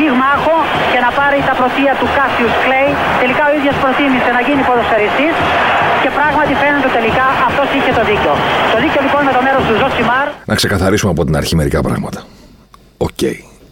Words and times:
πυγμάχο 0.00 0.56
και 0.92 0.98
να 1.04 1.10
πάρει 1.18 1.38
τα 1.48 1.54
πρωτεία 1.60 1.92
του 2.00 2.08
Κάσιους 2.16 2.54
Κλέη. 2.64 2.90
Τελικά 3.22 3.42
ο 3.50 3.52
ίδιος 3.58 3.76
προτίμησε 3.82 4.30
να 4.36 4.40
γίνει 4.46 4.62
ποδοσφαιριστής 4.68 5.34
και 6.02 6.10
πράγματι 6.18 6.52
φαίνεται 6.60 6.90
τελικά 6.98 7.26
αυτός 7.48 7.68
είχε 7.76 7.92
το 7.98 8.02
δίκιο. 8.10 8.32
Το 8.72 8.76
δίκιο 8.82 9.00
λοιπόν 9.06 9.22
με 9.28 9.32
το 9.36 9.40
μέρος 9.46 9.62
του 9.66 9.74
Ζωσιμάρ. 9.80 10.26
Να 10.50 10.54
ξεκαθαρίσουμε 10.60 11.10
από 11.14 11.22
την 11.26 11.34
αρχή 11.40 11.54
μερικά 11.60 11.80
πράγματα. 11.86 12.20
Οκ. 13.06 13.22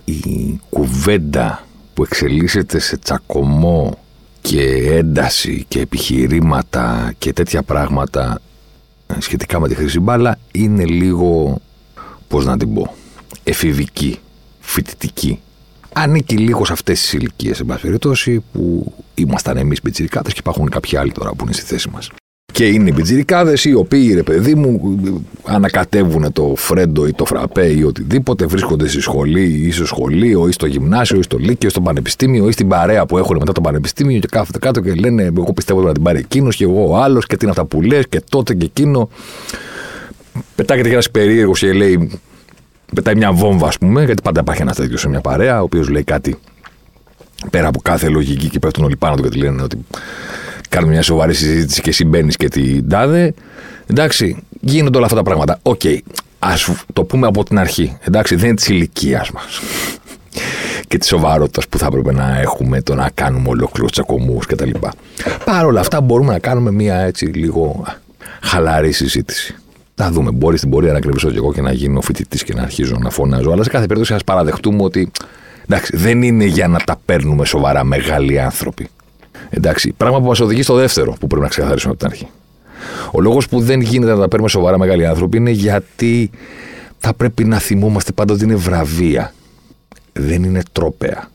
Η 0.05 0.21
κουβέντα 0.75 1.47
που 1.95 2.01
εξελίσσεται 2.09 2.79
σε 2.79 2.97
τσακωμό 3.05 3.83
και 4.41 4.63
ένταση 5.01 5.55
και 5.69 5.81
επιχειρήματα 5.81 7.13
και 7.19 7.33
τέτοια 7.33 7.63
πράγματα 7.63 8.41
ε, 9.07 9.15
σχετικά 9.19 9.61
με 9.61 9.69
τη 9.69 9.75
χρυσή 9.75 10.01
μπάλα 10.01 10.39
είναι 10.53 10.85
λίγο, 10.85 11.61
πώς 12.29 12.45
να 12.45 12.57
την 12.57 12.75
πω, 12.75 12.95
εφηβική, 13.45 14.19
φοιτητική 14.61 15.41
ανήκει 16.03 16.37
λίγο 16.37 16.65
σε 16.65 16.73
αυτές 16.73 17.01
τις 17.01 17.13
ηλικίες, 17.13 17.61
εν 17.61 17.67
πάση 17.67 17.83
περιπτώσει, 17.83 18.43
που 18.53 18.93
ήμασταν 19.15 19.57
εμείς 19.57 19.81
πιτσιρικάδε 19.81 20.31
και 20.31 20.39
υπάρχουν 20.39 20.69
κάποιοι 20.69 20.99
άλλοι 20.99 21.13
τώρα 21.13 21.31
που 21.31 21.45
είναι 21.45 21.53
στη 21.53 21.63
θέση 21.65 21.89
μας. 21.93 22.11
Και 22.53 22.67
είναι 22.67 22.89
οι 22.89 22.93
πιτσιρικάδε 22.93 23.57
οι 23.63 23.73
οποίοι, 23.73 24.15
ρε 24.15 24.23
παιδί 24.23 24.55
μου, 24.55 24.97
ανακατεύουν 25.45 26.33
το 26.33 26.55
φρέντο 26.57 27.07
ή 27.07 27.13
το 27.13 27.25
φραπέ 27.25 27.67
ή 27.67 27.83
οτιδήποτε, 27.83 28.47
βρίσκονται 28.47 28.89
στη 28.89 29.01
σχολή 29.01 29.67
ή 29.67 29.71
στο 29.71 29.87
σχολείο 29.87 30.49
ή 30.49 30.53
στο 30.53 30.67
γυμνάσιο 30.67 31.19
ή 31.19 31.23
στο 31.23 31.39
λύκειο 31.39 31.69
ή 31.69 31.71
στο 31.71 31.81
πανεπιστήμιο 31.81 32.49
ή 32.49 32.53
στην 32.53 32.69
παρέα 32.69 33.07
που 33.07 33.19
έχουν 33.19 33.37
μετά 33.37 33.53
το 33.53 33.61
πανεπιστήμιο 33.61 34.19
και 34.19 34.27
κάθονται 34.31 34.59
κάτω 34.59 34.81
και 34.81 34.93
λένε: 34.93 35.23
Εγώ 35.23 35.53
πιστεύω 35.53 35.83
να 35.83 35.93
την 35.93 36.03
πάρει 36.03 36.19
εκείνος 36.19 36.57
και 36.57 36.65
εγώ 36.65 36.91
ο 36.91 36.97
άλλος 36.97 37.27
και 37.27 37.37
τι 37.37 37.45
είναι 37.45 37.51
αυτά 37.51 37.65
που 37.65 37.83
λες 37.83 38.09
και 38.09 38.23
τότε 38.29 38.55
και 38.55 38.65
εκείνο. 38.65 39.11
Πετάγεται 40.55 40.89
και 40.89 40.95
ένας 40.95 41.11
περίεργος 41.11 41.59
και 41.59 41.73
λέει: 41.73 42.21
πετάει 42.95 43.15
μια 43.15 43.33
βόμβα, 43.33 43.67
ας 43.67 43.79
πούμε, 43.79 44.05
γιατί 44.05 44.23
πάντα 44.23 44.41
υπάρχει 44.41 44.63
ένας 44.63 44.77
τέτοιος 44.77 45.01
σε 45.01 45.09
μια 45.09 45.21
παρέα, 45.21 45.61
ο 45.61 45.63
οποίος 45.63 45.89
λέει 45.89 46.05
κάτι 46.05 46.39
πέρα 47.51 47.69
από 47.69 47.81
κάθε 47.81 48.09
λογική 48.09 48.49
και 48.49 48.59
πέφτουν 48.59 48.85
όλοι 48.85 48.97
πάνω 48.97 49.15
του 49.17 49.29
και 49.29 49.39
λένε 49.39 49.63
ότι 49.63 49.85
κάνουμε 50.69 50.93
μια 50.93 51.03
σοβαρή 51.03 51.35
συζήτηση 51.35 51.81
και 51.81 51.93
συμπαίνει 51.93 52.33
και 52.33 52.49
την 52.49 52.89
τάδε. 52.89 53.35
Εντάξει, 53.87 54.43
γίνονται 54.61 54.97
όλα 54.97 55.07
αυτά 55.07 55.19
τα 55.19 55.25
πράγματα. 55.25 55.59
OK, 55.63 55.81
okay, 55.85 55.99
ας 56.39 56.71
το 56.93 57.05
πούμε 57.05 57.27
από 57.27 57.45
την 57.45 57.59
αρχή. 57.59 57.97
Εντάξει, 58.01 58.35
δεν 58.35 58.47
είναι 58.47 58.55
της 58.55 58.69
ηλικίας 58.69 59.31
μας 59.31 59.61
και 60.89 60.99
της 60.99 61.09
σοβαρότητας 61.09 61.69
που 61.69 61.79
θα 61.79 61.87
έπρεπε 61.87 62.13
να 62.13 62.41
έχουμε 62.41 62.83
το 62.83 62.95
να 62.95 63.11
κάνουμε 63.15 63.49
ολόκληρου 63.49 63.89
τσακωμούς 63.91 64.47
κτλ. 64.47 64.71
Παρ' 65.45 65.67
όλα 65.67 65.81
αυτά, 65.81 66.01
μπορούμε 66.01 66.33
να 66.33 66.39
κάνουμε 66.39 66.71
μια 66.71 66.97
έτσι 66.97 67.25
λίγο 67.25 67.85
χαλαρή 68.43 68.93
συζήτηση. 68.93 69.55
Θα 70.01 70.11
δούμε. 70.11 70.31
Μπορεί 70.31 70.57
στην 70.57 70.71
πορεία 70.71 70.93
να 70.93 71.01
κρυβίσω 71.01 71.31
και 71.31 71.37
εγώ 71.37 71.53
και 71.53 71.61
να 71.61 71.73
γίνω 71.73 72.01
φοιτητής 72.01 72.43
και 72.43 72.55
να 72.55 72.63
αρχίζω 72.63 72.97
να 72.99 73.11
φωνάζω. 73.11 73.51
Αλλά 73.51 73.63
σε 73.63 73.71
κάθε 73.71 73.87
περίπτωση 73.87 74.15
ας 74.15 74.25
παραδεχτούμε 74.25 74.83
ότι 74.83 75.11
εντάξει, 75.65 75.97
δεν 75.97 76.23
είναι 76.23 76.45
για 76.45 76.69
να 76.69 76.79
τα 76.79 77.01
παίρνουμε 77.05 77.45
σοβαρά 77.45 77.85
μεγάλοι 77.85 78.41
άνθρωποι. 78.41 78.89
Εντάξει, 79.51 79.93
πράγμα 79.97 80.21
που 80.21 80.27
μας 80.27 80.41
οδηγεί 80.41 80.63
στο 80.63 80.75
δεύτερο 80.75 81.17
που 81.21 81.27
πρέπει 81.27 81.43
να 81.43 81.49
ξεκαθαρίσουμε 81.49 81.93
από 81.93 82.01
την 82.05 82.13
αρχή. 82.13 82.29
Ο 83.13 83.21
λόγος 83.21 83.49
που 83.49 83.61
δεν 83.61 83.81
γίνεται 83.81 84.13
να 84.13 84.19
τα 84.19 84.29
παίρνουμε 84.29 84.49
σοβαρά 84.49 84.79
μεγάλοι 84.79 85.07
άνθρωποι 85.07 85.37
είναι 85.37 85.51
γιατί 85.51 86.31
θα 86.99 87.15
πρέπει 87.15 87.45
να 87.45 87.59
θυμόμαστε 87.59 88.13
πάντα 88.13 88.35
ότι 88.35 88.45
είναι 88.45 88.57
βραβεία. 88.57 89.35
Δεν 90.13 90.43
είναι 90.45 90.63
τρόπεα. 90.73 91.31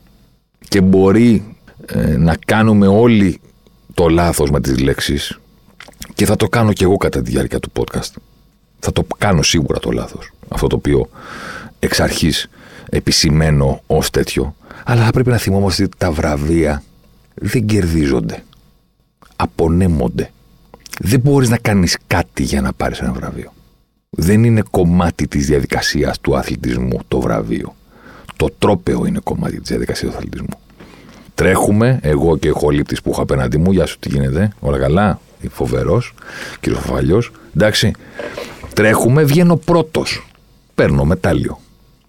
Και 0.68 0.80
μπορεί 0.80 1.56
ε, 1.86 2.16
να 2.16 2.36
κάνουμε 2.46 2.86
όλοι 2.86 3.40
το 3.94 4.08
λάθος 4.08 4.50
με 4.50 4.60
τις 4.60 4.78
λέξεις 4.78 5.38
και 6.14 6.26
θα 6.26 6.36
το 6.36 6.48
κάνω 6.48 6.72
και 6.72 6.84
εγώ 6.84 6.96
κατά 6.96 7.22
τη 7.22 7.30
διάρκεια 7.30 7.60
του 7.60 7.72
podcast 7.74 8.12
θα 8.84 8.92
το 8.92 9.06
κάνω 9.18 9.42
σίγουρα 9.42 9.78
το 9.78 9.90
λάθος. 9.90 10.32
Αυτό 10.48 10.66
το 10.66 10.76
οποίο 10.76 11.08
εξ 11.78 12.00
αρχής 12.00 12.48
επισημαίνω 12.90 13.82
ως 13.86 14.10
τέτοιο. 14.10 14.54
Αλλά 14.84 15.04
θα 15.04 15.10
πρέπει 15.10 15.30
να 15.30 15.36
θυμόμαστε 15.36 15.82
ότι 15.82 15.96
τα 15.98 16.10
βραβεία 16.10 16.82
δεν 17.34 17.66
κερδίζονται. 17.66 18.42
Απονέμονται. 19.36 20.30
Δεν 21.00 21.20
μπορείς 21.20 21.48
να 21.48 21.58
κάνεις 21.58 21.96
κάτι 22.06 22.42
για 22.42 22.60
να 22.60 22.72
πάρεις 22.72 23.00
ένα 23.00 23.12
βραβείο. 23.12 23.52
Δεν 24.10 24.44
είναι 24.44 24.62
κομμάτι 24.70 25.28
της 25.28 25.46
διαδικασίας 25.46 26.20
του 26.20 26.36
αθλητισμού 26.36 26.98
το 27.08 27.20
βραβείο. 27.20 27.74
Το 28.36 28.48
τρόπεο 28.58 29.06
είναι 29.06 29.18
κομμάτι 29.24 29.60
της 29.60 29.68
διαδικασίας 29.68 30.10
του 30.10 30.16
αθλητισμού. 30.16 30.58
Τρέχουμε, 31.34 31.98
εγώ 32.02 32.36
και 32.36 32.50
ο 32.50 32.54
χολύπτης 32.54 33.02
που 33.02 33.10
έχω 33.10 33.22
απέναντί 33.22 33.58
μου, 33.58 33.72
γεια 33.72 33.86
σου, 33.86 33.98
τι 33.98 34.08
γίνεται, 34.08 34.52
όλα 34.60 34.78
καλά, 34.78 35.20
φοβερός, 35.50 36.14
κύριος 36.60 36.80
Φαφαλιός. 36.80 37.32
Εντάξει, 37.56 37.90
Τρέχουμε, 38.74 39.24
βγαίνω 39.24 39.56
πρώτος. 39.56 40.26
Παίρνω 40.74 41.04
μετάλλιο. 41.04 41.60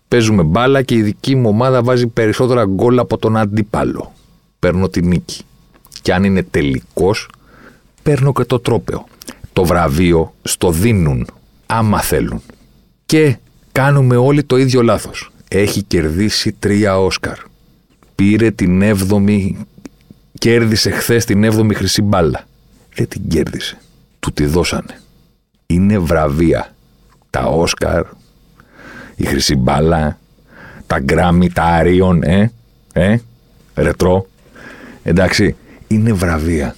Παίζουμε 0.07 0.43
μπάλα 0.43 0.81
και 0.81 0.95
η 0.95 1.01
δική 1.01 1.35
μου 1.35 1.49
ομάδα 1.49 1.83
βάζει 1.83 2.07
περισσότερα 2.07 2.65
γκολ 2.65 2.99
από 2.99 3.17
τον 3.17 3.37
αντίπαλο. 3.37 4.13
Παίρνω 4.59 4.89
τη 4.89 5.01
νίκη. 5.01 5.41
Και 6.01 6.13
αν 6.13 6.23
είναι 6.23 6.43
τελικός, 6.43 7.29
παίρνω 8.03 8.33
και 8.33 8.43
το 8.43 8.59
τρόπεο. 8.59 9.05
Το 9.53 9.65
βραβείο 9.65 10.33
στο 10.41 10.71
δίνουν, 10.71 11.27
άμα 11.65 12.01
θέλουν. 12.01 12.41
Και 13.05 13.37
κάνουμε 13.71 14.15
όλοι 14.15 14.43
το 14.43 14.57
ίδιο 14.57 14.81
λάθος. 14.81 15.31
Έχει 15.47 15.83
κερδίσει 15.83 16.51
τρία 16.51 16.99
Όσκαρ. 16.99 17.37
Πήρε 18.15 18.51
την 18.51 18.81
7η, 18.81 19.51
κέρδισε 20.39 20.89
χθες 20.89 21.25
την 21.25 21.43
7η 21.43 21.73
χρυσή 21.73 22.01
μπάλα. 22.01 22.47
Δεν 22.95 23.07
την 23.07 23.27
κέρδισε. 23.27 23.77
Του 24.19 24.31
τη 24.31 24.45
δώσανε 24.45 24.99
είναι 25.67 25.97
βραβεία. 25.97 26.73
Τα 27.29 27.43
Όσκαρ, 27.43 28.03
η 29.15 29.25
Χρυσή 29.25 29.55
Μπάλα, 29.55 30.17
τα 30.87 30.99
Γκράμι, 30.99 31.49
τα 31.49 31.63
Αρίων, 31.63 32.23
ε, 32.23 32.51
ε, 32.93 33.17
ρετρό. 33.75 34.27
Εντάξει, 35.03 35.55
είναι 35.87 36.13
βραβεία 36.13 36.75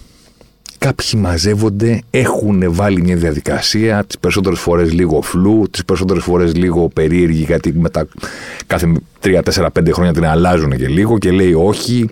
κάποιοι 0.78 1.20
μαζεύονται, 1.24 2.02
έχουν 2.10 2.74
βάλει 2.74 3.02
μια 3.02 3.16
διαδικασία, 3.16 4.04
τις 4.04 4.20
περισσότερες 4.20 4.60
φορές 4.60 4.94
λίγο 4.94 5.22
φλού, 5.22 5.68
τις 5.72 5.86
περισσότερες 5.86 6.24
φορές 6.24 6.56
λίγο 6.56 6.90
περίεργη, 6.90 7.44
γιατί 7.44 7.74
μετά 7.74 8.08
κάθε 8.68 8.92
3, 9.22 9.42
4, 9.44 9.70
5 9.72 9.92
χρόνια 9.92 10.14
την 10.14 10.26
αλλάζουν 10.26 10.78
και 10.78 10.88
λίγο 10.88 11.18
και 11.18 11.32
λέει 11.32 11.54
όχι, 11.54 12.10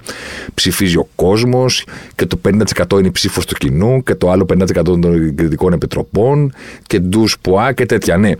ψηφίζει 0.54 0.98
ο 0.98 1.08
κόσμος 1.16 1.86
και 2.16 2.26
το 2.26 2.40
50% 2.50 2.98
είναι 2.98 3.08
η 3.08 3.12
ψήφος 3.12 3.46
του 3.46 3.56
κοινού 3.56 4.04
και 4.04 4.16
το 4.16 4.32
άλλο 4.32 4.46
50% 4.54 4.84
των 4.84 5.36
κριτικών 5.36 5.74
επιτροπών 5.74 6.54
και 6.88 7.00
ντους 7.00 7.38
ποά 7.42 7.74
και 7.74 7.86
τέτοια. 7.86 8.18
Ναι. 8.18 8.32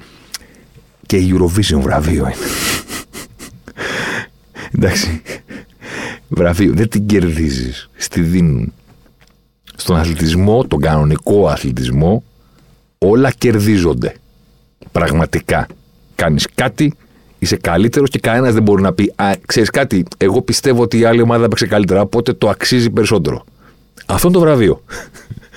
Και 1.06 1.18
η 1.18 1.34
Eurovision 1.34 1.80
βραβείο 1.80 2.26
είναι. 2.26 2.36
Εντάξει. 4.76 5.22
Βραβείο. 6.28 6.74
Δεν 6.74 6.90
την 6.90 7.06
κερδίζεις. 7.06 7.90
Στη 7.96 8.22
δίνουν 8.22 8.74
στον 9.76 9.96
αθλητισμό, 9.96 10.64
τον 10.68 10.80
κανονικό 10.80 11.48
αθλητισμό, 11.48 12.24
όλα 12.98 13.32
κερδίζονται. 13.32 14.16
Πραγματικά. 14.92 15.68
Κάνεις 16.16 16.48
κάτι, 16.56 16.94
είσαι 17.40 17.56
καλύτερος 17.56 18.10
και 18.10 18.20
κανένας 18.20 18.54
δεν 18.54 18.64
μπορεί 18.64 18.82
να 18.82 18.94
πει 18.94 19.14
Α, 19.16 19.32
ξέρεις 19.46 19.70
κάτι, 19.70 20.06
εγώ 20.18 20.42
πιστεύω 20.42 20.82
ότι 20.82 21.00
η 21.00 21.04
άλλη 21.04 21.22
ομάδα 21.22 21.48
παίξει 21.48 21.68
καλύτερα, 21.68 22.02
οπότε 22.02 22.34
το 22.34 22.50
αξίζει 22.50 22.90
περισσότερο. 22.90 23.44
Αυτό 24.06 24.28
είναι 24.28 24.38
το 24.38 24.44
βραβείο. 24.44 24.84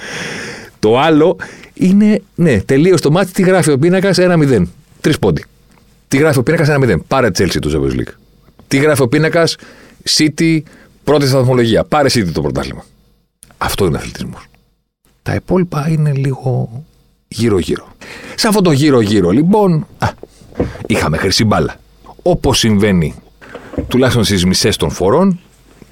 το 0.78 0.98
άλλο 0.98 1.36
είναι, 1.74 2.22
ναι, 2.34 2.60
τελείω 2.60 2.98
το 2.98 3.10
μάτι. 3.10 3.32
Τι 3.32 3.42
γράφει 3.42 3.70
ο 3.70 3.78
πίνακας 3.78 4.16
1-0. 4.20 4.62
Τρεις 5.00 5.18
πόντι. 5.18 5.44
Τι 6.08 6.16
γράφει 6.16 6.38
ο 6.38 6.42
πίνακας 6.42 6.68
1-0. 6.70 6.96
Πάρε 7.08 7.28
Chelsea 7.28 7.58
του 7.60 7.70
Champions 7.70 7.98
League. 7.98 8.12
Τι 8.68 8.76
γράφει 8.76 9.02
ο 9.02 9.08
πίνακας 9.08 9.56
City 10.16 10.60
πρώτη 11.04 11.26
σταθμολογία. 11.26 11.84
Πάρε 11.84 12.08
City 12.12 12.30
το 12.32 12.40
πρωτάθλημα. 12.40 12.84
Αυτό 13.58 13.86
είναι 13.86 13.96
αθλητισμός. 13.96 14.46
Τα 15.22 15.34
υπόλοιπα 15.34 15.88
είναι 15.88 16.12
λίγο 16.12 16.82
γύρω-γύρω. 17.28 17.88
Σε 18.34 18.48
αυτό 18.48 18.60
το 18.60 18.70
γύρω-γύρω 18.70 19.30
λοιπόν, 19.30 19.86
α, 19.98 20.08
είχαμε 20.86 21.16
χρυσή 21.16 21.44
μπάλα. 21.44 21.76
Όπως 22.22 22.58
συμβαίνει 22.58 23.14
τουλάχιστον 23.88 24.24
στις 24.24 24.44
μισές 24.44 24.76
των 24.76 24.90
φορών, 24.90 25.40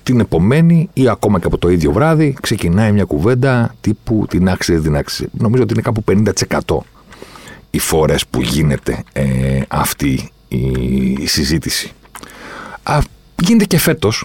την 0.03 0.21
επομένη 0.21 0.89
ή 0.93 1.09
ακόμα 1.09 1.39
και 1.41 1.47
από 1.47 1.59
το 1.59 1.69
ίδιο 1.69 1.93
βράδυ 1.93 2.37
ξεκινάει 2.41 2.93
μια 2.93 3.05
κουβέντα 3.05 3.75
τύπου 3.81 4.27
την 4.29 4.49
άξιζε, 4.49 4.81
την 4.81 4.97
άξιζε. 4.97 5.29
Νομίζω 5.33 5.62
ότι 5.62 5.73
είναι 5.73 5.83
κάπου 5.83 6.05
50% 6.67 6.77
οι 7.71 7.79
φορές 7.79 8.27
που 8.27 8.43
γίνεται 8.43 9.03
ε, 9.12 9.61
αυτή 9.69 10.31
η 10.49 11.27
συζήτηση. 11.27 11.93
Α, 12.83 12.99
γίνεται 13.43 13.65
και 13.65 13.79
φέτος 13.79 14.25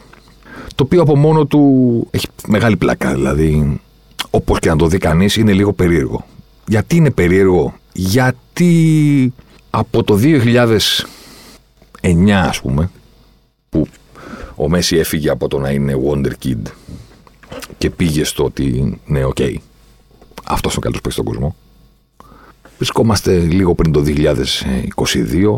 το 0.75 0.83
οποίο 0.83 1.01
από 1.01 1.15
μόνο 1.15 1.45
του 1.45 2.07
έχει 2.11 2.27
μεγάλη 2.47 2.77
πλάκα. 2.77 3.13
Δηλαδή, 3.13 3.79
Όπως 4.29 4.59
και 4.59 4.69
να 4.69 4.75
το 4.75 4.87
δει 4.87 4.97
κανείς, 4.97 5.35
είναι 5.35 5.53
λίγο 5.53 5.73
περίεργο. 5.73 6.25
Γιατί 6.67 6.95
είναι 6.95 7.11
περίεργο, 7.11 7.73
Γιατί 7.93 9.33
από 9.69 10.03
το 10.03 10.15
2009, 10.15 11.05
ας 12.31 12.61
πούμε, 12.61 12.89
που 13.69 13.87
ο 14.55 14.69
Μέσι 14.69 14.95
έφυγε 14.97 15.29
από 15.29 15.47
το 15.47 15.59
να 15.59 15.69
είναι 15.69 15.97
Wonder 16.07 16.31
Kid 16.45 16.61
και 17.77 17.89
πήγε 17.89 18.23
στο 18.23 18.43
ότι 18.43 18.99
ναι, 19.05 19.23
OK, 19.23 19.35
okay, 19.39 19.55
αυτός 20.43 20.73
είναι 20.73 20.85
ο 20.85 20.89
καλύτερος 20.89 21.01
παίκτης 21.01 21.11
στον 21.11 21.25
κόσμο. 21.25 21.55
Βρισκόμαστε 22.77 23.39
λίγο 23.39 23.75
πριν 23.75 23.91
το 23.91 24.03
2022. 24.07 25.57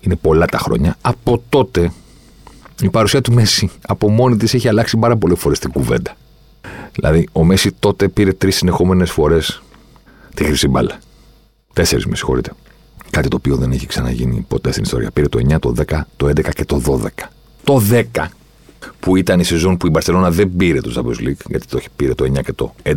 Είναι 0.00 0.16
πολλά 0.16 0.46
τα 0.46 0.58
χρόνια. 0.58 0.96
Από 1.00 1.42
τότε 1.48 1.92
η 2.80 2.88
παρουσία 2.88 3.20
του 3.20 3.32
Μέση 3.32 3.70
από 3.86 4.10
μόνη 4.10 4.36
της 4.36 4.54
έχει 4.54 4.68
αλλάξει 4.68 4.96
πάρα 4.96 5.16
πολλές 5.16 5.38
φορές 5.38 5.58
την 5.58 5.70
κουβέντα. 5.72 6.16
Δηλαδή, 6.92 7.28
ο 7.32 7.44
Μέση 7.44 7.72
τότε 7.78 8.08
πήρε 8.08 8.32
τρεις 8.32 8.56
συνεχόμενες 8.56 9.10
φορές 9.10 9.62
τη 10.34 10.44
χρυσή 10.44 10.68
μπάλα. 10.68 10.98
Τέσσερις, 11.72 12.06
με 12.06 12.16
συγχωρείτε. 12.16 12.52
Κάτι 13.10 13.28
το 13.28 13.36
οποίο 13.36 13.56
δεν 13.56 13.72
έχει 13.72 13.86
ξαναγίνει 13.86 14.44
ποτέ 14.48 14.70
στην 14.70 14.82
ιστορία. 14.82 15.10
Πήρε 15.10 15.28
το 15.28 15.38
9, 15.38 15.58
το 15.58 15.74
10, 15.88 16.00
το 16.16 16.26
11 16.28 16.52
και 16.54 16.64
το 16.64 16.82
12. 16.86 17.28
Το 17.64 17.82
10 17.90 18.24
που 19.00 19.16
ήταν 19.16 19.40
η 19.40 19.44
σεζόν 19.44 19.76
που 19.76 19.86
η 19.86 19.90
Μπαρσελόνα 19.90 20.30
δεν 20.30 20.56
πήρε 20.56 20.80
το 20.80 20.92
Champions 20.96 21.26
League, 21.26 21.46
γιατί 21.48 21.66
το 21.66 21.80
πήρε 21.96 22.14
το 22.14 22.24
9 22.24 22.42
και 22.42 22.52
το 22.52 22.74
11 22.82 22.94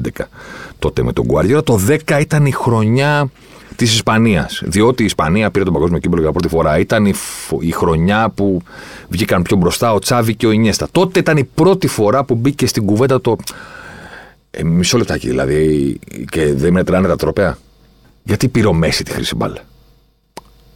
τότε 0.80 1.04
με 1.04 1.14
τον 1.14 1.26
Guardiola. 1.34 1.64
Το 1.64 1.80
10 1.88 2.20
ήταν 2.20 2.46
η 2.46 2.52
χρονιά 2.52 3.30
της 3.76 3.94
Ισπανίας. 3.94 4.62
Διότι 4.66 5.02
η 5.02 5.06
Ισπανία 5.06 5.52
πήρε 5.52 5.64
τον 5.64 5.74
παγκόσμιο 5.74 6.00
κύπελο 6.00 6.22
για 6.22 6.32
πρώτη 6.32 6.48
φορά. 6.48 6.80
Ήταν 6.80 7.06
η, 7.06 7.14
η 7.60 7.72
χρονιά 7.72 8.30
που 8.30 8.62
βγήκαν 9.10 9.42
πιο 9.42 9.58
μπροστά 9.58 9.94
ο 9.94 10.00
Τσάβη 10.00 10.36
και 10.36 10.48
ο 10.48 10.52
Ινιέστα. 10.52 10.88
Τότε 10.92 11.20
ήταν 11.20 11.38
η 11.38 11.44
πρώτη 11.44 11.88
φορά 11.88 12.24
που 12.24 12.36
μπήκε 12.36 12.68
στην 12.68 12.86
κουβέντα 12.86 13.22
το. 13.22 13.36
Ε, 14.52 14.64
μισό 14.64 14.98
λεπτάκι 14.98 15.28
δηλαδή, 15.28 16.00
και 16.30 16.54
δεν 16.54 16.74
μετράνε 16.74 17.08
τα 17.08 17.16
τρόπια. 17.16 17.58
Γιατί 18.24 18.48
πήρε 18.48 18.68
ο 18.68 18.74
Μέση 18.74 19.04
τη 19.04 19.12
χρήση 19.12 19.36
μπάλα; 19.36 19.62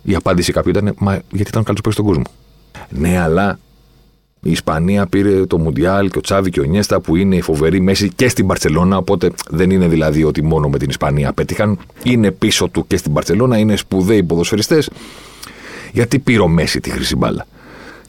Η 0.03 0.15
απάντηση 0.15 0.51
κάποιου 0.51 0.69
ήταν, 0.69 0.93
Μα 0.97 1.11
γιατί 1.13 1.49
ήταν 1.49 1.61
ο 1.61 1.63
καλύτερος 1.63 1.93
στον 1.93 2.05
κόσμο. 2.05 2.23
Ναι, 2.89 3.19
αλλά 3.19 3.59
η 4.47 4.51
Ισπανία 4.51 5.05
πήρε 5.05 5.45
το 5.45 5.57
Μουντιάλ 5.57 6.09
και 6.09 6.17
ο 6.17 6.21
Τσάβη 6.21 6.49
και 6.49 6.59
ο 6.59 6.63
Νιέστα 6.63 6.99
που 6.99 7.15
είναι 7.15 7.35
η 7.35 7.41
φοβερή 7.41 7.81
μέση 7.81 8.09
και 8.15 8.27
στην 8.27 8.47
Παρσελώνα. 8.47 8.97
Οπότε 8.97 9.31
δεν 9.49 9.69
είναι 9.69 9.87
δηλαδή 9.87 10.23
ότι 10.23 10.43
μόνο 10.43 10.69
με 10.69 10.77
την 10.77 10.89
Ισπανία 10.89 11.33
πέτυχαν. 11.33 11.77
Είναι 12.03 12.31
πίσω 12.31 12.67
του 12.67 12.87
και 12.87 12.97
στην 12.97 13.13
Παρσελώνα, 13.13 13.57
είναι 13.57 13.75
σπουδαίοι 13.75 14.23
ποδοσφαιριστές. 14.23 14.89
Γιατί 15.91 16.19
πήρε 16.19 16.41
ο 16.41 16.47
Μέση 16.47 16.79
τη 16.79 16.89
χρυσή 16.89 17.15
μπάλα. 17.15 17.47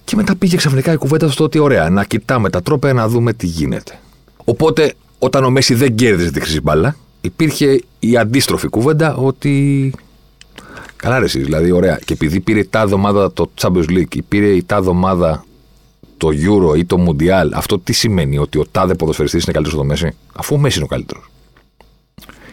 Και 0.04 0.16
μετά 0.16 0.36
πήγε 0.36 0.56
ξαφνικά 0.56 0.92
η 0.92 0.96
κουβέντα 0.96 1.28
στο 1.30 1.44
ότι 1.44 1.58
ωραία, 1.58 1.90
να 1.90 2.04
κοιτάμε 2.04 2.50
τα 2.50 2.62
τρόπια 2.62 2.92
να 2.92 3.08
δούμε 3.08 3.32
τι 3.32 3.46
γίνεται. 3.46 3.98
Οπότε 4.44 4.94
όταν 5.18 5.44
ο 5.44 5.50
Μέση 5.50 5.74
δεν 5.74 5.94
κέρδιζε 5.94 6.30
τη 6.30 6.40
χρυσή 6.40 6.60
μπάλα, 6.60 6.96
υπήρχε 7.20 7.80
η 7.98 8.16
αντίστροφη 8.16 8.68
κουβέντα 8.68 9.14
ότι. 9.14 9.92
Καλά, 10.96 11.18
ρε, 11.18 11.26
δηλαδή, 11.26 11.70
ωραία. 11.70 11.98
Και 12.04 12.12
επειδή 12.12 12.40
πήρε 12.40 12.58
η 12.58 12.66
τάδε 12.70 12.94
ομάδα 12.94 13.32
το 13.32 13.50
Champions 13.60 13.88
League, 13.88 14.18
πήρε 14.28 14.46
η 14.46 14.64
τάδε 14.64 14.88
ομάδα 14.88 15.44
το 16.16 16.28
Euro 16.28 16.78
ή 16.78 16.84
το 16.84 17.04
Mundial, 17.08 17.50
αυτό 17.52 17.78
τι 17.78 17.92
σημαίνει, 17.92 18.38
ότι 18.38 18.58
ο 18.58 18.66
τάδε 18.70 18.94
ποδοσφαιριστής 18.94 19.42
είναι 19.42 19.52
καλύτερος 19.52 19.80
στο 19.80 19.88
Μέση, 19.88 20.16
αφού 20.32 20.54
ο 20.54 20.58
Μέσης 20.58 20.76
είναι 20.76 20.84
ο 20.84 20.88
καλύτερος. 20.88 21.30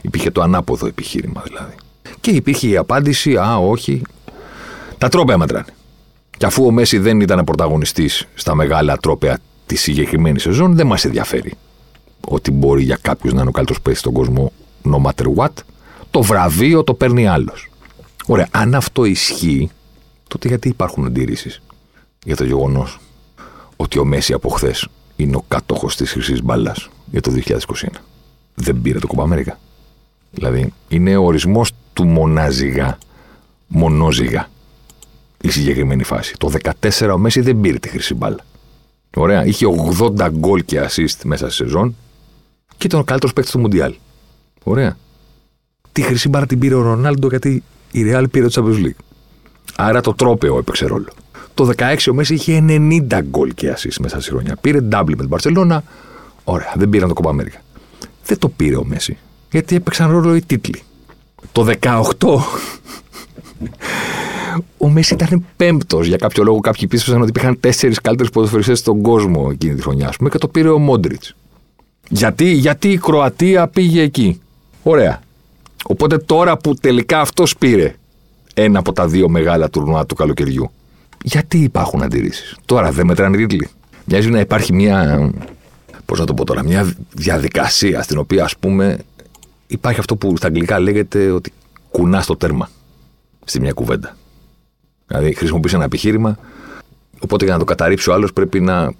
Υπήρχε 0.01 0.31
το 0.31 0.41
ανάποδο 0.41 0.87
επιχείρημα 0.87 1.43
δηλαδή. 1.47 1.75
Και 2.19 2.31
υπήρχε 2.31 2.67
η 2.67 2.77
απάντηση, 2.77 3.35
Α, 3.35 3.55
όχι. 3.57 4.01
Τα 4.97 5.09
τρόπαια 5.09 5.37
μετράνε. 5.37 5.65
Και 6.37 6.45
αφού 6.45 6.65
ο 6.65 6.71
Μέση 6.71 6.97
δεν 6.97 7.21
ήταν 7.21 7.43
πρωταγωνιστής 7.43 8.27
στα 8.33 8.55
μεγάλα 8.55 8.97
τρόπαια 8.97 9.37
της 9.65 9.81
συγκεκριμένης 9.81 10.41
σεζόν, 10.41 10.75
δεν 10.75 10.87
μας 10.87 11.05
ενδιαφέρει 11.05 11.53
ότι 12.27 12.51
μπορεί 12.51 12.83
για 12.83 12.97
κάποιους 13.01 13.33
να 13.33 13.39
είναι 13.39 13.49
ο 13.49 13.51
καλύτερος 13.51 13.81
παίκτης 13.81 14.01
στον 14.01 14.13
κόσμο, 14.13 14.51
no 14.83 15.01
matter 15.01 15.25
what. 15.35 15.51
Το 16.11 16.21
βραβείο 16.21 16.83
το 16.83 16.93
παίρνει 16.93 17.27
άλλος. 17.27 17.69
Ωραία, 18.25 18.47
αν 18.51 18.75
αυτό 18.75 19.05
ισχύει, 19.05 19.69
τότε 20.27 20.47
γιατί 20.47 20.67
υπάρχουν 20.67 21.05
αντιρρήσεις 21.05 21.61
για 22.25 22.35
το 22.35 22.43
γεγονός; 22.43 22.99
Ότι 23.83 23.99
ο 23.99 24.05
Μέση 24.05 24.33
από 24.33 24.49
χθες 24.49 24.87
είναι 25.15 25.35
ο 25.35 25.43
κάτοχο 25.47 25.87
της 25.87 26.11
χρυσής 26.11 26.43
μπάλας 26.43 26.89
για 27.11 27.21
το 27.21 27.31
2021. 27.45 27.57
Δεν 28.55 28.81
πήρε 28.81 28.99
το 28.99 29.07
Κομπα 29.07 29.23
Αμέρικα. 29.23 29.59
Δηλαδή, 30.31 30.73
είναι 30.87 31.15
ο 31.15 31.23
ορισμός 31.23 31.71
του 31.93 32.05
μονάζιγα, 32.05 32.97
μονόζιγα 33.67 34.49
η 35.41 35.49
συγκεκριμένη 35.49 36.03
φάση. 36.03 36.35
Το 36.37 36.51
14 36.79 37.09
ο 37.13 37.17
Μέση 37.17 37.41
δεν 37.41 37.59
πήρε 37.59 37.77
τη 37.77 37.89
χρυσή 37.89 38.13
μπάλα. 38.13 38.45
Ωραία. 39.15 39.45
Είχε 39.45 39.65
80 39.99 40.29
γκολ 40.31 40.65
και 40.65 40.81
assist 40.81 41.21
μέσα 41.23 41.45
στη 41.45 41.55
σεζόν 41.55 41.95
και 42.77 42.87
ήταν 42.87 42.99
ο 42.99 43.03
καλύτερος 43.03 43.33
παίκτης 43.33 43.53
του 43.53 43.59
Μουντιάλ. 43.59 43.93
Ωραία. 44.63 44.97
Τη 45.91 46.01
χρυσή 46.01 46.29
μπάλα 46.29 46.45
την 46.45 46.59
πήρε 46.59 46.75
ο 46.75 46.81
Ρονάλντο 46.81 47.27
γιατί 47.27 47.63
η 47.91 48.03
Ρεάλ 48.03 48.27
πήρε 48.27 48.47
το 48.47 48.63
Champions 48.65 48.85
League. 48.85 49.03
Άρα 49.75 50.01
το 50.01 50.13
τρόπεο 50.13 50.57
έπαιξε 50.57 50.85
ρόλο. 50.85 51.09
Το 51.53 51.69
16 51.77 51.95
ο 52.11 52.13
Μέση 52.13 52.33
είχε 52.33 52.65
90 52.67 53.19
γκολ 53.23 53.53
και 53.53 53.73
assist 53.75 53.95
μέσα 53.99 54.21
στη 54.21 54.29
χρονιά. 54.29 54.55
Πήρε 54.61 54.79
double 54.91 55.03
με 55.07 55.15
την 55.15 55.29
Παρσελώνα. 55.29 55.83
Ωραία, 56.43 56.73
δεν 56.75 56.89
πήραν 56.89 57.07
το 57.07 57.13
Κομπα 57.13 57.29
Αμέρικα. 57.29 57.61
Δεν 58.25 58.39
το 58.39 58.49
πήρε 58.49 58.75
ο 58.75 58.83
Μέση. 58.85 59.17
Γιατί 59.51 59.75
έπαιξαν 59.75 60.11
ρόλο 60.11 60.35
οι 60.35 60.41
τίτλοι. 60.41 60.81
Το 61.51 61.67
18 61.81 62.01
ο 64.77 64.89
Μέση 64.89 65.13
ήταν 65.13 65.45
πέμπτος. 65.55 66.07
Για 66.07 66.17
κάποιο 66.17 66.43
λόγο, 66.43 66.59
κάποιοι 66.59 66.87
πίστεψαν 66.87 67.21
ότι 67.21 67.29
υπήρχαν 67.29 67.59
τέσσερις 67.59 68.01
καλύτερε 68.01 68.29
ποδοσφαιριστές 68.29 68.79
στον 68.79 69.01
κόσμο 69.01 69.49
εκείνη 69.51 69.75
τη 69.75 69.81
χρονιά, 69.81 70.07
ας 70.07 70.17
πούμε, 70.17 70.29
και 70.29 70.37
το 70.37 70.47
πήρε 70.47 70.69
ο 70.69 70.79
Μόντριτς. 70.79 71.35
Γιατί, 72.09 72.51
γιατί 72.51 72.89
η 72.91 72.97
Κροατία 72.97 73.67
πήγε 73.67 74.01
εκεί. 74.01 74.41
Ωραία. 74.83 75.21
Οπότε 75.87 76.17
τώρα 76.17 76.57
που 76.57 76.73
τελικά 76.73 77.19
αυτός 77.19 77.57
πήρε 77.57 77.95
ένα 78.53 78.79
από 78.79 78.93
τα 78.93 79.07
δύο 79.07 79.29
μεγάλα 79.29 79.69
τουρνουά 79.69 80.05
του 80.05 80.15
καλοκαιριού, 80.15 80.71
γιατί 81.23 81.57
υπάρχουν 81.57 82.03
αντιρρήσεις; 82.03 82.57
Τώρα 82.65 82.91
δεν 82.91 83.05
μετράνε 83.05 83.37
τίτλοι. 83.37 83.69
Μοιάζει 84.05 84.29
να 84.29 84.39
υπάρχει 84.39 84.73
μια. 84.73 85.29
Πώς 86.05 86.19
να 86.19 86.25
το 86.25 86.33
πω 86.33 86.45
τώρα, 86.45 86.63
μια 86.63 86.93
διαδικασία 87.13 88.01
στην 88.01 88.17
οποία 88.17 88.43
ας 88.43 88.57
πούμε 88.57 88.97
υπάρχει 89.67 89.99
αυτό 89.99 90.15
που 90.15 90.37
στα 90.37 90.47
αγγλικά 90.47 90.79
λέγεται 90.79 91.31
ότι 91.31 91.53
κουνά 91.91 92.23
το 92.23 92.35
τέρμα 92.35 92.69
στη 93.45 93.59
μια 93.59 93.71
κουβέντα. 93.71 94.17
Δηλαδή 95.07 95.33
χρησιμοποιείς 95.33 95.73
ένα 95.73 95.83
επιχείρημα, 95.83 96.37
οπότε 97.19 97.43
για 97.45 97.53
να 97.53 97.59
το 97.59 97.65
καταρρύψει 97.65 98.09
ο 98.09 98.13
άλλος 98.13 98.33
πρέπει 98.33 98.59
να 98.59 98.93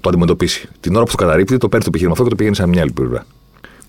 το 0.00 0.08
αντιμετωπίσει. 0.08 0.68
Την 0.80 0.94
ώρα 0.94 1.04
που 1.04 1.10
το 1.10 1.16
καταρρύπτει, 1.16 1.56
το 1.56 1.68
παίρνει 1.68 1.84
το 1.84 1.88
επιχείρημα 1.88 2.12
αυτό 2.12 2.24
και 2.24 2.30
το 2.30 2.36
πηγαίνει 2.36 2.56
σε 2.56 2.66
μια 2.66 2.80
άλλη 2.82 2.92
πλευρά. 2.92 3.26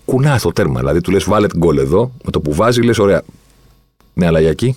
Κουνά 0.04 0.38
το 0.38 0.52
τέρμα. 0.52 0.78
Δηλαδή 0.78 1.00
του 1.00 1.10
λες, 1.10 1.24
βάλε 1.24 1.46
την 1.46 1.58
γκολ 1.58 1.78
εδώ, 1.78 2.12
με 2.24 2.30
το 2.30 2.40
που 2.40 2.54
βάζει, 2.54 2.82
λες, 2.82 2.98
ωραία. 2.98 3.22
Ναι, 4.14 4.26
αλλά 4.26 4.40
για 4.40 4.50
εκεί 4.50 4.76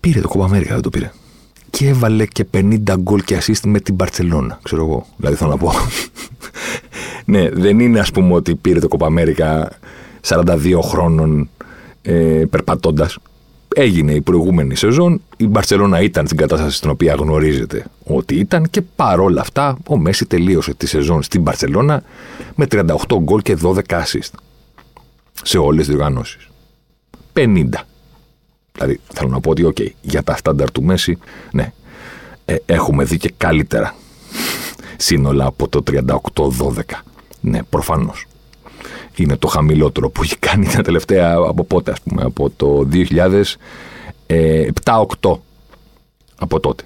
πήρε 0.00 0.20
το 0.20 0.28
κόμμα 0.28 0.44
Αμέρικα, 0.44 0.72
δεν 0.72 0.82
το 0.82 0.90
πήρε 0.90 1.10
και 1.72 1.88
έβαλε 1.88 2.26
και 2.26 2.46
50 2.54 2.78
γκολ 2.98 3.22
και 3.22 3.38
assist 3.40 3.60
με 3.64 3.80
την 3.80 3.94
Μπαρσελόνα. 3.94 4.58
Ξέρω 4.62 4.82
εγώ. 4.82 5.06
Δηλαδή 5.16 5.36
θέλω 5.36 5.50
να 5.50 5.56
πω. 5.56 5.72
ναι, 7.32 7.50
δεν 7.50 7.80
είναι 7.80 8.00
ας 8.00 8.10
πούμε 8.10 8.34
ότι 8.34 8.54
πήρε 8.54 8.78
το 8.78 8.88
Κοπα 8.88 9.06
Αμέρικα 9.06 9.70
42 10.28 10.78
χρόνων 10.82 11.48
ε, 12.02 12.44
περπατώντας. 12.50 13.18
Έγινε 13.74 14.12
η 14.12 14.20
προηγούμενη 14.20 14.76
σεζόν. 14.76 15.20
Η 15.36 15.46
Μπαρσελόνα 15.46 16.00
ήταν 16.00 16.26
στην 16.26 16.38
κατάσταση 16.38 16.76
στην 16.76 16.90
οποία 16.90 17.14
γνωρίζετε 17.14 17.84
ότι 18.04 18.34
ήταν 18.34 18.70
και 18.70 18.82
παρόλα 18.82 19.40
αυτά 19.40 19.76
ο 19.88 19.96
Μέση 19.96 20.26
τελείωσε 20.26 20.74
τη 20.74 20.86
σεζόν 20.86 21.22
στην 21.22 21.42
Μπαρσελόνα 21.42 22.02
με 22.54 22.66
38 22.70 22.84
γκολ 23.18 23.42
και 23.42 23.56
12 23.62 23.74
assist 23.88 24.32
σε 25.42 25.58
όλες 25.58 25.86
τις 25.86 25.94
διοργανώσει. 25.94 26.38
50. 27.34 27.64
Δηλαδή, 28.72 29.00
θέλω 29.12 29.28
να 29.28 29.40
πω 29.40 29.50
ότι, 29.50 29.72
OK, 29.74 29.86
για 30.00 30.22
τα 30.22 30.36
στάνταρ 30.36 30.70
του 30.70 30.82
Μέση, 30.82 31.18
ναι, 31.52 31.72
ε, 32.44 32.56
έχουμε 32.66 33.04
δει 33.04 33.16
και 33.16 33.32
καλύτερα 33.36 33.94
σύνολα 34.96 35.46
από 35.46 35.68
το 35.68 35.82
38-12. 35.82 37.02
Ναι, 37.40 37.62
προφανώς. 37.62 38.26
Είναι 39.16 39.36
το 39.36 39.46
χαμηλότερο 39.46 40.10
που 40.10 40.22
έχει 40.22 40.36
κάνει 40.36 40.66
τα 40.66 40.82
τελευταία, 40.82 41.34
από 41.34 41.64
πότε, 41.64 41.90
ας 41.90 42.00
πούμε, 42.00 42.22
από 42.22 42.50
το 42.50 42.88
2007-8. 44.26 45.40
Από 46.36 46.60
τότε. 46.60 46.84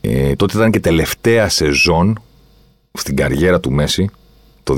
Ε, 0.00 0.34
τότε 0.36 0.56
ήταν 0.56 0.70
και 0.70 0.80
τελευταία 0.80 1.48
σεζόν 1.48 2.18
στην 2.92 3.16
καριέρα 3.16 3.60
του 3.60 3.72
Μέση, 3.72 4.10
το 4.62 4.76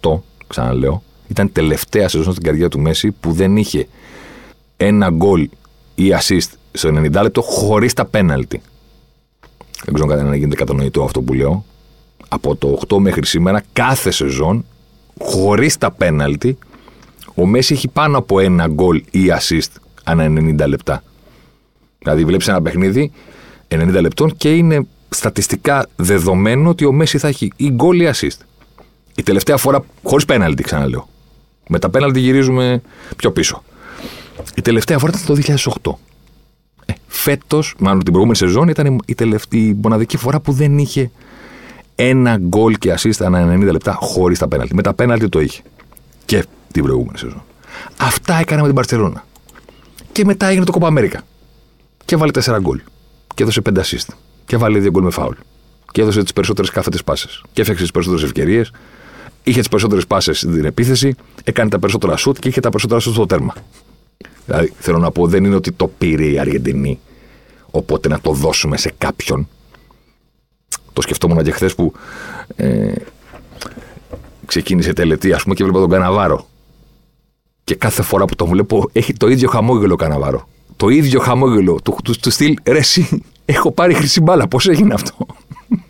2008, 0.00 0.20
ξαναλέω, 0.46 1.02
ήταν 1.28 1.52
τελευταία 1.52 2.08
σεζόν 2.08 2.32
στην 2.32 2.44
καριέρα 2.44 2.68
του 2.68 2.80
Μέση 2.80 3.10
που 3.10 3.32
δεν 3.32 3.56
είχε 3.56 3.86
ένα 4.82 5.10
γκολ 5.10 5.48
ή 5.94 6.12
assist 6.20 6.48
στο 6.72 6.88
90 6.88 7.22
λεπτό 7.22 7.42
χωρίς 7.42 7.92
τα 7.92 8.04
πέναλτι. 8.04 8.62
Δεν 9.84 9.94
ξέρω 9.94 10.12
αν 10.12 10.26
να 10.26 10.36
γίνεται 10.36 10.56
κατανοητό 10.56 11.02
αυτό 11.02 11.20
που 11.22 11.32
λέω. 11.32 11.64
Από 12.28 12.56
το 12.56 12.80
8 12.88 12.98
μέχρι 12.98 13.26
σήμερα, 13.26 13.62
κάθε 13.72 14.10
σεζόν, 14.10 14.64
χωρίς 15.18 15.78
τα 15.78 15.90
πέναλτι, 15.90 16.58
ο 17.34 17.46
Μέση 17.46 17.74
έχει 17.74 17.88
πάνω 17.88 18.18
από 18.18 18.40
ένα 18.40 18.68
γκολ 18.68 19.02
ή 19.10 19.20
assist 19.38 19.70
ανά 20.04 20.24
90 20.62 20.68
λεπτά. 20.68 21.02
Δηλαδή, 21.98 22.24
βλέπεις 22.24 22.48
ένα 22.48 22.62
παιχνίδι 22.62 23.12
90 23.68 24.00
λεπτών 24.00 24.36
και 24.36 24.54
είναι 24.56 24.86
στατιστικά 25.08 25.86
δεδομένο 25.96 26.68
ότι 26.68 26.84
ο 26.84 26.92
Μέση 26.92 27.18
θα 27.18 27.28
έχει 27.28 27.52
ή 27.56 27.70
γκολ 27.70 28.00
ή 28.00 28.10
assist. 28.14 28.38
Η 29.14 29.22
τελευταία 29.22 29.56
φορά, 29.56 29.84
χωρίς 30.02 30.24
πέναλτι, 30.24 30.62
ξαναλέω, 30.62 31.08
Με 31.68 31.78
τα 31.78 31.90
πέναλτι 31.90 32.20
γυρίζουμε 32.20 32.82
πιο 33.16 33.32
πίσω. 33.32 33.62
Η 34.56 34.62
τελευταία 34.62 34.98
φορά 34.98 35.12
ήταν 35.14 35.26
το 35.26 35.42
2008. 35.82 35.98
Ε, 36.86 36.92
Φέτος, 37.06 37.74
μάλλον 37.78 37.98
την 37.98 38.12
προηγούμενη 38.12 38.36
σεζόν, 38.36 38.68
ήταν 38.68 39.00
η, 39.06 39.14
τελευταία, 39.14 39.74
μοναδική 39.82 40.16
φορά 40.16 40.40
που 40.40 40.52
δεν 40.52 40.78
είχε 40.78 41.10
ένα 41.94 42.36
γκολ 42.36 42.74
και 42.78 42.94
assist 42.98 43.24
ανά 43.24 43.54
90 43.54 43.70
λεπτά 43.72 43.98
χωρίς 44.00 44.38
τα 44.38 44.48
πέναλτι. 44.48 44.74
Με 44.74 44.82
τα 44.82 44.94
πέναλτι 44.94 45.28
το 45.28 45.40
είχε. 45.40 45.62
Και 46.24 46.44
την 46.72 46.82
προηγούμενη 46.82 47.18
σεζόν. 47.18 47.42
Αυτά 47.96 48.34
έκανε 48.38 48.60
με 48.60 48.66
την 48.66 48.76
Παρσελόνα. 48.76 49.24
Και 50.12 50.24
μετά 50.24 50.46
έγινε 50.46 50.64
το 50.64 50.72
Κόπα 50.72 50.86
Αμέρικα. 50.86 51.22
Και 52.04 52.16
βάλε 52.16 52.30
4 52.44 52.58
γκολ. 52.60 52.80
Και 53.34 53.42
έδωσε 53.42 53.62
5 53.70 53.78
assist. 53.78 54.14
Και 54.46 54.56
βάλε 54.56 54.78
2 54.78 54.90
γκολ 54.90 55.02
με 55.02 55.10
φάουλ. 55.10 55.34
Και 55.92 56.00
έδωσε 56.00 56.22
τις 56.22 56.32
περισσότερες 56.32 56.70
κάθετε 56.70 56.98
πάσες. 57.04 57.42
Και 57.52 57.60
έφτιαξε 57.60 57.82
τις 57.82 57.92
περισσότερες 57.92 58.26
ευκαιρίες. 58.26 58.72
Είχε 59.42 59.58
τις 59.58 59.68
περισσότερες 59.68 60.06
πάσες 60.06 60.38
στην 60.38 60.64
επίθεση. 60.64 61.14
Έκανε 61.44 61.68
τα 61.68 61.78
περισσότερα 61.78 62.16
σουτ 62.16 62.38
και 62.38 62.48
είχε 62.48 62.60
τα 62.60 62.68
περισσότερα 62.68 63.00
σουτ 63.00 63.14
στο 63.14 63.26
τέρμα. 63.26 63.54
Δηλαδή, 64.46 64.72
θέλω 64.78 64.98
να 64.98 65.10
πω, 65.10 65.26
δεν 65.26 65.44
είναι 65.44 65.54
ότι 65.54 65.72
το 65.72 65.88
πήρε 65.98 66.24
η 66.24 66.38
Αργεντινή. 66.38 67.00
Οπότε 67.70 68.08
να 68.08 68.20
το 68.20 68.32
δώσουμε 68.32 68.76
σε 68.76 68.92
κάποιον. 68.98 69.48
Το 70.92 71.02
σκεφτόμουν 71.02 71.42
και 71.42 71.50
χθες 71.50 71.74
που 71.74 71.92
ε, 72.56 72.92
ξεκίνησε 74.46 74.92
τελετή, 74.92 75.32
ας 75.32 75.42
πούμε, 75.42 75.54
και 75.54 75.62
βλέπω 75.64 75.78
τον 75.78 75.90
Καναβάρο. 75.90 76.46
Και 77.64 77.74
κάθε 77.74 78.02
φορά 78.02 78.24
που 78.24 78.36
τον 78.36 78.48
βλέπω, 78.48 78.88
έχει 78.92 79.12
το 79.12 79.28
ίδιο 79.28 79.48
χαμόγελο 79.48 79.92
ο 79.92 79.96
Καναβάρο. 79.96 80.48
Το 80.76 80.88
ίδιο 80.88 81.20
χαμόγελο. 81.20 81.80
Του, 81.84 81.96
του, 82.04 82.14
του 82.20 82.30
στυλ, 82.30 82.54
ρε, 82.64 82.78
εσύ, 82.78 83.22
έχω 83.44 83.72
πάρει 83.72 83.94
χρυσή 83.94 84.20
μπάλα. 84.20 84.48
Πώς 84.48 84.68
έγινε 84.68 84.94
αυτό; 84.94 85.26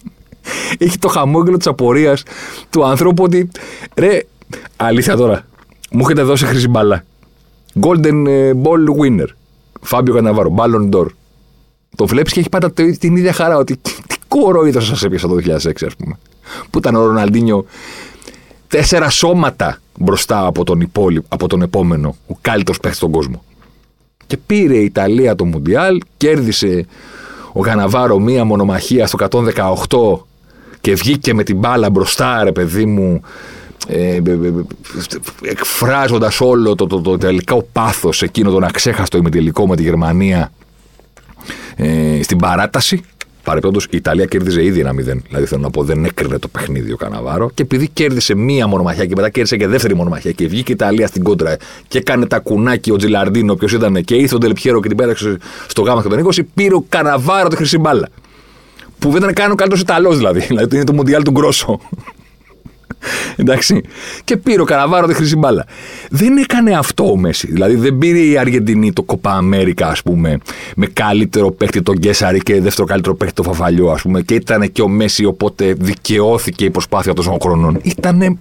έχει 0.78 0.98
το 0.98 1.08
χαμόγελο 1.08 1.56
της 1.56 1.66
απορίας 1.66 2.22
του 2.70 2.84
ανθρώπου 2.84 3.22
ότι, 3.22 3.50
ρε, 3.94 4.20
αλήθεια 4.76 5.16
τώρα, 5.16 5.46
μου 5.90 6.00
έχετε 6.00 6.22
δώσει 6.22 6.44
χρυσή 6.44 6.68
μπάλα. 6.68 7.04
Golden 7.80 8.26
ε, 8.26 8.52
Ball 8.62 9.00
Winner. 9.00 9.28
Φάμπιο 9.80 10.14
Καναβάρο, 10.14 10.54
Ballon 10.58 10.88
d'Or. 10.90 11.06
Το 11.96 12.06
βλέπεις 12.06 12.32
και 12.32 12.40
έχει 12.40 12.48
πάντα 12.48 12.70
την 12.98 13.16
ίδια 13.16 13.32
χαρά 13.32 13.56
ότι 13.56 13.76
τι 13.76 14.16
κοροϊδό 14.28 14.80
σας 14.80 15.02
έπιασα 15.02 15.28
το 15.28 15.34
2006, 15.34 15.54
ας 15.86 15.96
πούμε. 15.96 16.18
Που 16.70 16.78
ήταν 16.78 16.94
ο 16.94 17.06
Ροναλντίνιο 17.06 17.64
τέσσερα 18.68 19.10
σώματα 19.10 19.80
μπροστά 19.98 20.46
από 20.46 20.64
τον, 20.64 20.80
υπόλοι, 20.80 21.22
από 21.28 21.48
τον 21.48 21.62
επόμενο, 21.62 22.16
ο 22.26 22.34
καλύτερο 22.40 22.78
παίχτης 22.78 22.98
στον 22.98 23.10
κόσμο. 23.10 23.42
Και 24.26 24.36
πήρε 24.36 24.76
η 24.76 24.84
Ιταλία 24.84 25.34
το 25.34 25.44
Μουντιάλ, 25.44 26.00
κέρδισε 26.16 26.86
ο 27.52 27.60
Γαναβάρο 27.60 28.18
μία 28.18 28.44
μονομαχία 28.44 29.06
στο 29.06 29.18
118 29.30 30.24
και 30.80 30.94
βγήκε 30.94 31.34
με 31.34 31.42
την 31.42 31.56
μπάλα 31.56 31.90
μπροστά, 31.90 32.44
ρε 32.44 32.52
παιδί 32.52 32.86
μου, 32.86 33.22
ε, 33.86 34.14
ε, 34.14 34.20
ε 34.20 34.52
εκφράζοντας 35.42 36.40
όλο 36.40 36.74
το, 36.74 36.86
το, 36.86 37.00
το, 37.00 37.18
τελικό 37.18 37.68
πάθος 37.72 38.22
εκείνο 38.22 38.50
τον 38.50 38.64
αξέχαστο 38.64 39.16
ημιτελικό 39.16 39.66
με 39.66 39.76
τη 39.76 39.82
Γερμανία 39.82 40.52
ε, 41.76 42.22
στην 42.22 42.38
παράταση 42.38 43.04
Παρεπιπτόντως 43.42 43.84
η 43.84 43.96
Ιταλία 43.96 44.24
κέρδιζε 44.24 44.64
ήδη 44.64 44.80
ένα 44.80 44.90
0. 44.90 44.94
Δηλαδή 44.94 45.46
θέλω 45.46 45.60
να 45.60 45.70
πω 45.70 45.82
δεν 45.82 46.04
έκρινε 46.04 46.38
το 46.38 46.48
παιχνίδι 46.48 46.92
ο 46.92 46.96
Καναβάρο. 46.96 47.50
Και 47.54 47.62
επειδή 47.62 47.88
κέρδισε 47.88 48.34
μία 48.34 48.66
μονομαχιά 48.66 49.06
και 49.06 49.14
μετά 49.16 49.30
κέρδισε 49.30 49.56
και 49.56 49.66
δεύτερη 49.66 49.94
μονομαχιά 49.94 50.30
και 50.30 50.46
βγήκε 50.48 50.70
η 50.70 50.74
Ιταλία 50.74 51.06
στην 51.06 51.22
κόντρα 51.22 51.56
και 51.88 51.98
έκανε 51.98 52.26
τα 52.26 52.38
κουνάκι 52.38 52.90
ο 52.90 52.96
Τζιλαρντίνο, 52.96 53.54
ποιο 53.54 53.76
ήταν 53.76 54.04
και 54.04 54.14
ήρθε 54.14 54.34
ο 54.34 54.38
Ντελπιέρο 54.38 54.80
και 54.80 54.88
την 54.88 54.96
πέταξε 54.96 55.38
στο 55.66 55.82
γάμα 55.82 56.02
και 56.02 56.08
τον 56.08 56.26
20, 56.26 56.40
πήρε 56.54 56.74
ο 56.74 56.84
Καναβάρο 56.88 57.48
τη 57.48 57.56
χρυσή 57.56 57.78
μπάλα. 57.78 58.08
Που 58.98 59.10
δεν 59.10 59.22
ήταν 59.22 59.34
καν 59.34 59.50
ο 59.50 59.54
καλύτερος 59.54 59.82
Ιταλός 59.82 60.16
δηλαδή. 60.16 60.40
Δηλαδή 60.50 60.76
είναι 60.76 60.84
το 60.84 60.92
Μουντιάλ 60.92 61.22
του 61.22 61.30
Γκρόσο. 61.30 61.80
Εντάξει. 63.36 63.80
Και 64.24 64.36
πήρε 64.36 64.60
ο 64.60 64.64
Καναβάρο 64.64 65.06
τη 65.06 65.14
χρυσή 65.14 65.36
μπάλα. 65.36 65.66
Δεν 66.10 66.36
έκανε 66.36 66.76
αυτό 66.76 67.10
ο 67.10 67.16
Μέση. 67.16 67.52
Δηλαδή 67.52 67.74
δεν 67.74 67.98
πήρε 67.98 68.18
η 68.18 68.38
Αργεντινή 68.38 68.92
το 68.92 69.02
Κοπά 69.02 69.32
Αμέρικα, 69.32 69.86
ας 69.88 70.02
πούμε, 70.02 70.38
με 70.76 70.86
καλύτερο 70.86 71.50
παίκτη 71.50 71.82
τον 71.82 71.96
Γκέσαρη 71.96 72.40
και 72.40 72.60
δεύτερο 72.60 72.86
καλύτερο 72.86 73.14
παίκτη 73.14 73.34
τον 73.34 73.44
Φαφαλιό, 73.44 73.90
ας 73.90 74.02
πούμε. 74.02 74.22
Και 74.22 74.34
ήταν 74.34 74.72
και 74.72 74.82
ο 74.82 74.88
Μέση, 74.88 75.24
οπότε 75.24 75.74
δικαιώθηκε 75.78 76.64
η 76.64 76.70
προσπάθεια 76.70 77.12
των 77.12 77.38
χρόνων. 77.40 77.78
Ήταν 77.82 78.38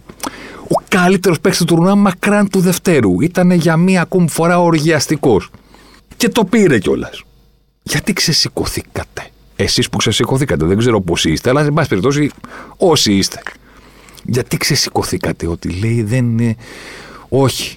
ο 0.64 0.82
καλύτερος 0.88 1.40
παίκτης 1.40 1.60
του 1.60 1.66
τουρνουά 1.66 1.96
μακράν 1.96 2.50
του 2.50 2.60
Δευτέρου. 2.60 3.22
Ήταν 3.22 3.52
για 3.52 3.78
μία 3.78 4.02
ακόμη 4.02 4.30
φορά 4.30 4.60
οργιαστικός. 4.62 5.50
Και 6.18 6.30
το 6.30 6.46
πήρε 6.46 6.80
κιόλας. 6.80 7.24
Γιατί 7.84 8.14
ξεσηκωθήκατε; 8.14 9.30
Εσείς 9.56 9.90
που 9.90 9.98
ξεσηκωθήκατε, 9.98 10.66
δεν 10.66 10.78
ξέρω 10.78 11.02
πώ 11.02 11.16
είστε, 11.24 11.50
αλλά 11.50 11.62
εν 11.62 11.74
πάση 11.74 11.90
περιπτώσει, 11.90 12.32
όσοι 12.78 13.14
είστε. 13.14 13.42
Γιατί 14.24 14.58
ξεσηκωθήκατε 14.58 15.48
ότι 15.48 15.70
λέει 15.70 16.04
δεν 16.04 16.26
είναι... 16.26 16.56
Όχι. 17.30 17.76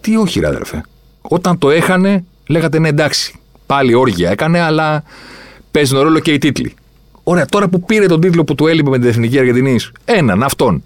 Τι 0.00 0.16
όχι 0.16 0.40
ρε 0.40 0.46
αδερφέ. 0.46 0.82
Όταν 1.20 1.58
το 1.58 1.70
έχανε 1.70 2.24
λέγατε 2.46 2.78
ναι 2.78 2.88
εντάξει. 2.88 3.34
Πάλι 3.66 3.94
όργια 3.94 4.30
έκανε 4.30 4.60
αλλά 4.60 5.02
παίζουν 5.70 6.00
ρόλο 6.00 6.18
και 6.18 6.32
οι 6.32 6.38
τίτλοι. 6.38 6.74
Ωραία, 7.22 7.46
τώρα 7.46 7.68
που 7.68 7.80
πήρε 7.80 8.06
τον 8.06 8.20
τίτλο 8.20 8.44
που 8.44 8.54
του 8.54 8.66
έλειπε 8.66 8.90
με 8.90 8.98
την 8.98 9.08
Εθνική 9.08 9.38
Αργεντινής, 9.38 9.92
έναν, 10.04 10.42
αυτόν. 10.42 10.82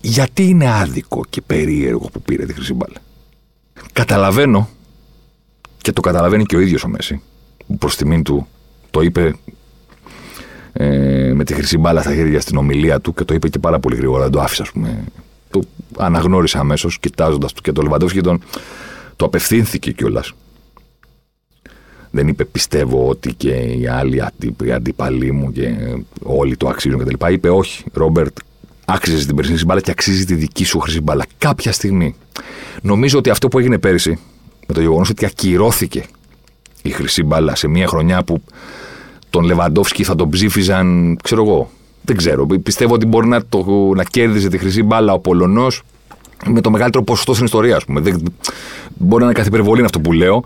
Γιατί 0.00 0.48
είναι 0.48 0.72
άδικο 0.72 1.24
και 1.28 1.40
περίεργο 1.40 2.08
που 2.12 2.22
πήρε 2.22 2.46
τη 2.46 2.52
χρυσή 2.52 2.74
μπάλα; 2.74 2.96
Καταλαβαίνω 3.92 4.68
και 5.78 5.92
το 5.92 6.00
καταλαβαίνει 6.00 6.44
και 6.44 6.56
ο 6.56 6.60
ίδιος 6.60 6.84
ο 6.84 6.88
Μέση. 6.88 7.20
Που 7.66 7.78
προς 7.78 7.96
τιμήν 7.96 8.22
του 8.22 8.46
το 8.90 9.00
είπε 9.00 9.34
ε, 10.76 11.32
με 11.34 11.44
τη 11.44 11.54
χρυσή 11.54 11.78
μπάλα 11.78 12.00
στα 12.00 12.14
χέρια 12.14 12.40
στην 12.40 12.56
ομιλία 12.56 13.00
του 13.00 13.14
και 13.14 13.24
το 13.24 13.34
είπε 13.34 13.48
και 13.48 13.58
πάρα 13.58 13.78
πολύ 13.78 13.96
γρήγορα. 13.96 14.22
Δεν 14.22 14.32
το 14.32 14.40
άφησα, 14.40 14.62
ας 14.62 14.70
πούμε. 14.70 15.04
Το 15.50 15.60
αναγνώρισα 15.96 16.58
αμέσως 16.58 16.98
κοιτάζοντας 16.98 17.52
του 17.52 17.62
και 17.62 17.72
το 17.72 17.82
Λεβαντόφσκι 17.82 18.20
τον 18.20 18.40
το 19.16 19.24
απευθύνθηκε 19.24 19.92
κιόλας. 19.92 20.32
Δεν 22.10 22.28
είπε 22.28 22.44
πιστεύω 22.44 23.08
ότι 23.08 23.34
και 23.34 23.50
οι 23.50 23.86
άλλοι 23.86 24.22
οι 24.64 24.72
αντίπαλοι 24.72 25.32
μου 25.32 25.52
και 25.52 25.74
όλοι 26.22 26.56
το 26.56 26.68
αξίζουν 26.68 26.98
κτλ. 26.98 27.32
Είπε 27.32 27.50
όχι, 27.50 27.84
Ρόμπερτ, 27.92 28.36
άξιζες 28.84 29.26
την 29.26 29.36
περσινή 29.36 29.64
μπάλα 29.64 29.80
και 29.80 29.90
αξίζει 29.90 30.24
τη 30.24 30.34
δική 30.34 30.64
σου 30.64 30.78
χρυσή 30.78 31.00
μπάλα. 31.00 31.26
Κάποια 31.38 31.72
στιγμή. 31.72 32.14
Νομίζω 32.82 33.18
ότι 33.18 33.30
αυτό 33.30 33.48
που 33.48 33.58
έγινε 33.58 33.78
πέρυσι, 33.78 34.18
με 34.66 34.74
το 34.74 34.80
γεγονός 34.80 35.10
ότι 35.10 35.24
ακυρώθηκε 35.24 36.04
η 36.82 36.90
χρυσή 36.90 37.22
μπάλα 37.22 37.54
σε 37.54 37.68
μια 37.68 37.86
χρονιά 37.86 38.22
που 38.22 38.42
τον 39.30 39.44
Λεβαντόφσκι 39.44 40.04
θα 40.04 40.14
τον 40.14 40.30
ψήφιζαν, 40.30 41.16
ξέρω 41.22 41.42
εγώ. 41.42 41.70
Δεν 42.02 42.16
ξέρω. 42.16 42.46
Πιστεύω 42.46 42.94
ότι 42.94 43.06
μπορεί 43.06 43.28
να, 43.28 43.46
το, 43.48 43.64
να 43.96 44.04
κέρδιζε 44.04 44.48
τη 44.48 44.58
χρυσή 44.58 44.82
μπάλα 44.82 45.12
ο 45.12 45.18
Πολωνός 45.18 45.82
με 46.46 46.60
το 46.60 46.70
μεγαλύτερο 46.70 47.04
ποσοστό 47.04 47.32
στην 47.32 47.44
ιστορία, 47.44 47.76
ας 47.76 47.84
πούμε. 47.84 48.00
Δεν, 48.00 48.22
μπορεί 48.96 49.22
να 49.22 49.28
είναι 49.28 49.38
καθ' 49.38 49.46
υπερβολή 49.46 49.84
αυτό 49.84 50.00
που 50.00 50.12
λέω. 50.12 50.44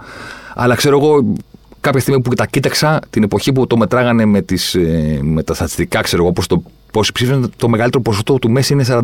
Αλλά 0.54 0.75
ξέρω 0.75 0.99
εγώ, 0.99 1.34
κάποια 1.80 2.00
στιγμή 2.00 2.20
που 2.20 2.34
τα 2.34 2.46
κοίταξα, 2.46 3.00
την 3.10 3.22
εποχή 3.22 3.52
που 3.52 3.66
το 3.66 3.76
μετράγανε 3.76 4.25
με, 4.25 4.42
τις, 4.42 4.75
ε, 4.75 5.18
με 5.22 5.42
τα 5.42 5.54
στατιστικά, 5.54 6.00
ξέρω 6.00 6.22
εγώ, 6.25 6.32
το, 6.46 6.62
πόσοι 6.92 7.12
ψήφισαν, 7.12 7.52
το 7.56 7.68
μεγαλύτερο 7.68 8.02
ποσοστό 8.02 8.38
του 8.38 8.50
Μέση 8.50 8.72
είναι 8.72 8.84
48% 8.88 8.96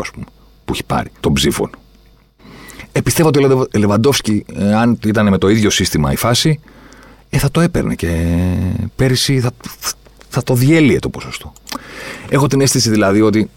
ας 0.00 0.10
πούμε, 0.10 0.24
που 0.64 0.72
έχει 0.72 0.84
πάρει 0.84 1.10
των 1.20 1.32
ψήφων. 1.32 1.70
Ε, 2.92 3.00
πιστεύω 3.00 3.28
ότι 3.28 3.44
ο 3.44 3.66
Λεβαντόφσκι, 3.78 4.44
ε, 4.58 4.74
αν 4.74 4.98
ήταν 5.06 5.28
με 5.28 5.38
το 5.38 5.48
ίδιο 5.48 5.70
σύστημα 5.70 6.12
η 6.12 6.16
φάση, 6.16 6.60
ε, 7.34 7.38
θα 7.38 7.50
το 7.50 7.60
έπαιρνε 7.60 7.94
και 7.94 8.36
πέρυσι 8.96 9.40
θα, 9.40 9.50
θα 10.28 10.42
το 10.42 10.54
διέλυε 10.54 10.98
το 10.98 11.08
ποσοστό. 11.08 11.52
Έχω 12.28 12.46
την 12.46 12.60
αίσθηση 12.60 12.90
δηλαδή 12.90 13.20
ότι 13.20 13.50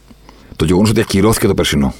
το 0.55 0.65
γεγονός 0.65 0.89
ότι 0.89 0.99
ακυρώθηκε 0.99 1.47
το 1.47 1.53
περσινό, 1.53 1.93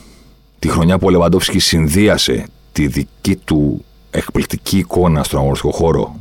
τη 0.60 0.68
χρονιά 0.68 0.98
που 0.98 1.08
ο 1.08 1.10
Λεβαντόφσκι 1.10 1.60
συνδύασε 1.60 2.46
τη 2.72 2.88
δική 2.88 3.36
του 3.36 3.86
εκπληκτική 4.12 4.78
εικόνα 4.78 5.24
στον 5.24 5.40
αγωνιστικό 5.40 5.72
χώρο 5.72 6.16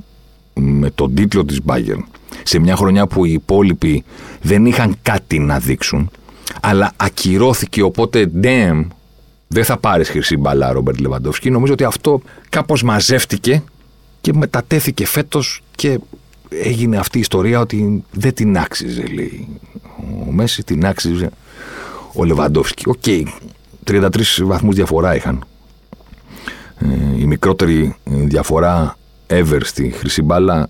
με 0.54 0.90
τον 0.90 1.14
τίτλο 1.14 1.44
της 1.44 1.61
Bayern 1.66 2.02
σε 2.42 2.58
μια 2.58 2.76
χρονιά 2.76 3.06
που 3.06 3.25
οι 3.25 3.32
υπόλοιποι 3.32 4.04
δεν 4.42 4.66
είχαν 4.66 4.96
κάτι 5.02 5.38
να 5.38 5.58
δείξουν 5.58 6.11
αλλά 6.61 6.92
ακυρώθηκε 6.96 7.82
οπότε 7.82 8.30
damn 8.42 8.87
δεν 9.49 9.64
θα 9.64 9.76
πάρεις 9.76 10.08
χρυσή 10.08 10.37
μπαλά 10.37 10.73
Ρόμπερτ 10.73 11.00
Λεβαντόφσκι 11.00 11.50
νομίζω 11.50 11.73
ότι 11.73 11.84
αυτό 11.84 12.20
κάπως 12.49 12.82
μαζεύτηκε 12.82 13.62
και 14.25 14.33
μετατέθηκε 14.33 15.07
φέτος 15.07 15.62
και 15.75 15.99
έγινε 16.49 16.97
αυτή 16.97 17.16
η 17.16 17.21
ιστορία 17.21 17.61
ότι 17.61 18.04
δεν 18.11 18.35
την 18.35 18.59
άξιζε, 18.59 19.02
λέει 19.02 19.49
ο 20.26 20.33
Μέσι, 20.33 20.62
την 20.62 20.87
άξιζε 20.87 21.31
ο 22.12 22.25
Λεβαντόφσκι. 22.25 22.88
OK, 22.88 23.02
okay. 23.04 23.23
33 23.87 24.09
βαθμούς 24.43 24.75
διαφορά 24.75 25.16
είχαν. 25.16 25.45
Ε, 26.78 27.19
η 27.19 27.26
μικρότερη 27.26 27.97
διαφορά 28.04 28.99
ever 29.26 29.61
στη 29.62 29.90
χρυσή 29.90 30.23
μπάλα 30.23 30.69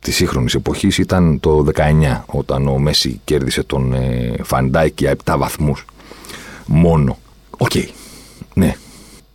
της 0.00 0.16
σύγχρονης 0.16 0.54
εποχής 0.54 0.98
ήταν 0.98 1.40
το 1.40 1.66
19, 1.74 2.22
όταν 2.26 2.68
ο 2.68 2.78
Μέσι 2.78 3.20
κέρδισε 3.24 3.62
τον 3.62 3.92
ε, 3.92 4.34
Φαν 4.42 4.68
Ντάικ 4.68 5.00
για 5.00 5.16
7 5.24 5.34
βαθμούς 5.38 5.84
μόνο. 6.66 7.18
OK, 7.58 7.70
okay. 7.74 7.88
ναι. 8.54 8.76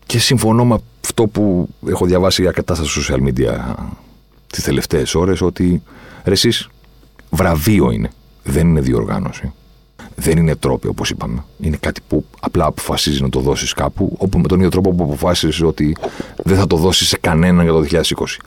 Και 0.05 0.19
συμφωνώ 0.19 0.65
με 0.65 0.77
αυτό 1.19 1.29
που 1.29 1.69
έχω 1.87 2.05
διαβάσει 2.05 2.47
αρκετά 2.47 2.75
στα 2.75 2.83
social 2.85 3.27
media 3.27 3.73
τις 4.47 4.63
τελευταίες 4.63 5.15
ώρες 5.15 5.41
ότι 5.41 5.83
ρε 6.23 6.31
εσείς, 6.31 6.69
βραβείο 7.29 7.91
είναι, 7.91 8.11
δεν 8.43 8.67
είναι 8.67 8.81
διοργάνωση. 8.81 9.53
Δεν 10.15 10.37
είναι 10.37 10.55
τρόπαιο, 10.55 10.87
όπως 10.87 11.09
είπαμε. 11.09 11.43
Είναι 11.59 11.77
κάτι 11.79 12.01
που 12.07 12.25
απλά 12.39 12.65
αποφασίζει 12.65 13.21
να 13.21 13.29
το 13.29 13.39
δώσεις 13.39 13.73
κάπου, 13.73 14.15
όπου 14.17 14.39
με 14.39 14.47
τον 14.47 14.57
ίδιο 14.57 14.69
τρόπο 14.69 14.93
που 14.93 15.03
αποφάσισες 15.03 15.61
ότι 15.61 15.97
δεν 16.43 16.57
θα 16.57 16.67
το 16.67 16.75
δώσεις 16.77 17.07
σε 17.07 17.17
κανέναν 17.17 17.63
για 17.63 17.73
το 17.73 17.81
2020. 17.81 18.39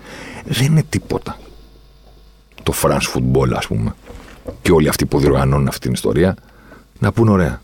Δεν 0.45 0.67
είναι 0.67 0.83
τίποτα. 0.89 1.39
Το 2.63 2.73
France 2.83 3.15
Football, 3.15 3.51
ας 3.55 3.67
πούμε, 3.67 3.95
και 4.63 4.73
όλοι 4.73 4.89
αυτοί 4.89 5.07
που 5.07 5.19
διοργανώνουν 5.19 5.69
αυτή 5.69 5.81
την 5.81 5.93
ιστορία, 5.93 6.37
να 6.99 7.13
πούν 7.13 7.29
ωραία. 7.29 7.61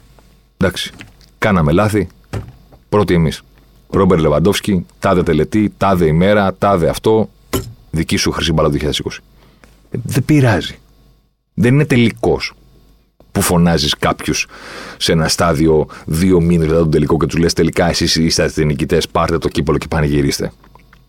Εντάξει, 0.56 0.90
κάναμε 1.38 1.72
λάθη. 1.72 2.08
Πρώτοι 2.88 3.14
εμείς. 3.14 3.42
Ρόμπερ 3.90 4.18
Λεβαντόφσκι, 4.18 4.86
τάδε 4.98 5.22
τελετή, 5.22 5.72
τάδε 5.76 6.06
ημέρα, 6.06 6.54
τάδε 6.58 6.88
αυτό. 6.88 7.28
Δική 7.90 8.16
σου 8.16 8.30
χρυσή 8.30 8.52
μπάλα 8.52 8.70
2020. 8.72 8.88
Ε, 9.90 9.98
δεν 10.02 10.24
πειράζει. 10.24 10.78
Δεν 11.54 11.74
είναι 11.74 11.84
τελικός 11.84 12.52
που 13.32 13.42
φωνάζεις 13.42 13.96
κάποιους 13.98 14.46
σε 14.96 15.12
ένα 15.12 15.28
στάδιο 15.28 15.86
δύο 16.04 16.40
μήνες 16.40 16.66
μετά 16.66 16.78
τον 16.78 16.90
τελικό 16.90 17.16
και 17.16 17.26
τους 17.26 17.38
λες: 17.38 17.52
Τελικά 17.52 17.88
εσείς 17.88 18.16
είστε 18.16 18.64
νικητέ, 18.64 18.98
πάρτε 19.12 19.38
το 19.38 19.48
κύπολο 19.48 19.78
και 19.78 19.86
πανηγυρίστε. 19.88 20.52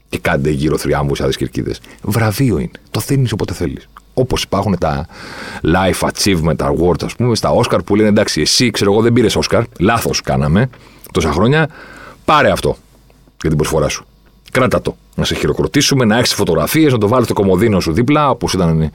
Και 0.10 0.20
κάντε 0.20 0.50
γύρω 0.50 0.78
θριάμβου 0.78 1.14
άδειε 1.20 1.34
κερκίδες. 1.38 1.82
Βραβείο 2.02 2.58
είναι. 2.58 2.72
Το 2.92 3.00
δίνει 3.08 3.28
όποτε 3.34 3.54
θέλεις. 3.54 3.88
Όπως 4.14 4.44
υπάρχουν 4.44 4.78
τα 4.78 5.08
Life 5.64 6.10
Achievement 6.10 6.56
Awards, 6.56 7.04
ας 7.04 7.16
πούμε, 7.16 7.36
στα 7.36 7.52
Oscar 7.54 7.80
που 7.86 7.96
λένε 7.96 8.10
εντάξει, 8.10 8.42
εσύ 8.42 8.72
ξέρω 8.72 8.92
εγώ 8.92 9.02
δεν 9.02 9.14
πήρες 9.14 9.38
Oscar, 9.40 9.64
λάθος 9.80 10.22
κάναμε 10.22 10.70
τόσα 11.12 11.32
χρόνια, 11.32 11.70
πάρε 12.28 12.52
αυτό 12.52 12.78
για 13.42 13.50
την 13.50 13.58
προσφορά 13.58 13.90
σου. 13.90 14.06
Κράτα 14.52 14.82
το. 14.82 14.96
Να 15.16 15.26
σε 15.26 15.36
χειροκροτήσουμε, 15.36 16.06
να 16.06 16.18
έχεις 16.18 16.34
φωτογραφίες, 16.34 16.92
να 16.92 16.98
το 16.98 17.08
βάλεις 17.08 17.26
στο 17.26 17.34
κομμωδίνο 17.34 17.80
σου 17.80 17.94
δίπλα, 17.94 18.30
όπως 18.30 18.54
ήταν 18.54 18.92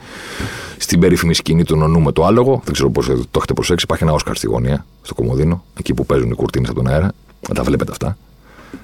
στην 0.76 1.00
περίφημη 1.00 1.34
σκηνή 1.34 1.64
του 1.64 1.76
νονού 1.76 2.00
με 2.00 2.12
το 2.12 2.24
άλογο. 2.24 2.60
Δεν 2.64 2.72
ξέρω 2.72 2.90
πώς 2.90 3.06
το 3.06 3.12
έχετε 3.36 3.52
προσέξει. 3.52 3.84
Υπάρχει 3.84 4.04
ένα 4.04 4.12
Όσκαρ 4.12 4.36
στη 4.36 4.46
γωνία, 4.46 4.86
στο 5.02 5.14
κομμωδίνο, 5.14 5.64
εκεί 5.78 5.94
που 5.94 6.06
παίζουν 6.06 6.30
οι 6.30 6.34
κουρτίνες 6.34 6.68
από 6.68 6.82
τον 6.82 6.92
αέρα. 6.92 7.12
Να 7.48 7.54
τα 7.54 7.62
βλέπετε 7.62 7.90
αυτά. 7.90 8.16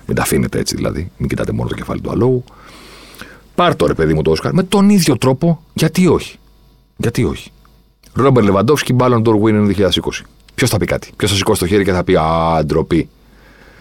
Μην 0.06 0.16
τα 0.16 0.22
αφήνετε 0.22 0.58
έτσι 0.58 0.76
δηλαδή. 0.76 1.10
Μην 1.16 1.28
κοιτάτε 1.28 1.52
μόνο 1.52 1.68
το 1.68 1.74
κεφάλι 1.74 2.00
του 2.00 2.10
αλόγου. 2.10 2.44
Πάρ 3.54 3.76
το 3.76 3.86
ρε 3.86 3.94
παιδί 3.94 4.14
μου 4.14 4.22
το 4.22 4.30
Όσκαρ 4.30 4.52
με 4.52 4.62
τον 4.62 4.90
ίδιο 4.90 5.18
τρόπο. 5.18 5.62
Γιατί 5.74 6.06
όχι; 6.06 6.38
Γιατί 6.96 7.24
όχι; 7.24 7.50
Ρόμπερ 8.12 8.44
Λεβαντόφσκι, 8.44 8.96
Ballon 8.98 9.22
d'Or 9.22 9.40
Winner 9.42 9.74
2020. 9.76 9.90
Ποιος 10.54 10.70
θα 10.70 10.78
πει 10.78 10.86
κάτι; 10.86 11.10
Ποιος 11.16 11.30
θα 11.30 11.36
σηκώσει 11.36 11.60
το 11.60 11.66
χέρι 11.66 11.84
και 11.84 11.92
θα 11.92 12.04
πει 12.04 12.16
Α, 12.16 12.64
ντροπή. 12.64 13.08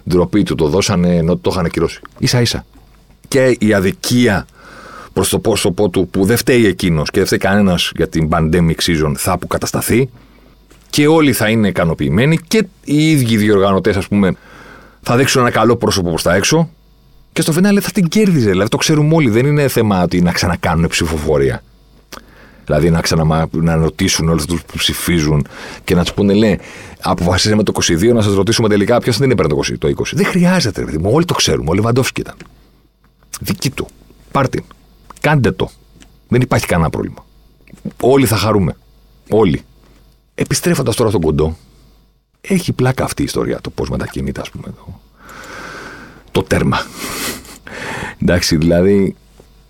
Ντροπή 0.08 0.44
του 0.44 0.56
το 0.56 0.68
δώσανε 0.68 1.16
ενώ 1.16 1.38
το 1.38 1.50
είχαν 1.54 1.66
ακυρώσει. 1.66 2.00
σα 2.24 2.42
ίσα. 2.42 2.66
Και 3.28 3.56
η 3.60 3.74
αδικία 3.74 4.46
προς 5.14 5.30
το 5.30 5.40
πρόσωπό 5.40 5.90
του 5.90 6.08
που 6.08 6.26
δεν 6.26 6.38
φταίει 6.38 6.66
εκείνος 6.66 7.10
και 7.10 7.18
δεν 7.18 7.26
φταίει 7.26 7.40
κανένας 7.40 7.92
για 7.96 8.08
την 8.08 8.30
pandemic 8.32 8.76
season 8.82 9.14
θα 9.16 9.32
αποκατασταθεί 9.32 10.10
και 10.90 11.08
όλοι 11.08 11.34
θα 11.34 11.50
είναι 11.50 11.68
ικανοποιημένοι 11.68 12.40
και 12.48 12.66
οι 12.84 13.10
ίδιοι 13.10 13.38
διοργανωτές, 13.38 13.96
ας 13.98 14.08
πούμε, 14.08 14.36
θα 15.02 15.16
δείξουν 15.16 15.42
ένα 15.42 15.52
καλό 15.52 15.76
πρόσωπο 15.76 16.10
προς 16.10 16.24
τα 16.24 16.36
έξω 16.36 16.70
και 17.34 17.42
στο 17.42 17.52
φινάλε 17.52 17.82
θα 17.82 17.92
την 17.92 18.08
κέρδιζε. 18.08 18.50
Δηλαδή 18.50 18.70
το 18.70 18.78
ξέρουμε 18.78 19.16
όλοι. 19.16 19.30
Δεν 19.30 19.46
είναι 19.46 19.68
θέμα 19.68 20.04
ότι 20.04 20.22
να 20.22 20.32
ξανακάνουν 20.32 20.88
ψηφοφορία. 20.88 21.64
Δηλαδή 22.68 22.90
να 22.90 23.02
ξανα 23.02 23.48
να 23.52 23.76
ρωτήσουν 23.76 24.30
όλους 24.30 24.46
του 24.46 24.60
που 24.68 24.78
ψηφίζουν 24.78 25.48
και 25.84 25.96
να 25.96 26.02
τους 26.04 26.14
πούνε, 26.14 26.34
λέει, 26.34 26.60
αποφασίσαμε 27.02 27.64
το 27.64 27.72
22 27.76 28.14
να 28.14 28.22
σας 28.22 28.34
ρωτήσουμε 28.34 28.68
τελικά 28.70 29.00
ποιος 29.00 29.18
δεν 29.18 29.32
έπαιρνε 29.32 29.54
το 29.78 29.88
20. 29.88 30.04
Δεν 30.14 30.26
χρειάζεται, 30.26 30.84
ρε 30.84 30.98
Όλοι 31.02 31.26
το 31.26 31.34
ξέρουμε. 31.34 31.70
Ο 31.70 31.74
Λεβαντόφσκι 31.74 32.22
ήταν. 32.22 32.36
Δική 33.42 33.70
του. 33.70 33.88
Πάρτιν. 34.32 34.64
Κάντε 35.20 35.52
το. 35.52 35.70
Δεν 36.28 36.42
υπάρχει 36.42 36.66
κανένα 36.66 36.90
πρόβλημα. 36.90 37.26
Όλοι 38.02 38.26
θα 38.26 38.36
χαρούμε. 38.36 38.76
Όλοι. 39.30 39.62
Επιστρέφοντας 40.36 40.96
τώρα 40.96 41.10
στον 41.10 41.22
κοντό, 41.22 41.58
έχει 42.42 42.74
πλάκα 42.74 43.04
αυτή 43.04 43.22
η 43.22 43.26
ιστορία 43.26 43.62
το 43.62 43.70
πώς 43.70 43.90
μετακινείται, 43.90 44.42
ας 44.42 44.50
πούμε, 44.50 44.66
το, 44.68 45.00
το 46.32 46.44
τέρμα. 46.44 46.86
Εντάξει, 48.22 48.58
δηλαδή 48.58 49.16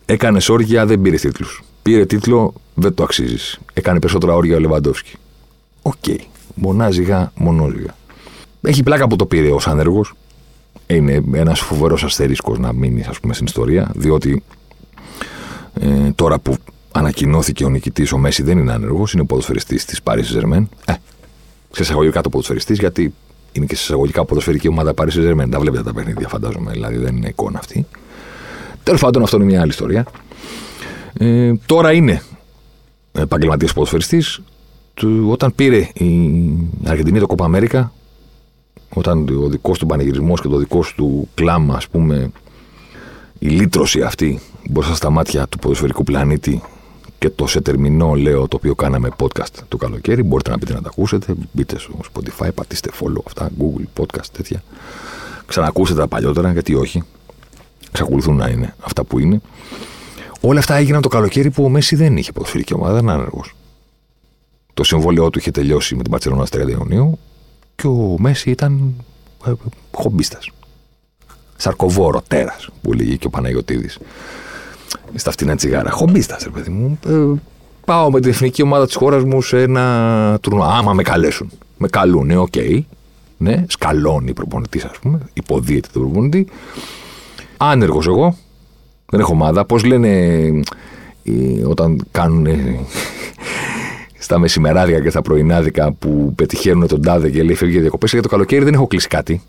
έκανες 0.06 0.50
όργια, 0.50 0.86
δεν 0.86 1.01
πήρες 1.01 1.22
τίτλους. 1.22 1.62
Πήρε 1.88 2.06
τίτλο, 2.06 2.54
δεν 2.74 2.94
το 2.94 3.04
αξίζεις. 3.04 3.60
Έκανε 3.74 4.00
περισσότερα 4.00 4.34
όργια 4.34 4.56
ο 4.56 4.60
Λεβαντόφσκι. 4.60 5.16
OK. 5.81 5.94
Okay. 6.08 6.18
Μονά 6.55 6.89
ζυγά, 6.89 7.31
μονά 7.36 7.62
ζυγά. 7.62 7.96
Έχει 8.62 8.84
πλάκα 8.84 9.08
που 9.08 9.16
το 9.16 9.26
πήρε 9.26 9.52
ως 9.52 9.68
άνεργος. 9.68 10.14
Είναι 10.88 11.24
ένας 11.34 11.60
φοβερός 11.60 12.04
αστερίσκος 12.04 12.60
να 12.60 12.74
μείνει, 12.74 13.06
ας 13.10 13.20
πούμε, 13.20 13.34
στην 13.34 13.46
ιστορία, 13.46 13.92
διότι 13.96 14.44
ε, 15.74 16.12
τώρα 16.16 16.40
που 16.40 16.56
ανακοινώθηκε 16.92 17.66
ο 17.66 17.70
νικητής, 17.70 18.12
ο 18.12 18.18
Μέση 18.18 18.44
δεν 18.44 18.58
είναι 18.58 18.74
άνεργος, 18.74 19.14
είναι 19.14 19.24
ποδοσφαιριστής 19.24 19.86
της 19.86 20.02
Paris 20.04 20.24
Saint-Germain. 20.34 20.66
Ε, 20.86 20.94
σε 21.72 21.82
εισαγωγικά 21.82 22.22
το 22.22 22.30
ποδοσφαιριστής, 22.30 22.80
γιατί 22.80 23.14
είναι 23.52 23.66
και 23.66 23.76
σε 23.76 23.84
εισαγωγικά 23.84 24.26
ποδοσφαιρική 24.26 24.68
ομάδα 24.68 24.94
Paris 24.98 25.12
Saint-Germain. 25.12 25.50
Τα 25.50 25.60
βλέπετε 25.60 25.84
τα 25.84 25.94
παιχνίδια, 25.94 26.28
φαντάζομαι, 26.28 26.72
δηλαδή 26.72 26.98
δεν 26.98 27.16
είναι 27.16 27.28
εικόνα 27.28 27.60
αυτή. 27.60 27.86
Τέλος 28.84 29.02
πάντων, 29.02 29.24
αυτό 29.24 29.36
είναι 29.36 29.46
μια 29.46 29.62
άλλη 29.62 29.70
ιστορία. 29.70 30.06
Ε, 31.20 31.53
τώρα 31.66 31.92
είναι 31.92 32.22
επαγγελματίας 33.12 33.74
ποδοσφαιριστής. 33.74 34.42
Όταν 35.30 35.56
πήρε 35.56 35.77
η 35.77 36.51
Αργεντινή 36.86 37.20
το 37.20 37.27
Κόπα 37.27 37.46
Αμέρικα, 37.46 37.92
όταν 38.94 39.27
ο 39.44 39.48
δικός 39.48 39.80
του 39.80 39.86
πανηγυρισμός 39.86 40.42
και 40.42 40.48
το 40.48 40.58
δικός 40.58 40.94
του 40.96 41.27
κλάμα, 41.34 41.75
ας 41.75 41.88
πούμε, 41.88 42.32
η 43.40 43.48
λύτρωση 43.48 44.01
αυτή 44.01 44.40
μπροστά 44.70 44.96
στα 44.96 45.10
μάτια 45.10 45.48
του 45.48 45.60
ποδοσφαιρικού 45.60 46.03
πλανήτη 46.03 46.62
και 47.20 47.30
το 47.30 47.48
σε 47.48 47.62
τερμινό 47.62 48.14
λέω 48.14 48.48
το 48.48 48.56
οποίο 48.56 48.75
κάναμε 48.75 49.10
podcast 49.18 49.53
το 49.68 49.77
καλοκαίρι. 49.77 50.24
Μπορείτε 50.24 50.50
να 50.50 50.58
πείτε 50.58 50.74
να 50.74 50.82
τα 50.82 50.90
ακούσετε. 50.90 51.34
Μπείτε 51.51 51.80
στο 51.80 52.00
Spotify, 52.14 52.50
πατήστε 52.56 52.90
follow 53.00 53.22
αυτά, 53.25 53.50
Google 53.60 54.01
podcast 54.01 54.25
τέτοια. 54.32 54.64
Ξανακούσετε 55.46 56.00
τα 56.00 56.08
παλιότερα, 56.08 56.51
γιατί 56.51 56.75
όχι. 56.75 57.03
Ξακολουθούν 57.92 58.36
να 58.36 58.48
είναι 58.48 58.75
αυτά 58.80 59.03
που 59.03 59.20
είναι. 59.20 59.42
Όλα 60.42 60.60
αυτά 60.60 60.76
έγιναν 60.76 61.02
το 61.02 61.08
καλοκαίρι 61.08 61.50
που 61.50 61.64
ο 61.64 61.70
Μέση 61.70 61.96
δεν 61.96 62.18
είχε 62.18 62.32
ποδοσφαιρική 62.32 62.74
ομάδα, 62.74 62.94
δεν 62.94 63.04
είναι 63.04 63.12
άνεργο. 63.12 63.44
Το 64.74 64.84
συμβόλαιό 64.84 65.30
του 65.30 65.40
είχε 65.40 65.52
τελειώσει 65.52 65.96
με 65.96 66.02
την 66.02 66.12
Παρσελόνα 66.12 66.48
30 66.52 66.70
Ιουνίου 66.70 67.20
και 67.76 67.88
ο 67.88 68.16
Μέση 68.20 68.50
ήταν 68.50 68.94
ε, 69.46 69.52
χομπίστας. 69.92 70.52
Σαρκοβόρο, 71.58 72.22
τέρας, 72.28 72.70
που 72.82 72.94
λέγει 72.94 73.18
και 73.18 73.28
ο 73.28 73.30
Παναγιοτήδη. 73.30 73.90
Στα 75.16 75.32
φτηνά 75.32 75.56
τσιγάρα. 75.56 75.90
Χομπίστας, 75.90 76.44
ρε 76.44 76.50
παιδί 76.50 76.70
μου. 76.70 77.00
Ε, 77.08 77.40
πάω 77.86 78.12
με 78.12 78.20
την 78.20 78.30
εθνική 78.30 78.62
ομάδα 78.62 78.86
της 78.86 78.96
χώρας 78.96 79.24
μου 79.24 79.42
σε 79.42 79.62
ένα 79.62 80.38
τουρνουά. 80.42 80.68
Άμα 80.68 80.94
με 80.94 81.04
καλέσουν. 81.04 81.52
Με 81.78 81.88
καλούν, 81.88 82.26
ναι, 82.26 82.38
OK. 82.38 82.48
Okay. 82.56 82.82
Ναι, 83.38 83.66
σκαλώνει 83.68 84.34
προπονητής, 84.34 84.84
ας 84.84 84.98
πούμε. 85.02 85.20
Υποδύεται 85.33 85.88
τον 85.94 86.02
προπονητή. 86.02 86.48
Άνεργος 87.58 88.08
εγώ. 88.08 88.38
Δεν 89.09 89.20
έχω 89.20 89.33
ομάδα. 89.33 89.65
Πώς 89.65 89.83
λένε 89.83 90.09
ε, 91.24 91.65
όταν 91.65 92.05
κάνουν 92.11 92.48
στα 94.17 94.39
μεσημεράδια 94.39 95.00
και 95.00 95.09
στα 95.09 95.22
πρωινάδικα 95.22 95.91
που 95.91 96.33
πετυχαίνουν 96.35 96.87
τον 96.87 97.01
τάδε 97.01 97.29
και 97.29 97.43
λέει 97.43 97.55
φεύγει 97.55 97.74
για 97.74 97.81
διακοπές. 97.81 98.11
Για 98.11 98.22
το 98.22 98.27
καλοκαίρι 98.27 98.63
δεν 98.63 98.74
έχω 98.74 98.87
κλείσει 98.87 99.07
κάτι. 99.07 99.41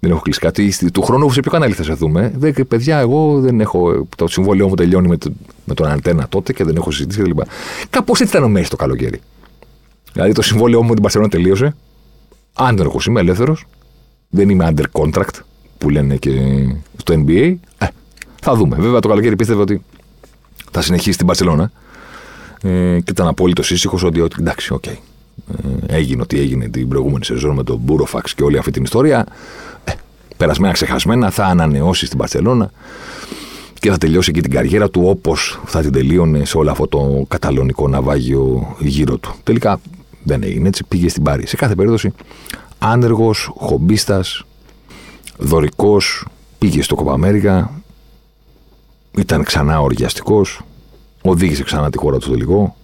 Δεν 0.00 0.10
έχω 0.10 0.20
κλείσει 0.20 0.40
κάτι. 0.40 0.72
Του 0.92 1.02
χρόνου 1.02 1.30
σε 1.30 1.40
ποιο 1.40 1.50
κανάλι 1.50 1.72
θα 1.72 1.82
σε 1.82 1.92
δούμε. 1.92 2.32
Δεν, 2.36 2.54
παιδιά, 2.68 2.98
εγώ 2.98 3.40
δεν 3.40 3.60
έχω. 3.60 4.06
Το 4.16 4.26
συμβόλαιό 4.26 4.68
μου 4.68 4.74
τελειώνει 4.74 5.08
με, 5.08 5.16
το, 5.16 5.32
με 5.64 5.74
τον 5.74 5.86
Αντέννα 5.86 6.26
τότε 6.28 6.52
και 6.52 6.64
δεν 6.64 6.76
έχω 6.76 6.90
συζητήσει 6.90 7.22
κλπ. 7.22 7.38
Κάπως 7.90 8.20
έτσι 8.20 8.36
ήταν 8.36 8.46
ο 8.46 8.48
Μέσι 8.48 8.70
το 8.70 8.76
καλοκαίρι. 8.76 9.20
Δηλαδή 10.12 10.32
το 10.32 10.42
συμβόλαιό 10.42 10.82
μου 10.82 10.88
με 10.88 10.92
την 10.92 11.02
Μπαρσελόνα 11.02 11.30
τελείωσε. 11.30 11.76
Άνεργος 12.52 12.98
είμαι, 13.08 13.20
ελεύθερος. 13.20 13.66
Δεν 14.28 14.48
είμαι 14.48 14.74
under 14.74 15.02
contract 15.02 15.40
που 15.78 15.90
λένε 15.90 16.16
και 16.16 16.30
στο 16.96 17.14
NBA. 17.14 17.54
Ε, 17.78 17.86
θα 18.46 18.54
δούμε. 18.54 18.76
Βέβαια 18.76 19.00
το 19.00 19.08
καλοκαίρι 19.08 19.36
πίστευε 19.36 19.60
ότι 19.60 19.82
θα 20.70 20.82
συνεχίσει 20.82 21.16
την 21.16 21.26
Μπαρσελόνα. 21.26 21.70
Ε, 22.62 23.00
και 23.00 23.10
ήταν 23.10 23.26
απόλυτο 23.26 23.62
ήσυχος 23.62 24.02
ότι, 24.02 24.20
ότι 24.20 24.36
εντάξει, 24.40 24.72
OK. 24.72 24.84
Okay. 24.86 24.96
Ε, 25.88 25.96
έγινε 25.96 26.22
ό,τι 26.22 26.38
έγινε 26.38 26.68
την 26.68 26.88
προηγούμενη 26.88 27.24
σεζόν 27.24 27.54
με 27.54 27.62
τον 27.62 27.78
Μπούροφαξ 27.82 28.34
και 28.34 28.42
όλη 28.42 28.58
αυτή 28.58 28.70
την 28.70 28.82
ιστορία. 28.82 29.26
Ε, 29.84 29.92
περασμένα 30.36 30.72
ξεχασμένα, 30.72 31.30
θα 31.30 31.44
ανανεώσει 31.44 32.06
στην 32.06 32.18
Παρσελώνα 32.18 32.70
και 33.80 33.90
θα 33.90 33.98
τελειώσει 33.98 34.32
και 34.32 34.40
την 34.40 34.50
καριέρα 34.50 34.90
του 34.90 35.02
όπως 35.04 35.60
θα 35.64 35.80
την 35.80 35.92
τελείωνε 35.92 36.44
σε 36.44 36.56
όλο 36.56 36.70
αυτό 36.70 36.86
το 36.86 37.24
καταλωνικό 37.28 37.88
ναυάγιο 37.88 38.76
γύρω 38.78 39.16
του. 39.16 39.34
Τελικά 39.42 39.80
δεν 40.22 40.42
έγινε 40.42 40.68
έτσι, 40.68 40.84
πήγε 40.88 41.08
στην 41.08 41.22
Πάρη. 41.22 41.46
Σε 41.46 41.56
κάθε 41.56 41.74
περίπτωση, 41.74 42.12
άνεργος, 42.78 43.50
χομπίστας, 43.56 44.44
δωρικός, 45.38 46.26
πήγε 46.58 46.82
στο 46.82 46.94
Κοπαμέρικα, 46.94 47.70
ήταν 49.16 49.44
ξανά 49.44 49.80
οργιαστικός, 49.80 50.60
οδήγησε 51.22 51.62
ξανά 51.62 51.90
τη 51.90 51.98
χώρα 51.98 52.18
του 52.18 52.30
τελικό 52.30 52.76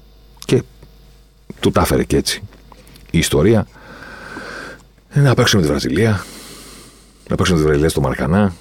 και 0.45 0.62
του 1.61 1.71
τα 1.71 1.81
έφερε 1.81 2.05
και 2.05 2.16
έτσι 2.16 2.42
η 3.11 3.18
ιστορία. 3.18 3.66
Να 5.14 5.35
παίξουμε 5.35 5.62
με 5.62 5.68
τη 5.68 5.73
Βραζιλία, 5.75 6.25
να 7.29 7.37
παίξουμε 7.37 7.59
με 7.59 7.64
τη 7.64 7.68
Βραζιλία 7.68 7.88
στο 7.90 8.01
Μαρκανά 8.01 8.55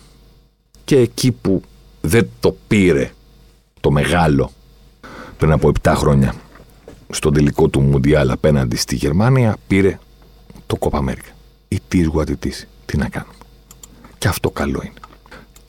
και 0.83 0.97
εκεί 0.97 1.31
που 1.31 1.61
δεν 2.01 2.29
το 2.39 2.55
πήρε 2.67 3.11
το 3.79 3.91
μεγάλο 3.91 4.51
πριν 5.37 5.51
από 5.51 5.71
7 5.81 5.93
χρόνια 5.95 6.33
στον 7.09 7.33
τελικό 7.33 7.67
του 7.67 7.81
Μουντιάλ 7.81 8.29
απέναντι 8.29 8.75
στη 8.75 8.95
Γερμανία 8.95 9.57
πήρε 9.67 9.99
το 10.67 10.75
Κόπα 10.75 10.97
Αμέρικα. 10.97 11.29
Η 11.67 11.79
τι 11.87 12.01
γουατητή. 12.01 12.53
Τι 12.85 12.97
να 12.97 13.09
κάνουμε. 13.09 13.33
Και 14.17 14.27
αυτό 14.27 14.49
καλό 14.49 14.81
είναι. 14.83 14.93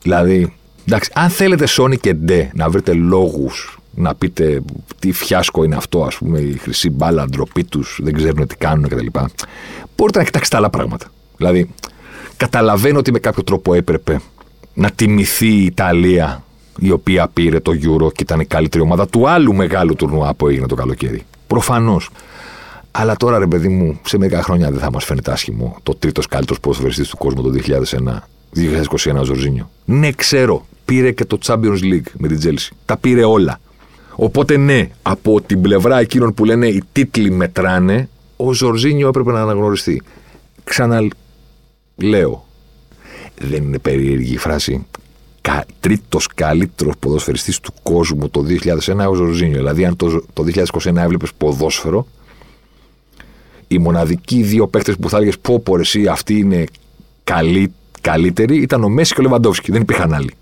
Δηλαδή, 0.01 0.53
εντάξει, 0.85 1.11
αν 1.13 1.29
θέλετε 1.29 1.65
Sony 1.69 1.99
και 1.99 2.13
Ντε 2.13 2.49
να 2.53 2.69
βρείτε 2.69 2.93
λόγους 2.93 3.77
να 3.95 4.15
πείτε 4.15 4.61
τι 4.99 5.11
φιάσκο 5.11 5.63
είναι 5.63 5.75
αυτό, 5.75 6.03
ας 6.03 6.15
πούμε, 6.15 6.39
η 6.39 6.57
χρυσή 6.57 6.89
μπάλα, 6.89 7.25
ντροπή 7.25 7.63
τους, 7.63 7.99
δεν 8.03 8.13
ξέρουν 8.13 8.47
τι 8.47 8.55
κάνουν 8.55 8.87
κτλ. 8.87 9.05
Μπορείτε 9.95 10.17
να 10.17 10.23
κοιτάξετε 10.23 10.57
άλλα 10.57 10.69
πράγματα. 10.69 11.05
Δηλαδή, 11.37 11.69
καταλαβαίνω 12.37 12.99
ότι 12.99 13.11
με 13.11 13.19
κάποιο 13.19 13.43
τρόπο 13.43 13.73
έπρεπε 13.73 14.19
να 14.73 14.91
τιμηθεί 14.91 15.47
η 15.47 15.65
Ιταλία 15.65 16.43
η 16.79 16.91
οποία 16.91 17.27
πήρε 17.27 17.59
το 17.59 17.71
Euro 17.71 18.13
και 18.13 18.23
ήταν 18.23 18.39
η 18.39 18.45
καλύτερη 18.45 18.83
ομάδα 18.83 19.07
του 19.07 19.29
άλλου 19.29 19.55
μεγάλου 19.55 19.95
τουρνουά 19.95 20.33
που 20.33 20.47
έγινε 20.47 20.67
το 20.67 20.75
καλοκαίρι. 20.75 21.23
Προφανώς. 21.47 22.09
Αλλά 22.91 23.15
τώρα 23.15 23.37
ρε 23.37 23.47
παιδί 23.47 23.67
μου, 23.67 23.99
σε 24.05 24.17
μερικά 24.17 24.43
χρόνια 24.43 24.71
δεν 24.71 24.79
θα 24.79 24.91
μας 24.91 25.05
φαίνεται 25.05 25.31
άσχημο 25.31 25.77
το 25.83 25.95
τρίτος 25.95 26.27
καλύτερος 26.27 26.59
ποδοσφαιριστής 26.59 27.07
του 27.07 27.17
κόσμου 27.17 27.41
το 27.41 27.49
2001, 27.49 28.27
2021 28.55 29.19
ο 29.19 29.23
Ζορζίνιο. 29.23 29.69
Ναι, 29.85 30.11
ξέρω. 30.11 30.65
Πήρε 30.85 31.11
και 31.11 31.25
το 31.25 31.37
Champions 31.45 31.79
League 31.81 32.11
με 32.17 32.27
την 32.27 32.39
Chelsea. 32.43 32.71
Τα 32.85 32.97
πήρε 32.97 33.23
όλα. 33.23 33.59
Οπότε 34.15 34.57
ναι, 34.57 34.89
από 35.01 35.41
την 35.41 35.61
πλευρά 35.61 35.99
εκείνων 35.99 36.33
που 36.33 36.45
λένε 36.45 36.67
οι 36.67 36.83
τίτλοι 36.91 37.31
μετράνε, 37.31 38.09
ο 38.35 38.53
Ζορζίνιο 38.53 39.07
έπρεπε 39.07 39.31
να 39.31 39.41
αναγνωριστεί. 39.41 40.01
Ξαναλέω. 40.63 42.45
Δεν 43.37 43.63
είναι 43.63 43.79
περίεργη 43.79 44.33
η 44.33 44.37
φράση. 44.37 44.85
Κα, 45.41 45.65
τρίτος 45.79 46.27
καλύτερος 46.35 46.93
ποδοσφαιριστής 46.99 47.59
του 47.59 47.73
κόσμου 47.83 48.29
το 48.29 48.45
2001 48.95 49.09
ο 49.09 49.13
Ζορζίνιο. 49.13 49.57
Δηλαδή 49.57 49.85
αν 49.85 49.95
το, 49.95 50.23
το 50.33 50.43
2021 50.83 50.95
έβλεπες 50.95 51.33
ποδόσφαιρο, 51.37 52.07
οι 53.67 53.77
μοναδικοί 53.77 54.43
δύο 54.43 54.67
παίχτε 54.67 54.93
που 54.93 55.09
θα 55.09 55.17
έλεγες 55.17 55.39
πω 55.39 55.59
πω 55.59 55.79
εσύ 55.79 56.07
αυτοί 56.07 56.37
είναι 56.37 56.63
καλή, 57.23 57.73
καλύτεροι 58.01 58.57
ήταν 58.57 58.83
ο 58.83 58.89
Μέση 58.89 59.13
και 59.13 59.19
ο 59.19 59.23
Λεβαντόφσκι. 59.23 59.71
Δεν 59.71 59.81
υπήρχαν 59.81 60.13
άλλοι. 60.13 60.33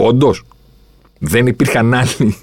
Όντως. 0.00 0.44
Δεν 1.18 1.46
υπήρχαν 1.46 1.94
άλλοι 1.94 2.36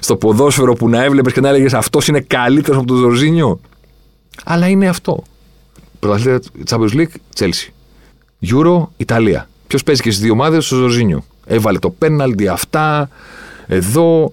στο 0.00 0.16
ποδόσφαιρο 0.16 0.72
που 0.72 0.88
να 0.88 1.04
έβλεπες 1.04 1.32
και 1.32 1.40
να 1.40 1.48
έλεγες 1.48 1.74
Αυτός 1.74 2.08
είναι 2.08 2.20
καλύτερος 2.20 2.78
από 2.78 2.86
τον 2.86 2.96
Ζορζίνιο. 2.96 3.60
Αλλά 4.44 4.68
είναι 4.68 4.88
αυτό. 4.88 5.22
Πρωταθλήτρια 5.98 6.40
Champions 6.68 6.94
League, 6.94 7.38
Chelsea. 7.38 7.70
Euro, 8.50 8.86
Ιταλία. 8.96 9.48
Ποιος 9.66 9.82
παίζει 9.82 10.02
και 10.02 10.10
στις 10.10 10.22
δύο 10.22 10.32
ομάδες, 10.32 10.72
ο 10.72 10.76
Ζορζίνιο. 10.76 11.24
Έβαλε 11.46 11.78
το 11.78 11.90
πέναλτι, 11.90 12.48
αυτά, 12.48 13.08
εδώ, 13.66 14.32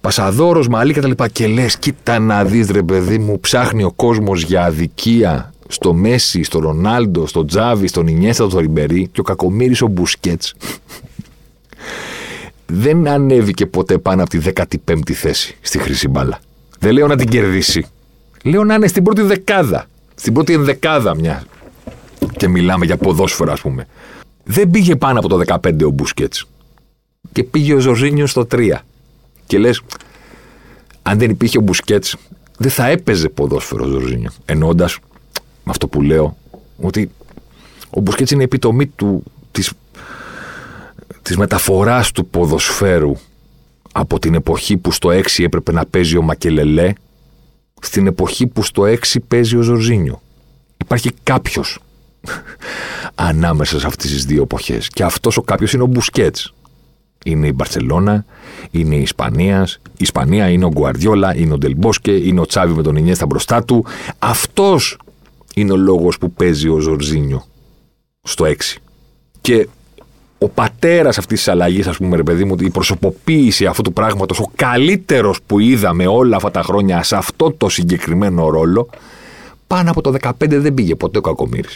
Πασαδόρος, 0.00 0.68
Μαλή 0.68 0.92
κτλ. 0.92 1.10
Και, 1.10 1.28
και 1.32 1.46
λες, 1.46 1.78
κοίτα 1.78 2.18
να 2.18 2.44
δεις, 2.44 2.70
ρε 2.70 2.82
παιδί 2.82 3.18
μου, 3.18 3.40
ψάχνει 3.40 3.82
ο 3.82 3.92
κόσμος 3.92 4.42
για 4.42 4.64
αδικία 4.64 5.52
στο 5.68 5.92
Μέση, 5.92 6.42
στο 6.42 6.58
Ρονάλντο, 6.58 7.26
στο 7.26 7.44
Τζάβι, 7.44 7.86
στον 7.86 8.06
Ινιέστα, 8.06 8.48
στο 8.48 8.58
Ριμπερί 8.58 9.08
και 9.12 9.20
ο 9.20 9.22
κακομίρι 9.22 9.74
ο 9.80 9.86
Μπουσκέτς 9.86 10.54
δεν 12.66 13.08
ανέβηκε 13.08 13.66
ποτέ 13.66 13.98
πάνω 13.98 14.22
από 14.22 14.30
τη 14.30 14.38
15η 14.54 15.12
θέση 15.12 15.56
στη 15.60 15.78
χρυσή 15.78 16.08
μπάλα. 16.08 16.40
Δεν 16.78 16.92
λέω 16.92 17.06
να 17.06 17.16
την 17.16 17.28
κερδίσει. 17.28 17.86
Λέω 18.44 18.64
να 18.64 18.74
είναι 18.74 18.86
στην 18.86 19.02
πρώτη 19.02 19.22
δεκάδα. 19.22 19.86
Στην 20.14 20.32
πρώτη 20.32 20.52
ενδεκάδα 20.52 21.16
μια. 21.16 21.44
Και 22.36 22.48
μιλάμε 22.48 22.84
για 22.84 22.96
ποδόσφαιρα, 22.96 23.52
ας 23.52 23.60
πούμε. 23.60 23.86
Δεν 24.44 24.70
πήγε 24.70 24.96
πάνω 24.96 25.18
από 25.18 25.28
το 25.28 25.40
15 25.46 25.84
ο 25.84 25.90
Μπουσκέτς. 25.90 26.46
Και 27.32 27.42
πήγε 27.42 27.74
ο 27.74 27.78
Ζορζίνιο 27.78 28.26
στο 28.26 28.46
3. 28.50 28.78
Και 29.46 29.58
λες, 29.58 29.82
αν 31.02 31.18
δεν 31.18 31.30
υπήρχε 31.30 31.58
ο 31.58 31.60
Μπουσκέτς, 31.60 32.16
δεν 32.58 32.70
θα 32.70 32.86
έπαιζε 32.86 33.28
ποδόσφαιρο 33.28 33.84
ο 33.84 33.88
Ζορζίνιο. 33.88 34.30
Εννοώντας 34.44 34.98
με 35.64 35.70
αυτό 35.70 35.88
που 35.88 36.02
λέω, 36.02 36.36
ότι 36.80 37.10
ο 37.90 38.00
Μπουσκέτς 38.00 38.30
είναι 38.30 38.40
η 38.40 38.44
επιτομή 38.44 38.86
του, 38.86 39.22
της 39.52 39.72
της 41.26 41.36
μεταφοράς 41.36 42.12
του 42.12 42.26
ποδοσφαίρου 42.26 43.16
από 43.92 44.18
την 44.18 44.34
εποχή 44.34 44.76
που 44.76 44.92
στο 44.92 45.08
6 45.08 45.22
έπρεπε 45.36 45.72
να 45.72 45.86
παίζει 45.86 46.16
ο 46.16 46.22
Μακελελέ 46.22 46.92
στην 47.80 48.06
εποχή 48.06 48.46
που 48.46 48.62
στο 48.62 48.82
6 48.82 48.96
παίζει 49.28 49.56
ο 49.56 49.60
Ζορζίνιο. 49.62 50.22
Υπάρχει 50.76 51.10
κάποιος 51.22 51.78
ανάμεσα 53.14 53.80
σε 53.80 53.86
αυτές 53.86 54.10
τις 54.10 54.24
δύο 54.24 54.42
εποχές 54.42 54.88
και 54.88 55.02
αυτός 55.02 55.36
ο 55.36 55.42
κάποιος 55.42 55.72
είναι 55.72 55.82
ο 55.82 55.86
Μπουσκέτς. 55.86 56.54
Είναι 57.24 57.46
η 57.46 57.52
Μπαρσελώνα, 57.54 58.24
είναι 58.70 58.94
η 58.94 59.00
Ισπανίας. 59.00 59.80
Η 59.86 59.90
Ισπανία 59.96 60.48
είναι 60.48 60.64
ο 60.64 60.68
Γκουαρδιόλα, 60.68 61.36
είναι 61.36 61.52
ο 61.52 61.58
Ντελμπόσκε, 61.58 62.12
είναι 62.12 62.40
ο 62.40 62.46
Τσάβι 62.46 62.72
με 62.72 62.82
τον 62.82 62.96
Ινιέστα 62.96 63.26
μπροστά 63.26 63.64
του. 63.64 63.84
Αυτός 64.18 64.98
είναι 65.54 65.72
ο 65.72 65.76
λόγος 65.76 66.18
που 66.18 66.32
παίζει 66.32 66.68
ο 66.68 66.78
Ζορζίνιο 66.78 67.44
στο 68.22 68.44
6. 68.44 68.54
Και 69.40 69.68
ο 70.38 70.48
πατέρας 70.48 71.18
αυτής 71.18 71.38
της 71.38 71.48
αλλαγής, 71.48 71.86
ας 71.86 71.96
πούμε, 71.96 72.16
ρε 72.16 72.22
παιδί 72.22 72.44
μου, 72.44 72.56
η 72.58 72.70
προσωποποίηση 72.70 73.66
αυτού 73.66 73.82
του 73.82 73.92
πράγματος, 73.92 74.40
ο 74.40 74.50
καλύτερος 74.56 75.38
που 75.46 75.58
είδαμε 75.58 76.06
όλα 76.06 76.36
αυτά 76.36 76.50
τα 76.50 76.62
χρόνια 76.62 77.02
σε 77.02 77.16
αυτό 77.16 77.52
το 77.52 77.68
συγκεκριμένο 77.68 78.48
ρόλο, 78.48 78.88
πάνω 79.66 79.90
από 79.90 80.00
το 80.00 80.14
15 80.20 80.32
δεν 80.38 80.74
πήγε 80.74 80.94
ποτέ 80.94 81.18
ο 81.18 81.20
Κακομήρη. 81.20 81.68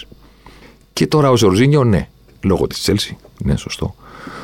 Και 0.92 1.06
τώρα 1.06 1.30
ο 1.30 1.36
Ζορζίνιο, 1.36 1.84
ναι, 1.84 2.08
λόγω 2.40 2.66
της 2.66 2.80
Τσέλση, 2.80 3.16
ναι, 3.38 3.56
σωστό. 3.56 3.94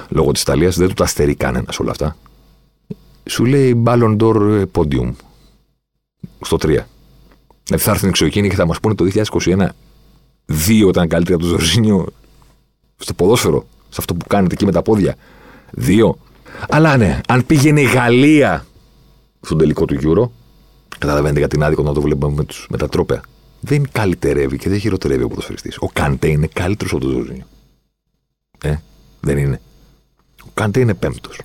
Λόγω 0.08 0.32
της 0.32 0.42
Ιταλίας 0.42 0.76
δεν 0.76 0.88
του 0.88 0.94
τα 0.94 1.06
στερεί 1.06 1.34
κανένας 1.34 1.78
όλα 1.78 1.90
αυτά. 1.90 2.16
Σου 3.28 3.44
λέει 3.44 3.82
Ballon 3.86 4.16
d'Or 4.16 4.64
Podium 4.72 5.12
στο 6.40 6.56
3. 6.56 6.60
Δηλαδή 7.64 7.84
θα 7.84 7.90
έρθουν 7.90 8.08
εξωγήινοι 8.08 8.48
και 8.48 8.54
θα 8.54 8.66
μας 8.66 8.80
πούνε 8.80 8.94
το 8.94 9.06
2021 9.32 9.68
δύο 10.46 10.88
ήταν 10.88 11.08
καλύτερα 11.08 11.36
από 11.36 11.44
τον 11.44 11.58
Ζορζίνιο 11.58 12.06
στο 12.96 13.14
ποδόσφαιρο 13.14 13.66
σε 13.96 14.02
αυτό 14.02 14.14
που 14.14 14.26
κάνετε 14.26 14.54
εκεί 14.54 14.64
με 14.64 14.72
τα 14.72 14.82
πόδια. 14.82 15.14
Δύο. 15.70 16.18
Αλλά 16.68 16.96
ναι, 16.96 17.20
αν 17.28 17.46
πήγαινε 17.46 17.80
η 17.80 17.84
Γαλλία 17.84 18.66
στον 19.40 19.58
τελικό 19.58 19.84
του 19.84 19.96
Euro, 20.02 20.30
καταλαβαίνετε 20.98 21.38
γιατί 21.38 21.48
είναι 21.48 21.62
άδικο 21.62 21.82
να 21.82 21.92
το 21.92 22.00
βλέπουμε 22.00 22.34
με, 22.34 22.44
τους, 22.44 22.66
με 22.70 22.76
τα 22.76 22.88
τρόπαια. 22.88 23.22
Δεν 23.60 23.88
καλυτερεύει 23.92 24.58
και 24.58 24.68
δεν 24.68 24.78
χειροτερεύει 24.78 25.22
ο 25.22 25.28
ποδοσφαιριστής. 25.28 25.76
Ο 25.78 25.88
Καντέ 25.92 26.28
είναι 26.28 26.48
καλύτερος 26.52 26.92
από 26.92 27.00
τον 27.00 27.12
Ζορζίνιο. 27.12 27.46
Ε, 28.62 28.74
δεν 29.20 29.38
είναι. 29.38 29.60
Ο 30.42 30.48
Καντέ 30.54 30.80
είναι 30.80 30.94
πέμπτος. 30.94 31.40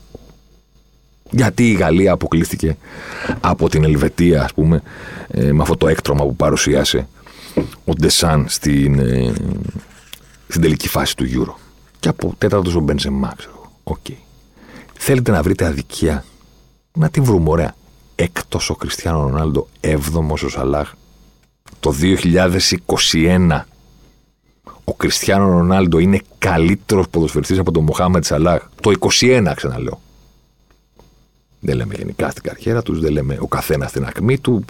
Γιατί 1.30 1.70
η 1.70 1.74
Γαλλία 1.74 2.12
αποκλείστηκε 2.12 2.78
από 3.42 3.70
την 3.70 3.84
Ελβετία, 3.84 4.44
ας 4.44 4.54
πούμε, 4.54 4.82
ε, 5.28 5.52
με 5.52 5.62
αυτό 5.62 5.78
το 5.78 5.88
έκτρωμα 5.88 6.24
που 6.24 6.36
παρουσίασε 6.36 7.08
ο 7.86 7.94
Ντεσάν 7.94 8.46
στην, 8.48 9.00
ε, 9.00 9.34
στην 10.48 10.62
τελική 10.62 10.88
φάση 10.88 11.16
του 11.16 11.26
Euro. 11.26 11.71
Και 12.02 12.10
από 12.10 12.36
τέταρτος 12.38 12.76
ο 12.76 12.80
Μπενζεμά, 12.80 13.34
ξέρω 13.38 13.72
OK. 13.84 13.98
Okay. 14.08 14.16
Θέλετε 14.94 15.32
να 15.32 15.42
βρείτε 15.42 15.66
αδικία; 15.66 16.26
Να 16.94 17.10
τη 17.10 17.20
βρούμε, 17.20 17.50
ωραία. 17.50 17.76
Έκτος 18.16 18.70
ο 18.70 18.76
Κριστιανό 18.76 19.22
Ρονάλντο, 19.22 19.68
έβδομος 19.80 20.44
ο 20.44 20.50
Σαλάχ. 20.50 20.94
Το 21.80 21.92
2021 21.92 23.62
ο 24.84 24.94
Κριστιανό 24.94 25.50
Ρονάλντο 25.50 25.98
είναι 25.98 26.22
καλύτερος 26.38 27.10
ποδοσφαιριστής 27.10 27.60
από 27.60 27.72
τον 27.72 27.84
Μοχάμετ 27.84 28.26
Σαλάχ. 28.26 28.62
Το 28.82 28.92
21 29.20 29.54
ξαναλέω. 29.56 30.02
Δεν 31.60 31.76
λέμε 31.76 31.94
γενικά 31.98 32.30
στην 32.30 32.44
καριέρα 32.44 32.82
τους, 32.82 33.00
δεν 33.00 33.12
λέμε 33.12 33.38
ο 33.42 33.48
καθένας 33.48 33.90
στην 33.90 34.06
ακμή 34.06 34.38
του. 34.38 34.66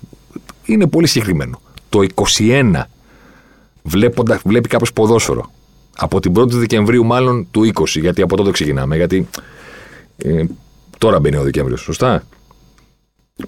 Είναι 0.65 0.87
πολύ 0.87 1.07
συγκεκριμένο. 1.07 1.61
Το 1.89 1.99
21 2.37 2.81
βλέποντας, 3.83 4.41
βλέπει 4.45 4.67
κάποιος 4.67 4.93
ποδόσφαιρο 4.93 5.51
από 5.97 6.19
την 6.19 6.33
1η 6.37 6.51
Δεκεμβρίου, 6.51 7.05
μάλλον 7.05 7.47
του 7.51 7.71
20, 7.73 7.85
γιατί 7.85 8.21
από 8.21 8.35
τότε 8.35 8.51
ξεκινάμε. 8.51 8.95
Γιατί 8.95 9.27
ε, 10.17 10.43
τώρα 10.97 11.19
μπαίνει 11.19 11.35
ο 11.35 11.43
Δεκέμβριος, 11.43 11.81
σωστά; 11.81 12.23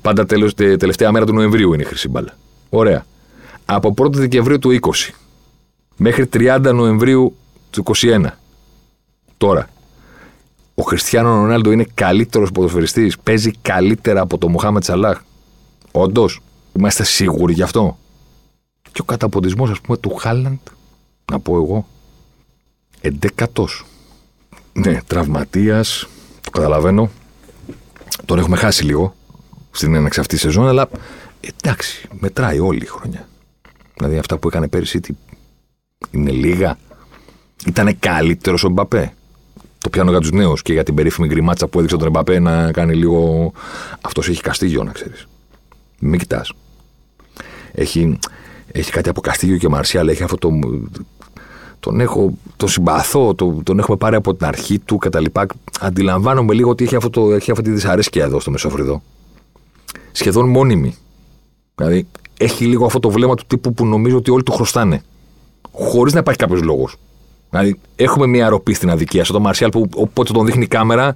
Πάντα 0.01 0.25
τέλος, 0.25 0.53
τε, 0.53 0.77
τελευταία 0.77 1.11
μέρα 1.11 1.25
του 1.25 1.33
Νοεμβρίου 1.33 1.73
είναι 1.73 1.83
η 1.83 1.85
χρυσή 1.85 2.09
μπάλα. 2.09 2.37
Ωραία. 2.69 3.05
Από 3.65 3.93
1η 3.97 4.13
Δεκεμβρίου 4.13 4.59
του 4.59 4.79
20 4.81 5.13
μέχρι 5.95 6.29
30 6.33 6.71
Νοεμβρίου 6.73 7.35
του 7.69 7.83
21. 8.01 8.25
Τώρα. 9.37 9.69
Ο 10.75 10.83
Χριστιανό 10.83 11.35
Ρονάλντο 11.35 11.71
είναι 11.71 11.85
καλύτερος 11.93 12.51
ποδοσφαιριστής. 12.51 13.19
Παίζει 13.19 13.51
καλύτερα 13.61 14.21
από 14.21 14.37
τον 14.37 14.51
Μοχάμετ 14.51 14.83
Σαλάχ. 14.83 15.21
Όντως. 15.91 16.39
Είμαστε 16.73 17.03
σίγουροι 17.03 17.53
γι' 17.53 17.61
αυτό; 17.61 17.97
Και 18.91 19.01
ο 19.01 19.03
καταποντισμός, 19.03 19.69
ας 19.69 19.81
πούμε, 19.81 19.97
του 19.97 20.15
Χάλαντ, 20.15 20.57
να 21.31 21.39
πω 21.39 21.55
εγώ, 21.55 21.87
Εντέκατο. 23.05 23.67
Ναι, 24.73 25.01
τραυματίας. 25.07 26.07
Το 26.41 26.49
καταλαβαίνω. 26.49 27.09
Τον 28.25 28.39
έχουμε 28.39 28.57
χάσει 28.57 28.83
λίγο 28.83 29.15
στην 29.71 29.95
έναξη 29.95 30.19
αυτής 30.19 30.41
της 30.41 30.47
σεζόν, 30.47 30.67
αλλά 30.67 30.89
εντάξει, 31.63 32.07
μετράει 32.19 32.59
όλη 32.59 32.83
η 32.83 32.85
χρονιά. 32.85 33.27
Δηλαδή 33.93 34.17
αυτά 34.17 34.37
που 34.37 34.47
έκανε 34.47 34.67
πέρυσι 34.67 34.99
είναι 36.11 36.31
λίγα. 36.31 36.77
Ήταν 37.65 37.99
καλύτερος 37.99 38.63
ο 38.63 38.69
Μπαπέ. 38.69 39.13
Το 39.77 39.89
πιάνω 39.89 40.09
για 40.09 40.19
τους 40.19 40.31
νέους 40.31 40.61
και 40.61 40.73
για 40.73 40.83
την 40.83 40.95
περίφημη 40.95 41.27
γκριμάτσα 41.27 41.67
που 41.67 41.77
έδειξε 41.77 41.97
τον 41.97 42.11
Μπαπέ 42.11 42.39
να 42.39 42.71
κάνει 42.71 42.95
λίγο. 42.95 43.51
Αυτός 44.01 44.29
έχει 44.29 44.41
καστίγιο, 44.41 44.83
να 44.83 44.91
ξέρεις. 44.91 45.27
Μην 45.99 46.19
κοιτάς. 46.19 46.53
Έχει, 47.71 48.19
έχει 48.71 48.91
κάτι 48.91 49.09
από 49.09 49.21
Καστίγιο 49.21 49.57
και 49.57 49.69
Μαρσιάλ, 49.69 50.07
έχει 50.07 50.23
αυτό 50.23 50.37
το. 50.37 50.49
Τον 51.83 51.99
έχω, 51.99 52.33
τον 52.57 52.69
συμπαθώ, 52.69 53.33
τον, 53.33 53.63
τον 53.63 53.79
έχουμε 53.79 53.97
πάρει 53.97 54.15
από 54.15 54.33
την 54.33 54.45
αρχή 54.45 54.79
του 54.79 54.97
κτλ. 54.97 55.25
Αντιλαμβάνομαι 55.79 56.53
λίγο 56.53 56.69
ότι 56.69 56.83
έχει, 56.83 56.95
αυτό 56.95 57.09
το, 57.09 57.31
έχει 57.31 57.51
αυτή 57.51 57.63
τη 57.63 57.71
δυσαρέσκεια 57.71 58.23
εδώ 58.23 58.39
στο 58.39 58.51
Μεσόφρυδο. 58.51 59.01
Σχεδόν 60.11 60.49
μόνιμη. 60.49 60.95
Δηλαδή, 61.75 62.07
έχει 62.37 62.65
λίγο 62.65 62.85
αυτό 62.85 62.99
το 62.99 63.09
βλέμμα 63.09 63.35
του 63.35 63.43
τύπου 63.47 63.73
που 63.73 63.85
νομίζω 63.85 64.17
ότι 64.17 64.31
όλοι 64.31 64.43
του 64.43 64.51
χρωστάνε. 64.51 65.01
Χωρίς 65.71 66.13
να 66.13 66.19
υπάρχει 66.19 66.39
κάποιος 66.39 66.61
λόγος. 66.61 66.95
Δηλαδή, 67.49 67.79
έχουμε 67.95 68.27
μια 68.27 68.49
ροπή 68.49 68.73
στην 68.73 68.89
αδικία. 68.89 69.23
Στον 69.23 69.41
Μαρσιάλ 69.41 69.69
που 69.69 69.89
όποτε 69.95 70.33
τον 70.33 70.45
δείχνει 70.45 70.63
η 70.63 70.67
κάμερα, 70.67 71.15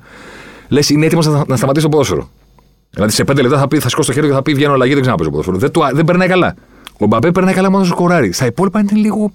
λες 0.67 0.89
είναι 0.89 1.05
έτοιμος 1.05 1.27
να, 1.27 1.43
να 1.47 1.55
σταματήσει 1.55 1.85
το 1.85 1.91
ποδόσφαιρο. 1.91 2.29
Δηλαδή, 2.89 3.11
σε 3.11 3.23
πέντε 3.23 3.41
λεπτά 3.41 3.57
θα, 3.57 3.67
πει, 3.67 3.79
θα 3.79 3.89
σηκώσει 3.89 4.07
το 4.07 4.13
χέρι 4.13 4.27
και 4.27 4.33
θα 4.33 4.41
πει: 4.41 4.53
Βγαίνω 4.53 4.73
αλλαγή, 4.73 4.93
δεν 4.93 5.01
ξαναπέζω 5.01 5.29
ποδόσφαιρο. 5.29 5.57
Δεν, 5.57 5.71
του, 5.71 5.81
δεν 5.93 6.05
περνάει 6.05 6.27
καλά. 6.27 6.55
Ο 6.99 7.05
Μπαπέ 7.05 7.31
περνάει 7.31 7.53
καλά 7.53 7.71
μόνο 7.71 7.83
στο 7.83 7.93
σκοράρι. 7.93 8.31
Στα 8.31 8.45
υπόλοιπα 8.45 8.79
είναι 8.79 8.91
λίγο. 8.93 9.31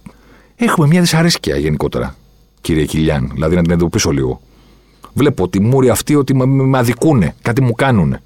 Έχουμε 0.65 0.87
μια 0.87 1.01
δυσαρέσκεια 1.01 1.57
γενικότερα, 1.57 2.17
κύριε 2.61 2.85
Κιλιάν. 2.85 3.31
Δηλαδή, 3.33 3.55
να 3.55 3.63
την 3.63 3.71
εντοπίσω 3.71 4.11
λίγο. 4.11 4.41
Βλέπω 5.13 5.49
τη 5.49 5.61
μούρη 5.61 5.91
αυτή 5.91 6.15
ότι 6.15 6.35
με, 6.35 6.47
με 6.47 6.79
αδικούνε, 6.79 7.35
κάτι 7.43 7.63
μου 7.63 7.73
κάνουν. 7.73 8.17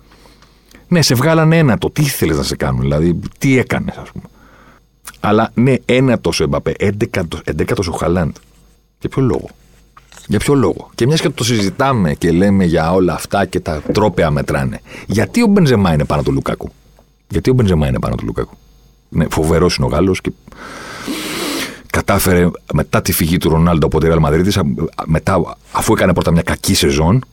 Ναι, 0.88 1.03
σε 1.03 1.14
βγάλανε 1.14 1.59
ένα 1.59 1.79
το. 1.79 1.90
Τι 1.90 2.03
ήθελες 2.03 2.37
να 2.37 2.42
σε 2.42 2.57
κάνουν, 2.57 2.81
δηλαδή, 2.81 3.18
τι 3.38 3.59
έκανες, 3.59 3.96
ας 3.96 4.11
πούμε. 4.11 4.25
Αλλά 5.20 5.51
ναι, 5.55 5.75
ένα 5.85 6.20
τόσο 6.20 6.44
Εμπαπέ, 6.44 6.75
11 6.79 7.22
ο 7.88 7.92
Χαλάντ. 7.92 8.37
Για 9.01 9.09
ποιο 9.09 9.22
λόγο; 9.22 9.49
Για 10.27 10.38
ποιο 10.38 10.55
λόγο; 10.55 10.90
Και 10.94 11.07
μιας 11.07 11.20
και 11.20 11.29
το 11.29 11.44
συζητάμε 11.44 12.14
και 12.14 12.31
λέμε 12.31 12.64
για 12.64 12.92
όλα 12.92 13.14
αυτά 13.14 13.44
και 13.44 13.61
τα 13.61 13.83
τρόπια 13.92 14.31
μετράνε. 14.31 14.81
Γιατί 15.07 15.42
ο 15.42 15.46
Μπενζεμά 15.46 15.92
είναι 15.92 16.05
πάνω 16.05 16.22
του 16.22 16.33
Λουκάκου; 16.33 16.72
Γιατί 17.29 17.51
ο 17.51 17.55
Μπενζεμά 17.55 17.88
είναι 17.88 17.99
πάνω 17.99 18.14
του 18.14 18.25
Λουκάκου; 18.25 18.57
Ναι, 19.09 19.27
φοβερός 19.31 19.77
είναι 19.77 19.87
ο 19.87 19.88
Γάλλος 19.88 20.20
και 20.20 20.33
κατάφερε 21.96 22.48
μετά 22.74 23.02
τη 23.02 23.12
φυγή 23.12 23.37
του 23.37 23.48
Ρονάλντο 23.48 23.87
από 23.87 24.00
τη 24.00 24.06
Real 24.11 24.24
Madrid, 24.24 24.62
μετά, 25.06 25.56
αφού 25.72 25.92
έκανε 25.92 26.12
πρώτα 26.12 26.30
μια 26.30 26.42
κακή 26.42 26.74
σεζόν, 26.74 27.24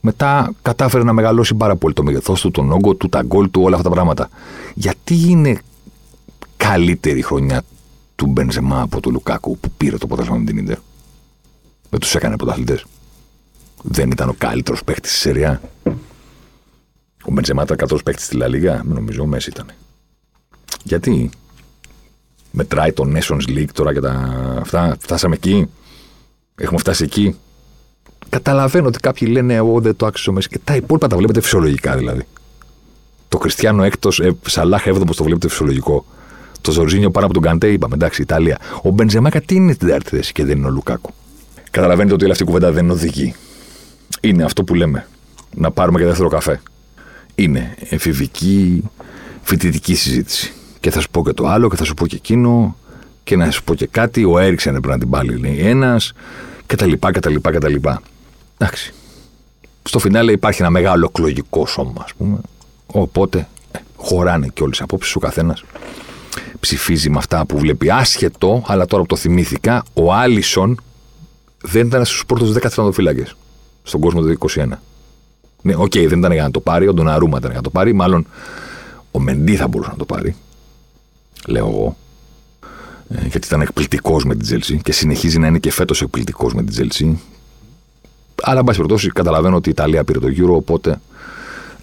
μετά 0.00 0.52
κατάφερε 0.62 1.04
να 1.04 1.12
μεγαλώσει 1.12 1.54
πάρα 1.54 1.76
πολύ 1.76 1.94
το 1.94 2.02
μεγεθός 2.02 2.40
του, 2.40 2.50
τον 2.50 2.72
όγκο 2.72 2.94
του, 2.94 3.08
τα 3.08 3.22
γκολ 3.22 3.50
του, 3.50 3.62
όλα 3.62 3.76
αυτά 3.76 3.88
τα 3.88 3.94
πράγματα. 3.94 4.28
Γιατί 4.74 5.14
είναι 5.14 5.58
καλύτερη 6.56 7.22
χρονιά 7.22 7.62
του 8.16 8.26
Μπενζεμά 8.26 8.80
από 8.80 9.00
του 9.00 9.10
Λουκάκου 9.10 9.58
που 9.58 9.70
πήρε 9.76 9.96
το 9.96 10.06
πρωτάθλημα 10.06 10.38
με 10.38 10.44
την 10.44 10.58
Ιντερ; 10.58 10.78
Δεν 11.90 12.00
τους 12.00 12.14
έκανε 12.14 12.36
πρωταθλητές. 12.36 12.84
Δεν 13.82 14.10
ήταν 14.10 14.28
ο 14.28 14.34
καλύτερος 14.38 14.84
παίχτη 14.84 15.00
τη 15.00 15.14
Σεριά. 15.14 15.60
Ο 17.24 17.30
Μπενζεμά 17.30 17.62
ήταν 17.62 17.76
καλύτερος 17.76 18.02
παίχτη 18.02 18.22
στη 18.22 18.36
Λαλίγα. 18.36 18.82
Νομίζω 18.84 19.22
ο 19.22 19.26
Μέσης 19.26 19.46
ήταν. 19.46 19.66
Γιατί; 20.82 21.30
Μετράει 22.52 22.92
το 22.92 23.12
Nations 23.14 23.48
League 23.48 23.70
τώρα 23.72 23.92
και 23.92 24.00
τα 24.00 24.32
αυτά. 24.60 24.96
Φτάσαμε 25.00 25.34
εκεί. 25.34 25.68
Έχουμε 26.54 26.78
φτάσει 26.78 27.04
εκεί. 27.04 27.36
Καταλαβαίνω 28.28 28.86
ότι 28.86 28.98
κάποιοι 28.98 29.28
λένε 29.30 29.54
εγώ 29.54 29.80
δεν 29.80 29.96
το 29.96 30.06
άξιζω 30.06 30.32
μέσα. 30.32 30.48
Και 30.48 30.58
τα 30.64 30.76
υπόλοιπα 30.76 31.06
τα 31.06 31.16
βλέπετε 31.16 31.40
φυσιολογικά 31.40 31.96
δηλαδή. 31.96 32.22
Το 33.28 33.38
Κριστιανό 33.38 33.82
έκτος, 33.82 34.20
ε, 34.20 34.36
Σαλάχ 34.46 34.86
έβδομος 34.86 35.16
το 35.16 35.24
βλέπετε 35.24 35.48
φυσιολογικό. 35.48 36.04
Το 36.60 36.72
Ζορζίνιο 36.72 37.10
πάνω 37.10 37.24
από 37.26 37.34
τον 37.34 37.42
Καντέ, 37.42 37.68
είπαμε 37.68 37.94
εντάξει, 37.94 38.22
Ιταλία. 38.22 38.58
Ο 38.82 38.90
Μπενζεμάκα 38.90 39.40
τι 39.40 39.54
είναι 39.54 39.72
στην 39.72 39.86
τέταρτη 39.86 40.16
θέση 40.16 40.32
και 40.32 40.44
δεν 40.44 40.58
είναι 40.58 40.66
ο 40.66 40.70
Λουκάκου. 40.70 41.10
Καταλαβαίνετε 41.70 42.14
ότι 42.14 42.22
όλη 42.22 42.32
αυτή 42.32 42.44
η 42.44 42.46
κουβέντα 42.46 42.72
δεν 42.72 42.90
οδηγεί. 42.90 43.34
Είναι 44.20 44.44
αυτό 44.44 44.64
που 44.64 44.74
λέμε. 44.74 45.06
Να 45.54 45.70
πάρουμε 45.70 45.98
και 45.98 46.04
δεύτερο 46.04 46.28
καφέ. 46.28 46.60
Είναι 47.34 47.74
εφηβική, 47.88 48.82
φοιτητική 49.42 49.94
συζήτηση. 49.94 50.52
Και 50.82 50.90
θα 50.90 51.00
σου 51.00 51.10
πω 51.10 51.24
και 51.24 51.32
το 51.32 51.46
άλλο 51.46 51.68
και 51.68 51.76
θα 51.76 51.84
σου 51.84 51.94
πω 51.94 52.06
και 52.06 52.16
εκείνο 52.16 52.76
και 53.24 53.36
να 53.36 53.50
σου 53.50 53.64
πω 53.64 53.74
και 53.74 53.86
κάτι. 53.86 54.24
Ο 54.24 54.38
Έριξεν 54.38 54.74
έπρεπε 54.74 54.94
να 54.94 55.00
την 55.00 55.10
πάλι, 55.10 55.36
λέει 55.36 55.58
ένας 55.58 56.12
κτλ. 56.66 56.92
κτλ, 56.92 57.34
κτλ. 57.34 57.74
Εντάξει. 58.58 58.94
Στο 59.82 59.98
φινάλε 59.98 60.32
υπάρχει 60.32 60.62
ένα 60.62 60.70
μεγάλο 60.70 61.06
εκλογικό 61.08 61.66
σώμα, 61.66 62.02
ας 62.04 62.14
πούμε. 62.14 62.38
Οπότε 62.86 63.48
ε, 63.72 63.78
χωράνε 63.96 64.48
και 64.54 64.62
όλες 64.62 64.76
οι 64.76 64.82
απόψεις. 64.82 65.14
Ο 65.14 65.18
καθένας 65.18 65.64
ψηφίζει 66.60 67.10
με 67.10 67.18
αυτά 67.18 67.46
που 67.46 67.58
βλέπει. 67.58 67.90
Άσχετο, 67.90 68.62
αλλά 68.66 68.86
τώρα 68.86 69.02
που 69.02 69.08
το 69.08 69.16
θυμήθηκα, 69.16 69.84
ο 69.92 70.12
Άλισον 70.12 70.80
δεν 71.62 71.86
ήταν 71.86 72.04
στους 72.04 72.26
πρώτους 72.26 72.52
10 72.52 72.60
τερματοφύλακες 72.60 73.26
στον 73.82 74.00
κόσμο 74.00 74.20
του 74.20 74.36
2021. 74.54 74.68
Ναι, 75.62 75.74
OK, 75.74 75.84
okay, 75.84 76.06
δεν 76.08 76.18
ήταν 76.18 76.32
για 76.32 76.42
να 76.42 76.50
το 76.50 76.60
πάρει. 76.60 76.88
Ο 76.88 76.92
Ντοναρούμα 76.94 77.38
ήταν 77.38 77.50
για 77.50 77.58
να 77.58 77.64
το 77.64 77.70
πάρει. 77.70 77.92
Μάλλον 77.92 78.26
ο 79.10 79.20
Μεντί 79.20 79.56
θα 79.56 79.68
μπορούσε 79.68 79.90
να 79.90 79.96
το 79.96 80.04
πάρει. 80.04 80.36
Λέω 81.46 81.66
εγώ. 81.66 81.96
Ε, 83.08 83.26
γιατί 83.26 83.46
ήταν 83.46 83.60
εκπληκτικός 83.60 84.24
με 84.24 84.34
την 84.34 84.42
Τσέλσι 84.42 84.80
και 84.82 84.92
συνεχίζει 84.92 85.38
να 85.38 85.46
είναι 85.46 85.58
και 85.58 85.72
φέτος 85.72 86.02
εκπληκτικός 86.02 86.54
με 86.54 86.62
την 86.62 86.70
Τσέλσι. 86.70 87.20
Αλλά, 88.42 88.58
εν 88.58 88.64
πάση 88.64 88.76
περιπτώσει, 88.76 89.08
καταλαβαίνω 89.08 89.56
ότι 89.56 89.68
η 89.68 89.72
Ιταλία 89.72 90.04
πήρε 90.04 90.18
το 90.18 90.28
Euro, 90.36 90.56
οπότε. 90.56 91.00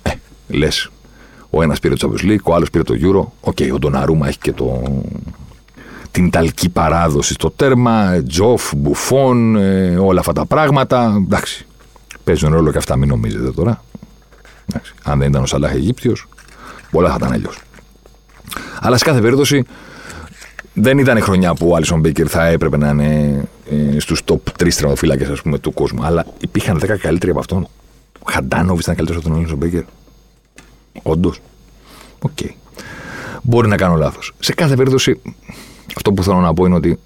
Ε, 0.01 0.11
λες. 0.47 0.89
Ο 1.49 1.61
ένας 1.61 1.79
πήρε 1.79 1.95
το 1.95 2.13
Champions 2.13 2.25
League, 2.25 2.43
ο 2.43 2.53
άλλος 2.53 2.69
πήρε 2.69 2.83
το 2.83 2.93
Euro. 2.93 3.31
OK, 3.41 3.55
okay, 3.59 3.71
ο 3.73 3.77
Ντοναρούμα 3.79 4.27
έχει 4.27 4.37
και 4.37 4.53
το, 4.53 4.81
την 6.11 6.25
Ιταλική 6.25 6.69
παράδοση 6.69 7.33
στο 7.33 7.51
τέρμα, 7.51 8.23
Τζοφ, 8.27 8.71
Μπουφόν, 8.75 9.55
ε, 9.55 9.97
όλα 9.97 10.19
αυτά 10.19 10.33
τα 10.33 10.45
πράγματα. 10.45 11.13
Εντάξει. 11.25 11.65
Παίζουν 12.23 12.53
ρόλο 12.53 12.71
και 12.71 12.77
αυτά, 12.77 12.95
μην 12.95 13.07
νομίζετε 13.07 13.51
τώρα. 13.51 13.83
Εντάξει. 14.65 14.93
Αν 15.03 15.19
δεν 15.19 15.29
ήταν 15.29 15.41
ο 15.41 15.45
Σαλάχ 15.45 15.71
Αιγύπτιος, 15.71 16.27
όλα 16.91 17.09
θα 17.09 17.15
ήταν 17.19 17.31
αλλιώς. 17.31 17.57
Αλλά 18.79 18.97
σε 18.97 19.05
κάθε 19.05 19.21
περίπτωση 19.21 19.65
δεν 20.73 20.97
ήταν 20.97 21.17
η 21.17 21.21
χρονιά 21.21 21.53
που 21.53 21.69
ο 21.69 21.75
Άλισον 21.75 21.99
Μπέικερ 21.99 22.27
θα 22.29 22.45
έπρεπε 22.45 22.77
να 22.77 22.89
είναι 22.89 23.43
ε, 23.95 23.99
στους 23.99 24.21
top 24.25 24.63
3 24.63 24.73
τερματοφύλακες 24.73 25.27
του 25.61 25.73
κόσμου. 25.73 26.03
Αλλά 26.03 26.25
υπήρχαν 26.39 26.79
10 26.83 26.97
καλύτεροι 27.01 27.31
από 27.31 27.39
αυτόν. 27.39 27.67
Ο 28.19 28.31
Χαντάνοβιτς 28.31 28.81
ήταν 28.81 28.95
καλύτερος 28.95 29.21
από 29.21 29.29
τον 29.29 29.39
Άλισον 29.39 29.57
Μπέικερ. 29.57 29.83
Όντως. 31.01 31.41
OK. 32.19 32.31
Okay. 32.41 32.49
Μπορεί 33.41 33.67
να 33.67 33.75
κάνω 33.75 33.95
λάθος. 33.95 34.33
Σε 34.39 34.53
κάθε 34.53 34.75
περίπτωση 34.75 35.21
αυτό 35.95 36.13
που 36.13 36.23
θέλω 36.23 36.39
να 36.39 36.53
πω 36.53 36.65
είναι 36.65 36.75
ότι 36.75 36.99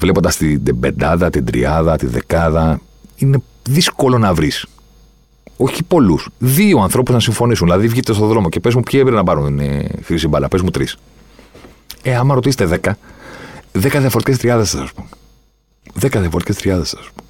βλέποντας 0.00 0.36
την 0.36 0.80
πεντάδα, 0.80 1.30
την 1.30 1.44
τριάδα, 1.44 1.96
τη 1.96 2.06
δεκάδα, 2.06 2.80
είναι 3.16 3.42
δύσκολο 3.68 4.18
να 4.18 4.34
βρεις. 4.34 4.66
Όχι 5.56 5.82
πολλούς. 5.82 6.28
Δύο 6.38 6.78
ανθρώπους 6.78 7.14
να 7.14 7.20
συμφωνήσουν. 7.20 7.66
Δηλαδή, 7.66 7.88
βγείτε 7.88 8.12
στον 8.12 8.28
δρόμο 8.28 8.48
και 8.48 8.60
πες 8.60 8.74
μου 8.74 8.82
ποιοι 8.82 9.00
έπρεπε 9.02 9.18
να 9.18 9.24
πάρουν 9.24 9.58
ε, 9.58 9.88
χρυσή 10.04 10.28
μπάλα. 10.28 10.48
Πες 10.48 10.62
μου 10.62 10.70
τρεις. 10.70 10.96
Ε, 12.02 12.14
άμα 12.14 12.34
ρωτήσετε 12.34 12.64
δέκα, 12.64 12.98
δέκα 13.72 14.00
διαφορετικές 14.00 14.38
τριάδες 14.38 14.70
θα 14.70 14.78
σας 14.78 14.92
πουν. 14.92 15.06
Δέκα 15.94 16.20
διαφορετικές 16.20 16.56
τριάδες 16.62 16.90
θα 16.90 16.96
σας 16.96 17.10
πουν. 17.14 17.22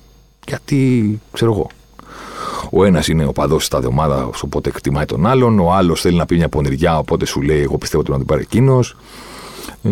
Γιατί, 0.47 1.21
ξέρω 1.33 1.53
εγώ. 1.53 1.67
Ο 2.71 2.85
ένας 2.85 3.09
είναι 3.09 3.27
οπαδός 3.27 3.69
της 3.69 3.87
ομάδας, 3.87 4.31
οπότε 4.45 4.69
εκτιμάει 4.69 5.05
τον 5.05 5.27
άλλον. 5.27 5.59
Ο 5.59 5.73
άλλος 5.73 6.01
θέλει 6.01 6.17
να 6.17 6.27
πει 6.27 6.37
μια 6.37 6.49
πονηριά, 6.49 6.99
οπότε 6.99 7.27
σου 7.27 7.43
λέει: 7.43 7.61
Εγώ 7.61 7.79
πιστεύω 7.79 8.03
ότι 8.03 8.11
να 8.11 8.17
την 8.17 8.27
πάρει 8.27 8.43
εκείνος. 8.43 8.97
Ε, 9.83 9.91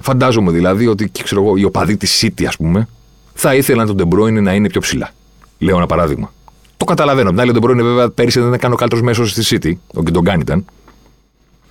φαντάζομαι 0.00 0.50
δηλαδή 0.50 0.86
ότι 0.86 1.10
ξέρω 1.22 1.42
εγώ, 1.42 1.56
οι 1.56 1.64
οπαδοί 1.64 1.96
της 1.96 2.24
City, 2.24 2.44
ας 2.44 2.56
πούμε, 2.56 2.88
θα 3.34 3.54
ήθελαν 3.54 3.86
τον 3.86 3.96
Ντεμπρόιν 3.96 4.42
να 4.42 4.54
είναι 4.54 4.68
πιο 4.68 4.80
ψηλά. 4.80 5.10
Λέω 5.58 5.76
ένα 5.76 5.86
παράδειγμα. 5.86 6.32
Το 6.80 6.86
καταλαβαίνω. 6.86 7.28
Απ' 7.28 7.32
την 7.32 7.40
άλλη, 7.40 7.50
ο 7.50 7.52
Ντεμπρόιν 7.52 7.82
βέβαια 7.82 8.10
πέρυσι 8.10 8.40
δεν 8.40 8.52
ήταν 8.52 8.65
καν 8.65 8.74
ο 8.74 8.76
καλύτερος 8.76 9.04
μέσος 9.04 9.30
στη 9.30 9.58
City. 9.62 9.72
Ο 9.94 10.02
Γκιντογκάν 10.02 10.40
ήταν. 10.40 10.64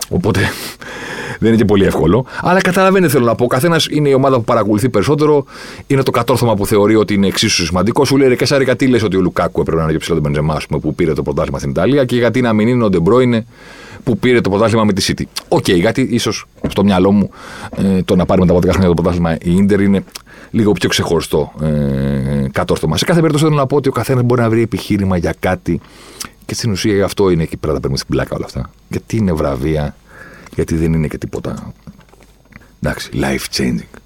Οπότε 0.10 0.40
δεν 1.40 1.48
είναι 1.48 1.58
και 1.58 1.66
πολύ 1.66 1.86
εύκολο. 1.86 2.26
Αλλά 2.42 2.62
καταλαβαίνετε, 2.62 3.12
θέλω 3.12 3.26
να 3.26 3.36
πω. 3.36 3.44
Ο 3.44 3.48
καθένας 3.48 3.88
είναι 3.90 4.10
η 4.10 4.14
ομάδα 4.14 4.36
που 4.36 4.44
παρακολουθεί 4.44 4.90
περισσότερο. 4.90 5.46
Είναι 5.88 6.04
το 6.04 6.12
κατόρθωμα 6.12 6.56
που 6.56 6.66
θεωρεί 6.66 6.96
ότι 6.96 7.14
είναι 7.14 7.28
εξίσου 7.28 7.66
σημαντικό. 7.66 8.06
Σου 8.06 8.18
λέει 8.18 8.36
και 8.36 8.46
σαν 8.46 8.62
γιατί 8.62 8.88
λες 8.88 9.04
ότι 9.04 9.18
ο 9.18 9.22
Λουκάκου 9.22 9.62
έπρεπε 9.62 9.78
να 9.78 9.84
είναι 9.84 9.92
πιο 9.92 10.00
ψηλά 10.00 10.13
από 10.14 10.22
τον 10.22 10.32
Μπεντζεμά, 10.32 10.58
που 10.82 10.96
πήρε 10.96 11.14
το 11.14 11.22
πρωτάθλημα 11.24 11.58
στην 11.58 11.70
Ιταλία 11.70 12.06
και 12.06 12.16
γιατί 12.16 12.42
να 12.42 12.54
μην 12.54 12.68
είναι 12.68 12.84
ο 12.84 12.90
Ντεμπρόινε 12.90 13.46
που 14.04 14.18
πήρε 14.18 14.42
το 14.42 14.50
πρωτάθλημα 14.50 14.84
με 14.84 14.94
τη 14.94 15.06
City. 15.08 15.24
OK, 15.48 15.64
okay, 15.68 15.76
γιατί 15.76 16.02
ίσως 16.02 16.46
στο 16.68 16.84
μυαλό 16.84 17.12
μου 17.12 17.30
ε, 17.78 18.04
το 18.04 18.16
να 18.16 18.26
πάρει 18.26 18.48
μετά 18.48 18.56
10 18.56 18.62
χρόνια 18.62 18.88
το 18.88 18.94
πρωτάθλημα 18.94 19.34
η 19.34 19.56
Ίντερ 19.56 19.82
είναι 19.82 20.04
λίγο 20.52 20.72
πιο 20.72 20.90
ξεχωριστό 20.90 21.54
ε, 21.62 22.46
κατόρθωμα. 22.52 22.98
Σε 22.98 23.06
κάθε 23.06 23.20
περίπτωση 23.20 23.46
θέλω 23.46 23.58
να 23.58 23.68
πω 23.68 23.76
ότι 23.76 23.90
ο 23.90 23.92
καθένας 23.92 24.24
μπορεί 24.24 24.42
να 24.42 24.50
βρει 24.50 24.62
επιχείρημα 24.62 25.18
για 25.18 25.36
κάτι 25.40 25.82
και 26.46 26.54
στην 26.54 26.72
ουσία 26.72 26.94
γι' 26.94 27.02
αυτό 27.02 27.30
είναι 27.30 27.44
εκεί 27.44 27.58
πέρα 27.58 27.74
τα 27.74 27.80
παίρνουμε 27.80 27.98
στην 27.98 28.10
πλάκα 28.16 28.36
όλα 28.36 28.46
αυτά. 28.46 28.70
Γιατί 28.88 29.18
είναι 29.18 29.34
βραβεία, 29.34 29.96
γιατί 30.56 30.76
δεν 30.76 30.94
είναι 30.94 31.08
και 31.08 31.18
τίποτα. 31.18 31.74
Εντάξει, 32.82 33.10
life 33.14 33.58
changing. 33.58 34.00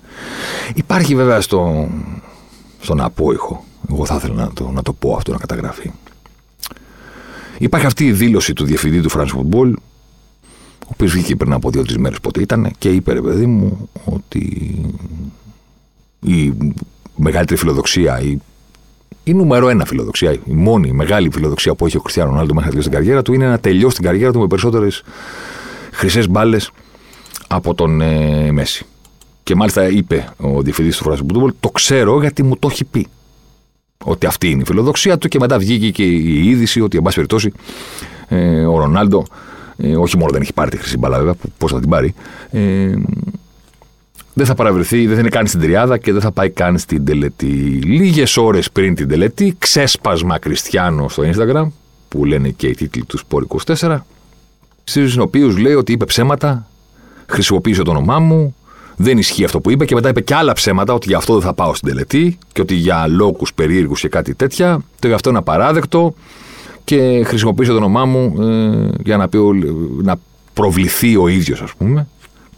Υπάρχει 0.74 1.16
βέβαια 1.16 1.42
στο, 1.42 1.90
στον 2.80 3.02
απόϊχο, 3.02 3.64
εγώ 3.90 4.06
θα 4.06 4.16
ήθελα 4.16 4.34
να 4.34 4.54
το, 4.54 4.70
να 4.70 4.82
το 4.82 4.94
πω 4.94 5.16
αυτό 5.16 5.32
να 5.32 5.38
καταγραφεί. 5.38 5.92
Υπάρχει 7.58 7.86
αυτή 7.86 8.06
η 8.06 8.12
δήλωση 8.12 8.54
του 8.54 8.66
διευθυντή 8.66 9.02
του 9.02 9.12
France 9.12 9.28
Football, 9.28 9.74
ο 10.84 10.88
οποίος 10.88 11.12
βγήκε 11.12 11.36
πριν 11.36 11.54
από 11.54 11.70
δύο-τρεις 11.70 11.98
μέρες 11.98 12.20
πότε 12.20 12.42
ήταν 12.42 12.72
και 12.78 12.90
είπε, 12.90 13.14
ρε 13.14 13.22
παιδί 13.22 13.46
μου, 13.46 13.90
ότι 14.06 14.76
η 16.24 16.54
μεγαλύτερη 17.16 17.60
φιλοδοξία, 17.60 18.22
η, 18.22 18.38
η 19.24 19.34
νούμερο 19.34 19.70
ένα 19.70 19.86
φιλοδοξία, 19.86 20.32
η 20.32 20.40
μόνη 20.46 20.92
μεγάλη 20.92 21.30
φιλοδοξία 21.32 21.76
που 21.76 21.86
έχει 21.86 21.98
ο 21.98 22.02
Κριστιανό 22.02 22.30
Ρονάλντο 22.30 22.54
μέχρι 22.54 22.70
να 22.70 22.76
τελειώσει 22.76 22.90
την 22.90 23.00
καριέρα 23.00 23.22
του 23.22 23.34
είναι 23.34 23.48
να 23.48 23.60
τελειώσει 23.60 23.96
την 23.96 24.06
καριέρα 24.06 24.32
του 24.32 24.40
με 24.40 24.48
περισσότερες 24.48 25.04
χρυσές 25.92 26.30
μπάλες 26.30 26.72
από 27.48 27.74
τον 27.74 28.02
ε, 28.02 28.52
Μέση. 28.52 28.86
Και 29.44 29.56
μάλιστα 29.56 29.88
είπε 29.88 30.28
ο 30.38 30.62
διευθυντής 30.62 30.98
του 30.98 31.04
Φράσου 31.04 31.26
το 31.60 31.70
ξέρω 31.70 32.20
γιατί 32.20 32.44
μου 32.44 32.58
το 32.58 32.68
έχει 32.72 32.86
πει. 32.86 33.08
Ότι 34.04 34.26
αυτή 34.26 34.50
είναι 34.50 34.62
η 34.62 34.66
φιλοδοξία 34.66 35.18
του 35.18 35.28
και 35.28 35.40
μετά 35.40 35.58
βγήκε 35.58 35.90
και 35.90 36.04
η 36.04 36.50
είδηση 36.50 36.82
ότι, 36.82 36.98
εν 36.98 37.04
πάση 37.04 37.16
περιπτώσει, 37.16 37.52
ε, 38.28 38.66
ο 38.66 38.78
Ρονάλντο, 38.78 39.26
ε, 39.78 39.96
όχι 39.96 40.18
μόνο 40.18 40.32
δεν 40.32 40.42
έχει 40.42 40.54
πάρει 40.54 40.70
τη 40.70 40.78
χρυσή 40.78 40.98
μπάλα, 40.98 41.18
βέβαια, 41.18 41.36
πώς 41.58 41.72
θα 41.72 41.80
την 41.80 41.90
πάρει, 41.90 42.14
ε, 42.52 42.94
δεν 44.34 44.46
θα 44.46 44.56
παραβρεθεί, 44.56 45.06
δεν 45.06 45.14
θα 45.14 45.20
είναι 45.20 45.30
καν 45.30 45.48
στην 45.48 45.60
τριάδα 45.60 45.98
και 45.98 46.12
δεν 46.12 46.22
θα 46.22 46.32
πάει 46.32 46.50
καν 46.50 46.78
στην 46.78 47.06
τελετή. 47.06 47.82
Λίγες 47.84 48.38
ώρες 48.38 48.72
πριν 48.72 48.96
την 48.96 49.08
τελετή, 49.08 49.56
ξέσπασμα 49.60 50.38
Κριστιανό 50.38 51.10
στο 51.10 51.24
Instagram, 51.24 51.68
που 52.10 52.26
λένε 52.26 52.50
και 52.50 52.68
οι 52.68 52.76
τίτλοι 52.76 53.04
τους 53.06 53.20
Σπόρ 53.20 53.46
24, 53.80 53.98
στους 54.84 55.18
οποίους 55.18 55.58
λέει 55.58 55.74
ότι 55.74 55.92
είπε 55.92 56.06
ψέματα, 56.06 56.68
χρησιμοποίησε 57.26 57.82
το 57.82 57.92
όνομά 57.92 58.20
μου, 58.20 58.56
δεν 58.96 59.18
ισχύει 59.18 59.44
αυτό 59.44 59.60
που 59.60 59.72
είπε 59.72 59.86
και 59.86 59.96
μετά 59.96 60.10
είπε 60.10 60.22
και 60.22 60.36
άλλα 60.36 60.54
ψέματα 60.54 60.94
ότι 60.94 61.08
γι' 61.08 61.14
αυτό 61.14 61.34
δεν 61.34 61.42
θα 61.42 61.54
πάω 61.54 61.74
στην 61.74 61.88
τελετή 61.88 62.38
και 62.52 62.62
ότι 62.62 62.74
για 62.74 63.08
λόγους 63.08 63.54
περίεργους 63.54 64.00
και 64.00 64.08
κάτι 64.08 64.36
τέτοια. 64.36 64.80
Το 65.00 65.08
γι' 65.08 65.14
αυτό 65.14 65.30
είναι 65.30 65.38
απαράδεκτο 65.38 66.14
και 66.84 67.24
χρησιμοποίησε 67.26 67.72
το 67.72 67.78
όνομά 67.78 68.06
μου 68.06 68.42
ε, 68.42 68.90
για 69.04 69.18
να, 69.18 69.28
πει, 69.28 69.38
να 70.02 70.16
προβληθεί 70.54 71.16
ο 71.16 71.28
ίδιος, 71.28 71.62
ας 71.62 71.74
πούμε. 71.78 72.08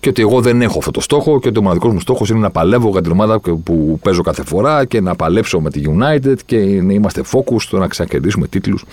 Και 0.06 0.12
ότι 0.12 0.22
εγώ 0.22 0.42
δεν 0.42 0.62
έχω 0.62 0.78
αυτό 0.78 0.92
το 0.92 1.02
στόχο 1.02 1.40
και 1.40 1.48
ότι 1.48 1.60
ο 1.60 1.62
μοναδικός 1.62 1.94
μου 1.94 2.00
στόχος 2.00 2.30
είναι 2.30 2.40
να 2.40 2.50
παλεύω 2.52 2.90
για 2.90 3.02
την 3.02 3.12
ομάδα 3.12 3.40
που 3.40 4.00
παίζω 4.02 4.22
κάθε 4.22 4.44
φορά 4.44 4.86
και 4.86 5.02
να 5.02 5.16
παλέψω 5.16 5.60
με 5.60 5.70
τη 5.70 5.82
United 5.86 6.36
και 6.46 6.58
να 6.58 6.94
είμαστε 6.94 7.22
focus 7.32 7.56
στο 7.58 7.78
να 7.78 7.88
ξανακερδίσουμε 7.88 8.48
τίτλους 8.48 8.86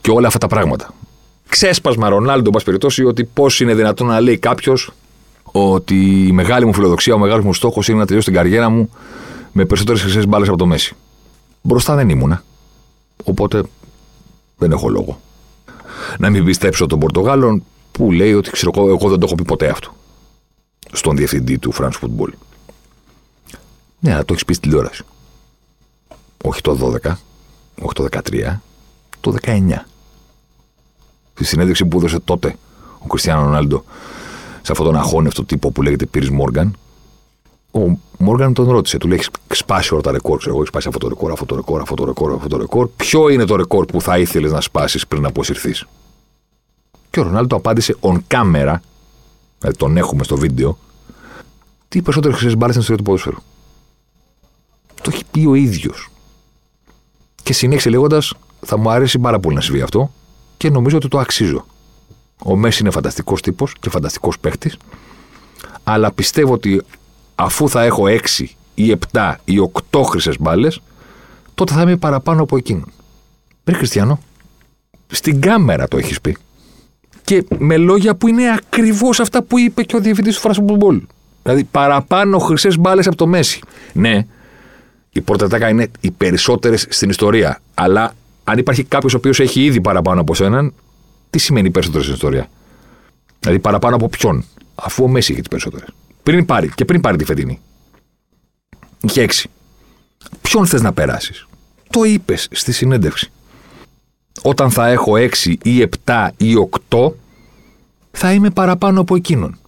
και 0.00 0.10
όλα 0.10 0.26
αυτά 0.26 0.38
τα 0.38 0.46
πράγματα. 0.46 0.94
Ξέσπασμα 1.48 2.08
Ρονάλντο, 2.08 2.50
εν 2.54 2.64
περιπτώσει, 2.64 3.04
ότι 3.04 3.24
πώς 3.24 3.60
είναι 3.60 3.74
δυνατόν 3.74 4.06
να 4.06 4.20
λέει 4.20 4.38
κάποιος 4.38 4.90
ότι 5.42 6.26
η 6.26 6.32
μεγάλη 6.32 6.64
μου 6.64 6.72
φιλοδοξία, 6.74 7.14
ο 7.14 7.18
μεγάλος 7.18 7.44
μου 7.44 7.54
στόχος 7.54 7.88
είναι 7.88 7.98
να 7.98 8.06
τελειώσω 8.06 8.30
την 8.30 8.36
καριέρα 8.36 8.68
μου 8.68 8.90
με 9.52 9.64
περισσότερες 9.64 10.02
χρυσές 10.02 10.26
μπάλες 10.26 10.48
από 10.48 10.56
το 10.56 10.66
Μέση. 10.66 10.94
Μπροστά 11.62 11.94
δεν 11.94 12.08
ήμουνα. 12.08 12.44
Οπότε 13.24 13.62
δεν 14.58 14.72
έχω 14.72 14.88
λόγο. 14.88 15.20
Να 16.18 16.30
μην 16.30 16.44
πιστέψω 16.44 16.86
τον 16.86 16.98
Πορτογάλων 16.98 17.62
που 17.92 18.12
λέει 18.12 18.32
ότι 18.34 18.50
ξέρω 18.50 18.70
εγώ, 18.76 18.88
εγώ 18.88 19.08
δεν 19.08 19.18
το 19.18 19.26
έχω 19.26 19.34
πει 19.34 19.44
ποτέ 19.44 19.68
αυτό. 19.68 19.94
Στον 20.94 21.16
διευθυντή 21.16 21.58
του 21.58 21.72
France 21.74 21.98
Football. 22.00 22.28
Ναι, 23.98 24.12
αλλά 24.12 24.24
το 24.24 24.32
έχεις 24.32 24.44
πει 24.44 24.52
στην 24.52 24.70
τηλεόραση. 24.70 25.02
Όχι 26.44 26.60
το 26.60 26.98
12, 27.04 27.12
όχι 27.82 27.94
το 27.94 28.06
13, 28.10 28.60
το 29.20 29.34
19. 29.42 29.86
Στη 31.34 31.44
συνέντευξη 31.44 31.84
που 31.84 31.98
έδωσε 31.98 32.18
τότε 32.18 32.56
ο 32.98 33.06
Κριστιανό 33.06 33.42
Ρονάλντο 33.42 33.84
σε 34.62 34.72
αυτόν 34.72 34.86
τον 34.86 34.96
αχώνευτο 34.96 35.44
τύπο 35.44 35.70
που 35.70 35.82
λέγεται 35.82 36.06
Πύρις 36.06 36.30
Μόργαν. 36.30 36.76
Ο 37.70 37.98
Μόργαν 38.18 38.54
τον 38.54 38.70
ρώτησε, 38.70 38.98
του 38.98 39.08
λέει: 39.08 39.16
Έχεις 39.16 39.30
σπάσει 39.48 39.92
όλα 39.92 40.02
τα 40.02 40.12
ρεκόρ. 40.12 40.38
Ξέρω 40.38 40.50
εγώ, 40.50 40.58
έχεις 40.58 40.68
σπάσει 40.68 40.88
αυτό 40.88 40.98
το 40.98 41.08
ρεκόρ, 41.08 41.32
αυτό 41.32 41.44
το 41.44 41.54
ρεκόρ, 41.54 41.80
αυτό 41.80 41.94
το 41.94 42.04
ρεκόρ, 42.04 42.32
αυτό 42.32 42.48
το 42.48 42.56
ρεκόρ. 42.56 42.88
Ποιο 42.96 43.28
είναι 43.28 43.44
το 43.44 43.56
ρεκόρ 43.56 43.84
που 43.84 44.00
θα 44.00 44.18
ήθελες 44.18 44.52
να 44.52 44.60
σπάσεις 44.60 45.06
πριν 45.06 45.22
να 45.22 45.28
αποσυρθείς; 45.28 45.86
Και 47.10 47.20
ο 47.20 47.22
Ρονάλντο 47.22 47.56
απάντησε 47.56 47.96
on 48.00 48.16
camera, 48.28 48.74
δηλαδή 49.58 49.76
τον 49.76 49.96
έχουμε 49.96 50.24
στο 50.24 50.36
βίντεο, 50.36 50.78
τι 51.94 52.02
περισσότερε 52.02 52.34
χρυσέ 52.34 52.56
μπάλες 52.56 52.74
στην 52.74 52.80
ιστορία 52.80 52.96
του 52.96 53.10
ποδοσφαίρου. 53.10 53.42
Το 55.02 55.10
έχει 55.12 55.24
πει 55.30 55.46
ο 55.46 55.54
ίδιος. 55.54 56.10
Και 57.42 57.52
συνέχισε 57.52 57.90
λέγοντας: 57.90 58.34
Θα 58.60 58.78
μου 58.78 58.90
αρέσει 58.90 59.18
πάρα 59.18 59.40
πολύ 59.40 59.54
να 59.54 59.60
συμβεί 59.60 59.80
αυτό 59.80 60.10
και 60.56 60.70
νομίζω 60.70 60.96
ότι 60.96 61.08
το 61.08 61.18
αξίζω. 61.18 61.66
Ο 62.44 62.56
Μέσης 62.56 62.80
είναι 62.80 62.90
φανταστικός 62.90 63.42
τύπος 63.42 63.74
και 63.80 63.90
φανταστικός 63.90 64.38
παίχτης. 64.38 64.76
Αλλά 65.84 66.12
πιστεύω 66.12 66.52
ότι 66.52 66.82
αφού 67.34 67.68
θα 67.68 67.82
έχω 67.82 68.04
6 68.06 68.44
ή 68.74 68.96
7 69.12 69.34
ή 69.44 69.54
8 69.90 70.02
χρυσές 70.04 70.36
μπάλες, 70.40 70.80
τότε 71.54 71.72
θα 71.72 71.82
είμαι 71.82 71.96
παραπάνω 71.96 72.42
από 72.42 72.56
εκείνον. 72.56 72.92
Πριν 73.64 73.76
Χριστιανό, 73.76 74.20
στην 75.06 75.40
κάμερα 75.40 75.88
το 75.88 75.96
έχεις 75.96 76.20
πει. 76.20 76.36
Και 77.24 77.44
με 77.58 77.76
λόγια 77.76 78.14
που 78.14 78.28
είναι 78.28 78.50
ακριβώς 78.50 79.20
αυτά 79.20 79.42
που 79.42 79.58
είπε 79.58 79.82
και 79.82 79.96
ο 79.96 80.00
διευθυντής 80.00 80.34
του 80.34 80.40
Φράσου 80.40 80.62
Δηλαδή 81.44 81.64
παραπάνω 81.64 82.38
χρυσές 82.38 82.78
μπάλες 82.78 83.06
από 83.06 83.16
το 83.16 83.26
Μέση. 83.26 83.60
Ναι, 83.92 84.26
η 85.10 85.20
Πορτατάκα 85.20 85.68
είναι 85.68 85.90
οι 86.00 86.10
περισσότερες 86.10 86.86
στην 86.88 87.10
ιστορία. 87.10 87.60
Αλλά 87.74 88.14
αν 88.44 88.58
υπάρχει 88.58 88.84
κάποιος 88.84 89.14
ο 89.14 89.16
οποίος 89.16 89.40
έχει 89.40 89.64
ήδη 89.64 89.80
παραπάνω 89.80 90.20
από 90.20 90.34
σέναν, 90.34 90.72
τι 91.30 91.38
σημαίνει 91.38 91.70
περισσότερες 91.70 92.06
στην 92.06 92.16
ιστορία; 92.16 92.48
Δηλαδή 93.40 93.58
παραπάνω 93.60 93.96
από 93.96 94.08
ποιον, 94.08 94.44
αφού 94.74 95.04
ο 95.04 95.08
Μέση 95.08 95.32
είχε 95.32 95.40
τις 95.40 95.50
περισσότερες. 95.50 95.88
Πριν 96.22 96.44
πάρει, 96.44 96.70
και 96.74 96.84
πριν 96.84 97.00
πάρει 97.00 97.16
τη 97.16 97.24
φετινή. 97.24 97.60
Είχε 99.00 99.22
έξι. 99.22 99.50
Ποιον 100.42 100.66
θες 100.66 100.82
να 100.82 100.92
περάσεις; 100.92 101.46
Το 101.90 102.04
είπες 102.04 102.48
στη 102.50 102.72
συνέντευξη. 102.72 103.30
Όταν 104.42 104.70
θα 104.70 104.88
έχω 104.88 105.16
έξι 105.16 105.58
ή 105.62 105.80
επτά 105.80 106.32
ή 106.36 106.56
οκτώ, 106.56 107.16
θα 108.10 108.32
είμαι 108.32 108.50
παραπάνω 108.50 109.00
από 109.00 109.16
εκείνον. 109.16 109.58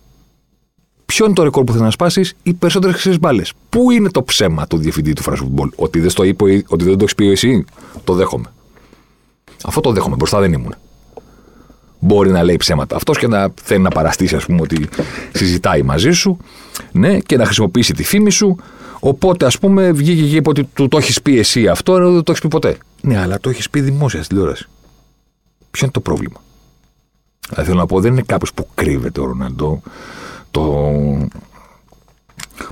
Ποιο 1.07 1.25
είναι 1.25 1.35
το 1.35 1.43
ρεκόρ 1.43 1.65
που 1.65 1.73
θε 1.73 1.79
να 1.79 1.91
σπάσεις, 1.91 2.35
οι 2.43 2.55
περισσότερες 2.55 2.95
χρυσές 2.95 3.19
μπάλες. 3.19 3.53
Πού 3.69 3.91
είναι 3.91 4.11
το 4.11 4.23
ψέμα 4.23 4.67
του 4.67 4.77
διευθυντή 4.77 5.13
του 5.13 5.23
Φράσου 5.23 5.53
Ότι 5.77 6.01
δεν, 6.01 6.13
το 6.15 6.23
είπε, 6.23 6.65
ότι 6.69 6.85
δεν 6.85 6.97
το 6.97 6.99
έχεις 7.01 7.15
πει 7.15 7.31
εσύ, 7.31 7.65
το 8.05 8.15
δέχομαι. 8.15 8.53
Αυτό 9.65 9.81
το 9.81 9.93
δέχομαι. 9.93 10.17
Μπροστά 10.17 10.41
δεν 10.41 10.53
ήμουν 10.53 10.75
μπορεί 12.07 12.31
να 12.31 12.43
λέει 12.43 12.57
ψέματα. 12.57 12.97
Αυτός 12.97 13.19
και 13.19 13.27
να 13.27 13.53
θέλει 13.63 13.83
να 13.83 13.91
παραστήσει, 13.91 14.37
ας 14.37 14.47
πούμε, 14.47 14.61
ότι 14.61 14.89
συζητάει 15.33 15.83
μαζί 15.83 16.11
σου 16.11 16.37
ναι, 16.93 17.19
και 17.19 17.37
να 17.37 17.45
χρησιμοποιήσει 17.45 17.93
τη 17.93 18.05
φήμη 18.05 18.31
σου. 18.31 18.57
Οπότε, 19.01 19.47
ας 19.47 19.59
πούμε, 19.59 19.93
βγήκε 19.93 20.29
και 20.29 20.37
είπε 20.37 20.49
ότι 20.49 20.65
του 20.65 20.89
το 20.89 20.97
έχεις 20.97 21.23
πει 21.23 21.39
εσύ 21.39 21.69
αυτό, 21.69 21.97
ενώ 21.97 22.13
δεν 22.13 22.23
το 22.23 22.31
έχεις 22.31 22.43
πει 22.43 22.49
ποτέ. 22.49 22.77
Ναι, 23.01 23.19
αλλά 23.19 23.41
το 23.41 23.51
έχεις 23.51 23.71
πει 23.71 23.81
δημόσια 23.81 24.23
στην 24.23 24.37
τηλεόραση. 24.37 24.69
Ποιο 25.71 25.83
είναι 25.83 25.93
το 25.93 26.01
πρόβλημα; 26.01 26.41
Δηλαδή, 27.49 27.69
θέλω 27.69 27.81
να 27.81 27.87
πω, 27.87 28.01
δεν 28.01 28.13
είναι 28.13 28.23
κάποιος 28.27 28.53
που 28.55 28.69
κρύβεται 28.75 29.21
ο 29.21 29.25
Ροναντό. 29.25 29.83
Το... 30.57 31.29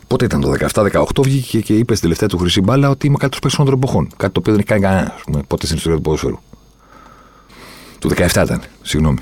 Πότε 0.06 0.24
ήταν 0.24 0.40
το 0.40 0.54
17-18, 0.72 1.04
βγήκε 1.22 1.60
και 1.60 1.76
είπε 1.76 1.92
στη 1.92 2.02
τελευταία 2.02 2.28
του 2.28 2.38
χρυσή 2.38 2.60
μπάλα 2.60 2.88
ότι 2.90 3.06
είμαι 3.06 3.16
κάτι 3.16 3.38
των 3.38 3.72
εποχών. 3.72 4.08
Κάτι 4.16 4.32
το 4.32 4.40
οποίο 4.40 4.52
δεν 4.52 4.60
έχει 4.60 4.68
κάνει 4.68 4.80
κανένας, 4.80 5.44
πότε 5.46 5.66
στην 5.66 5.76
ιστορία 5.76 5.96
του 5.96 6.02
ποδοσφαίρου. 6.02 6.38
Του 7.98 8.10
17 8.10 8.26
ήταν, 8.26 8.62
συγγνώμη. 8.82 9.18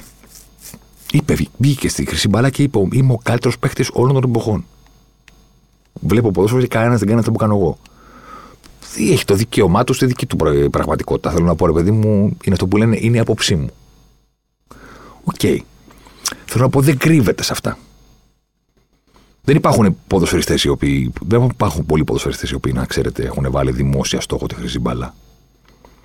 Είπε, 1.12 1.36
μπήκε 1.56 1.88
στη 1.88 2.06
χρυσή 2.06 2.28
μπάλα 2.28 2.50
και 2.50 2.62
είπε: 2.62 2.78
Είμαι 2.92 3.12
ο 3.12 3.18
καλύτερος 3.22 3.58
παίχτης 3.58 3.86
όλων 3.92 4.20
των 4.20 4.30
εποχών. 4.30 4.64
Βλέπω 6.00 6.30
ποδόσφαιρο 6.30 6.62
και 6.62 6.68
κανένας 6.68 6.98
δεν 6.98 7.08
κάνει 7.08 7.20
αυτό 7.20 7.30
που 7.30 7.38
κάνω 7.38 7.54
εγώ. 7.54 7.78
Έχει 9.10 9.24
το 9.24 9.34
δικαίωμά 9.34 9.84
του 9.84 9.92
στη 9.92 10.06
δική 10.06 10.26
του 10.26 10.36
πραγματικότητα. 10.70 11.30
Θέλω 11.30 11.44
να 11.44 11.54
πω, 11.54 11.66
ρε 11.66 11.72
παιδί 11.72 11.90
μου, 11.90 12.12
είναι 12.44 12.52
αυτό 12.52 12.66
που 12.66 12.76
λένε, 12.76 12.96
είναι 13.00 13.16
η 13.16 13.20
άποψή 13.20 13.54
μου. 13.54 13.70
OK. 15.24 15.34
Okay. 15.42 15.58
Θέλω 16.44 16.64
να 16.64 16.70
πω, 16.70 16.80
δεν 16.80 16.98
κρύβεται 16.98 17.42
σε 17.42 17.52
αυτά. 17.52 17.78
Δεν 19.44 19.56
υπάρχουν 19.56 19.96
ποδοσφαιριστές 20.06 20.64
οι 20.64 20.68
οποίοι. 20.68 21.12
Δεν 21.20 21.42
υπάρχουν 21.42 21.86
πολλοί 21.86 22.04
ποδοσφαιριστές 22.04 22.50
οι 22.50 22.54
οποίοι, 22.54 22.72
να 22.74 22.84
ξέρετε, 22.84 23.24
έχουν 23.24 23.50
βάλει 23.50 23.72
δημόσια 23.72 24.20
στόχο 24.20 24.46
τη 24.46 24.54
χρυσή 24.54 24.78
μπάλα. 24.78 25.14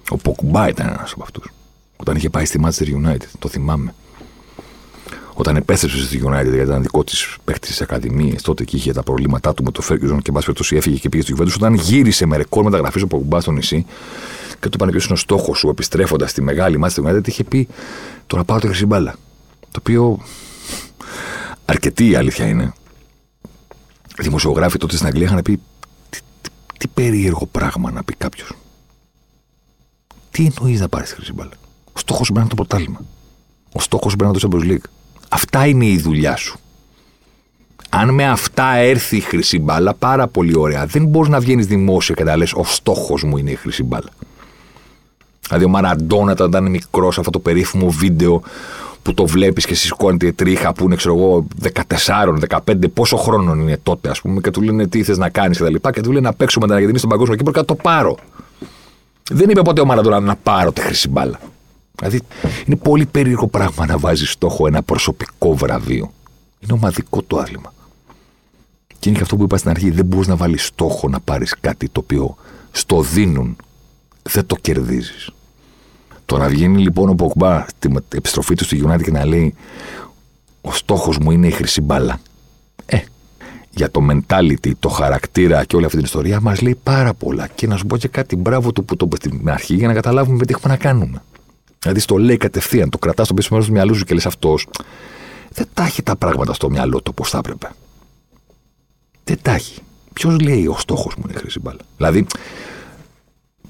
Ο 0.09 0.17
Ποκουμπά 0.17 0.67
ήταν 0.67 0.87
ένας 0.87 1.11
από 1.13 1.23
αυτούς. 1.23 1.51
Όταν 1.97 2.15
είχε 2.15 2.29
πάει 2.29 2.45
στη 2.45 2.59
Manchester 2.63 3.07
United, 3.07 3.27
το 3.39 3.47
θυμάμαι. 3.47 3.93
Όταν 5.33 5.55
επέστρεψε 5.55 6.03
στη 6.03 6.21
United, 6.25 6.43
γιατί 6.43 6.57
ήταν 6.57 6.81
δικό 6.81 7.03
της 7.03 7.37
παίχτη 7.43 7.67
της 7.67 7.81
Ακαδημίας, 7.81 8.41
τότε 8.41 8.63
και 8.63 8.75
είχε 8.75 8.93
τα 8.93 9.03
προβλήματά 9.03 9.53
του 9.53 9.63
με 9.63 9.71
το 9.71 9.83
Ferguson 9.89 10.17
και 10.21 10.31
μπα 10.31 10.39
έφυγε 10.69 10.97
και 10.97 11.09
πήγε 11.09 11.23
στη 11.23 11.33
Juventus. 11.37 11.53
Όταν 11.55 11.73
γύρισε 11.73 12.25
με 12.25 12.37
ρεκόρ 12.37 12.63
μεταγραφής 12.63 13.01
ο 13.01 13.07
Ποκουμπά 13.07 13.41
στο 13.41 13.51
νησί 13.51 13.85
και 14.59 14.69
του 14.69 14.71
είπαν 14.73 14.89
ποιος 14.89 15.05
είναι 15.05 15.13
ο 15.13 15.17
στόχος 15.17 15.57
σου 15.57 15.69
επιστρέφοντας 15.69 16.31
στη 16.31 16.41
μεγάλη 16.41 16.79
Manchester 16.83 17.09
United, 17.09 17.27
είχε 17.27 17.43
πει 17.43 17.67
Τώρα 18.27 18.43
πάω 18.43 18.59
τη 18.59 18.67
χρυσή 18.67 18.85
μπάλα. 18.85 19.15
Το 19.59 19.79
οποίο 19.79 20.19
αρκετή 21.65 22.09
η 22.09 22.15
αλήθεια 22.15 22.47
είναι. 22.47 22.73
Οι 24.19 24.23
δημοσιογράφοι 24.23 24.77
τότε 24.77 24.95
στην 24.95 25.07
Αγγλία 25.07 25.25
είχαν 25.25 25.41
πει 25.41 25.59
τι, 26.09 26.19
τι, 26.41 26.49
τι 26.77 26.87
περίεργο 26.87 27.45
πράγμα 27.45 27.91
να 27.91 28.03
πει 28.03 28.15
κάποιος. 28.15 28.51
Τι 30.31 30.49
εννοείς 30.55 30.79
να 30.79 30.89
πάρεις 30.89 31.09
τη 31.09 31.15
χρυσή 31.15 31.33
μπάλα; 31.33 31.51
Ο 31.93 31.99
στόχος 31.99 32.27
σου 32.27 32.33
πρέπει 32.33 32.33
να 32.33 32.41
είναι 32.41 32.49
το 32.49 32.55
πρωτάθλημα. 32.55 33.01
Ο 33.71 33.79
στόχος 33.79 34.11
σου 34.11 34.17
πρέπει 34.17 34.33
να 34.33 34.39
είναι 34.39 34.49
το 34.49 34.57
Champions 34.57 34.71
League. 34.71 34.89
Αυτά 35.29 35.67
είναι 35.67 35.85
η 35.85 35.97
δουλειά 35.99 36.35
σου. 36.35 36.59
Αν 37.89 38.13
με 38.13 38.27
αυτά 38.27 38.75
έρθει 38.75 39.17
η 39.17 39.19
χρυσή 39.19 39.59
μπάλα, 39.59 39.93
πάρα 39.93 40.27
πολύ 40.27 40.57
ωραία. 40.57 40.85
Δεν 40.85 41.05
μπορείς 41.05 41.29
να 41.29 41.39
βγαίνεις 41.39 41.67
δημόσια 41.67 42.15
και 42.15 42.23
να 42.23 42.35
λες: 42.37 42.53
Ο 42.53 42.63
στόχος 42.63 43.23
μου 43.23 43.37
είναι 43.37 43.51
η 43.51 43.55
χρυσή 43.55 43.83
μπάλα. 43.83 44.09
Δηλαδή, 45.47 45.65
ο 45.65 45.69
Μαραντόνα 45.69 46.31
όταν 46.31 46.47
ήταν 46.47 46.69
μικρός, 46.69 47.17
αυτό 47.17 47.31
το 47.31 47.39
περίφημο 47.39 47.89
βίντεο 47.89 48.41
που 49.07 49.13
το 49.13 49.25
βλέπεις 49.25 49.65
και 49.65 49.75
σηκώνεται 49.75 50.31
τρίχα 50.31 50.73
που 50.73 50.83
είναι, 50.83 50.95
ξέρω 50.95 51.15
εγώ, 51.15 51.47
14, 51.87 52.37
15, 52.49 52.91
πόσο 52.93 53.17
χρόνο 53.17 53.53
είναι 53.53 53.79
τότε, 53.83 54.09
ας 54.09 54.21
πούμε, 54.21 54.41
και 54.41 54.51
του 54.51 54.61
λένε 54.61 54.87
τι 54.87 55.03
θες 55.03 55.17
να 55.17 55.29
κάνεις 55.29 55.57
και 55.57 55.63
τα 55.63 55.69
λοιπά. 55.69 55.91
Και 55.91 56.01
του 56.01 56.11
λένε 56.11 56.27
να 56.27 56.33
παίξουμε 56.33 56.65
την 56.65 56.73
Αργεντινή 56.73 56.97
στον 56.97 57.09
παγκόσμιο 57.09 57.37
κύπρο 57.37 57.51
και 57.51 57.59
να 57.59 57.65
το 57.65 57.75
πάρω. 57.75 58.17
Δεν 59.31 59.49
είπε 59.49 59.61
ποτέ 59.61 59.81
ο 59.81 59.85
Μαραντόνα 59.85 60.19
να 60.19 60.35
πάρω 60.35 60.71
τη 60.71 60.81
χρυσή 60.81 61.09
μπάλα. 61.09 61.39
Δηλαδή, 61.95 62.21
είναι 62.65 62.75
πολύ 62.75 63.05
περίεργο 63.05 63.47
πράγμα 63.47 63.85
να 63.85 63.97
βάζεις 63.97 64.31
στόχο 64.31 64.67
ένα 64.67 64.83
προσωπικό 64.83 65.55
βραβείο. 65.55 66.11
Είναι 66.59 66.73
ομαδικό 66.73 67.21
το 67.21 67.37
άθλημα. 67.37 67.73
Και 68.99 69.09
είναι 69.09 69.17
και 69.17 69.23
αυτό 69.23 69.35
που 69.35 69.43
είπα 69.43 69.57
στην 69.57 69.69
αρχή, 69.69 69.91
δεν 69.91 70.05
μπορείς 70.05 70.27
να 70.27 70.35
βάλεις 70.35 70.65
στόχο 70.65 71.09
να 71.09 71.19
πάρεις 71.19 71.55
κάτι 71.59 71.89
το 71.89 71.99
οποίο 71.99 72.35
στο 72.71 73.01
δίνουν, 73.01 73.55
δεν 74.21 74.45
το 74.45 74.55
κερδίζεις. 74.61 75.31
Το 76.27 76.37
να 76.37 76.47
βγαίνει 76.47 76.81
λοιπόν 76.81 77.09
ο 77.09 77.13
Ποκμπά 77.13 77.65
στην 77.67 78.03
επιστροφή 78.13 78.55
του 78.55 78.63
στη 78.63 78.83
United 78.85 79.01
και 79.03 79.11
να 79.11 79.25
λέει 79.25 79.55
Ο 80.61 80.71
στόχος 80.73 81.17
μου 81.17 81.31
είναι 81.31 81.47
η 81.47 81.51
χρυσή 81.51 81.81
μπάλα. 81.81 82.19
Ε, 82.85 82.99
για 83.69 83.91
το 83.91 84.01
mentality, 84.11 84.71
το 84.79 84.89
χαρακτήρα 84.89 85.65
και 85.65 85.75
όλη 85.75 85.85
αυτή 85.85 85.97
την 85.97 86.05
ιστορία 86.05 86.41
μας 86.41 86.61
λέει 86.61 86.79
πάρα 86.83 87.13
πολλά. 87.13 87.47
Και 87.47 87.67
να 87.67 87.77
σου 87.77 87.85
πω 87.85 87.97
και 87.97 88.07
κάτι 88.07 88.35
μπράβο 88.35 88.71
του 88.71 88.85
που 88.85 88.95
το 88.95 89.05
είπε 89.05 89.15
στην 89.15 89.49
αρχή 89.49 89.75
για 89.75 89.87
να 89.87 89.93
καταλάβουμε 89.93 90.45
τι 90.45 90.53
έχουμε 90.53 90.73
να 90.73 90.79
κάνουμε. 90.79 91.23
Δηλαδή 91.79 91.99
στο 91.99 92.17
λέει 92.17 92.37
κατευθείαν, 92.37 92.89
το 92.89 92.97
κρατάς 92.97 93.25
στο 93.25 93.33
πίσω 93.33 93.47
μέρος 93.51 93.67
του 93.67 93.73
μυαλού 93.73 93.95
σου 93.95 94.03
και 94.03 94.13
λες 94.13 94.25
αυτός. 94.25 94.67
Δεν 95.51 95.67
τα 95.73 95.83
έχει 95.83 96.03
τα 96.03 96.15
πράγματα 96.15 96.53
στο 96.53 96.69
μυαλό 96.69 96.97
του 96.97 97.11
όπως 97.11 97.29
θα 97.29 97.37
έπρεπε. 97.37 97.69
Δεν 99.23 99.37
τα 99.41 99.51
έχει. 99.51 99.81
Ποιος 100.13 100.39
λέει 100.39 100.67
ο 100.67 100.75
στόχος 100.77 101.15
μου 101.15 101.23
είναι 101.29 101.37
χρυσή 101.39 101.59
μπάλα. 101.59 101.79
Δηλαδή, 101.97 102.25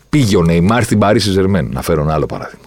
πήγε 0.09 0.37
ο 0.37 0.43
Νεϊμάρ 0.43 0.83
στην 0.83 0.99
Παρίσι 0.99 1.31
Ζερμέν, 1.31 1.69
να 1.73 1.81
φέρω 1.81 2.01
ένα 2.01 2.13
άλλο 2.13 2.25
παράδειγμα. 2.25 2.65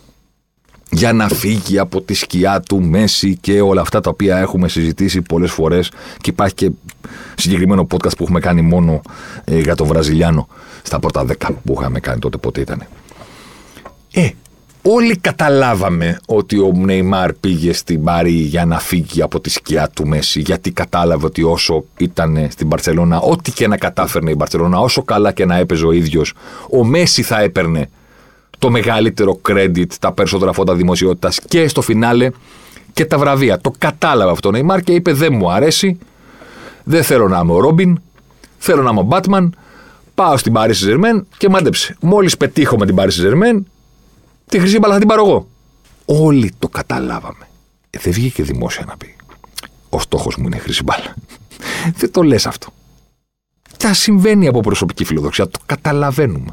Για 0.93 1.12
να 1.12 1.28
φύγει 1.28 1.78
από 1.78 2.01
τη 2.01 2.14
σκιά 2.14 2.61
του 2.61 2.82
Μέση 2.82 3.36
και 3.36 3.61
όλα 3.61 3.80
αυτά 3.80 4.01
τα 4.01 4.11
οποία 4.11 4.38
έχουμε 4.38 4.68
συζητήσει 4.68 5.22
πολλές 5.22 5.51
φορές 5.51 5.91
και 6.20 6.30
υπάρχει 6.30 6.55
και 6.55 6.70
συγκεκριμένο 7.34 7.86
podcast 7.91 8.16
που 8.16 8.22
έχουμε 8.22 8.41
κάνει 8.41 8.62
μόνο 8.62 9.03
ε, 9.45 9.59
για 9.59 9.74
τον 9.74 9.86
Βραζιλιάνο 9.86 10.49
στα 10.82 10.99
πρώτα 10.99 11.24
δέκα 11.24 11.53
που 11.64 11.76
είχαμε 11.78 12.01
κάνει 12.01 12.18
τότε 12.18 12.36
πότε 12.36 12.61
ήταν. 12.61 12.82
Ε, 14.12 14.28
Όλοι 14.82 15.16
καταλάβαμε 15.16 16.18
ότι 16.26 16.58
ο 16.58 16.72
Νεϊμάρ 16.76 17.32
πήγε 17.32 17.72
στην 17.72 18.04
Πάρη 18.04 18.30
για 18.30 18.64
να 18.64 18.78
φύγει 18.78 19.22
από 19.22 19.40
τη 19.40 19.50
σκιά 19.50 19.88
του 19.94 20.06
Μέση, 20.06 20.40
γιατί 20.40 20.70
κατάλαβε 20.70 21.26
ότι 21.26 21.42
όσο 21.42 21.84
ήταν 21.96 22.46
στην 22.50 22.68
Παρσελώνα, 22.68 23.20
ό,τι 23.20 23.52
και 23.52 23.68
να 23.68 23.76
κατάφερνε 23.76 24.30
η 24.30 24.36
Παρσελώνα, 24.36 24.80
όσο 24.80 25.02
καλά 25.02 25.32
και 25.32 25.44
να 25.44 25.56
έπαιζε 25.56 25.86
ο 25.86 25.92
ίδιος, 25.92 26.32
ο 26.70 26.84
Μέση 26.84 27.22
θα 27.22 27.40
έπαιρνε 27.40 27.88
το 28.58 28.70
μεγαλύτερο 28.70 29.40
credit, 29.48 29.86
τα 30.00 30.12
περισσότερα 30.12 30.52
φώτα 30.52 30.74
δημοσιότητας 30.74 31.40
και 31.48 31.68
στο 31.68 31.80
φινάλε 31.82 32.30
και 32.92 33.04
τα 33.04 33.18
βραβεία. 33.18 33.58
Το 33.58 33.72
κατάλαβε 33.78 34.30
αυτό 34.30 34.48
ο 34.48 34.50
Νεϊμάρ 34.50 34.80
και 34.80 34.92
είπε: 34.92 35.12
Δεν 35.12 35.34
μου 35.34 35.52
αρέσει, 35.52 35.98
δεν 36.84 37.02
θέλω 37.02 37.28
να 37.28 37.40
είμαι 37.42 37.52
ο 37.52 37.60
Ρόμπιν, 37.60 38.00
θέλω 38.58 38.82
να 38.82 38.90
είμαι 38.90 39.00
ο 39.00 39.02
Μπάτμαν. 39.02 39.54
Πάω 40.14 40.36
στην 40.36 40.52
Paris 40.56 40.70
Ζερμέν 40.72 41.26
και 41.36 41.48
μάντεψε. 41.48 41.96
Μόλις 42.00 42.36
πετύχω 42.36 42.78
με 42.78 42.86
την 42.86 42.96
Paris 42.98 43.08
Ζερμέν, 43.08 43.66
Τη 44.51 44.59
χρυσή 44.59 44.78
μπάλα 44.78 44.92
θα 44.92 44.98
την 44.98 45.09
πάρω 45.09 45.26
εγώ. 45.26 45.48
Όλοι 46.05 46.53
το 46.59 46.68
καταλάβαμε. 46.68 47.48
Ε, 47.90 47.98
δεν 48.03 48.12
βγήκε 48.12 48.42
δημόσια 48.42 48.84
να 48.88 48.96
πει. 48.96 49.16
Ο 49.88 50.01
στόχος 50.01 50.36
μου 50.36 50.46
είναι 50.46 50.57
η 50.57 50.59
χρυσή 50.59 50.82
μπάλα. 50.82 51.14
δεν 51.98 52.11
το 52.11 52.22
λες 52.22 52.46
αυτό. 52.46 52.68
Τα 53.76 53.94
συμβαίνει 53.94 54.46
από 54.46 54.61
προσωπική 54.61 55.05
φιλοδοξία. 55.05 55.48
Το 55.48 55.59
καταλαβαίνουμε. 55.66 56.51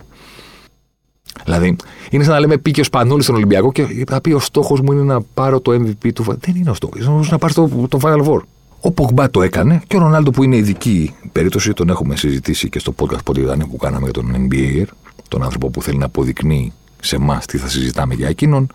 Δηλαδή, 1.44 1.76
είναι 2.10 2.24
σαν 2.24 2.34
να 2.34 2.40
λέμε 2.40 2.58
πήγε 2.58 2.82
ο 2.82 2.84
Σπανούλης 2.84 3.24
στον 3.24 3.36
Ολυμπιακό 3.36 3.72
και 3.72 4.04
θα 4.08 4.22
πει 4.22 4.32
ο 4.32 4.40
στόχος 4.40 4.82
μου 4.82 4.92
είναι 4.92 5.04
να 5.04 5.22
πάρω 5.22 5.60
το 5.60 5.72
MVP 5.72 6.14
του. 6.14 6.24
Δεν 6.24 6.56
είναι 6.56 6.70
ο 6.70 6.74
στόχος. 6.74 7.06
Είναι 7.06 7.28
να 7.30 7.38
πάρεις 7.38 7.56
το, 7.56 7.88
το 7.90 8.00
Final 8.02 8.26
Four. 8.26 8.40
Ο 8.82 8.92
Πογμπά 8.92 9.30
το 9.30 9.42
έκανε 9.42 9.82
και 9.88 9.96
ο 9.96 10.00
Ρονάλντο 10.00 10.32
που 10.32 10.44
είναι 10.44 10.56
ειδική 10.56 11.14
περίπτωση, 11.32 11.74
τον 11.74 11.90
έχουμε 11.90 12.16
συζητήσει 12.16 12.70
και 12.70 12.80
στο 12.80 12.94
podcast 13.00 13.24
που 13.70 13.78
κάναμε 13.78 14.04
για 14.04 14.14
τον 14.14 14.50
NBA, 14.50 14.84
τον 15.28 15.44
άνθρωπο 15.44 15.70
που 15.70 15.82
θέλει 15.82 15.98
να 15.98 16.06
αποδεικνύει 16.06 16.74
σε 17.02 17.16
εμάς 17.16 17.46
τι 17.46 17.58
θα 17.58 17.68
συζητάμε 17.68 18.14
για 18.14 18.28
εκείνον. 18.28 18.68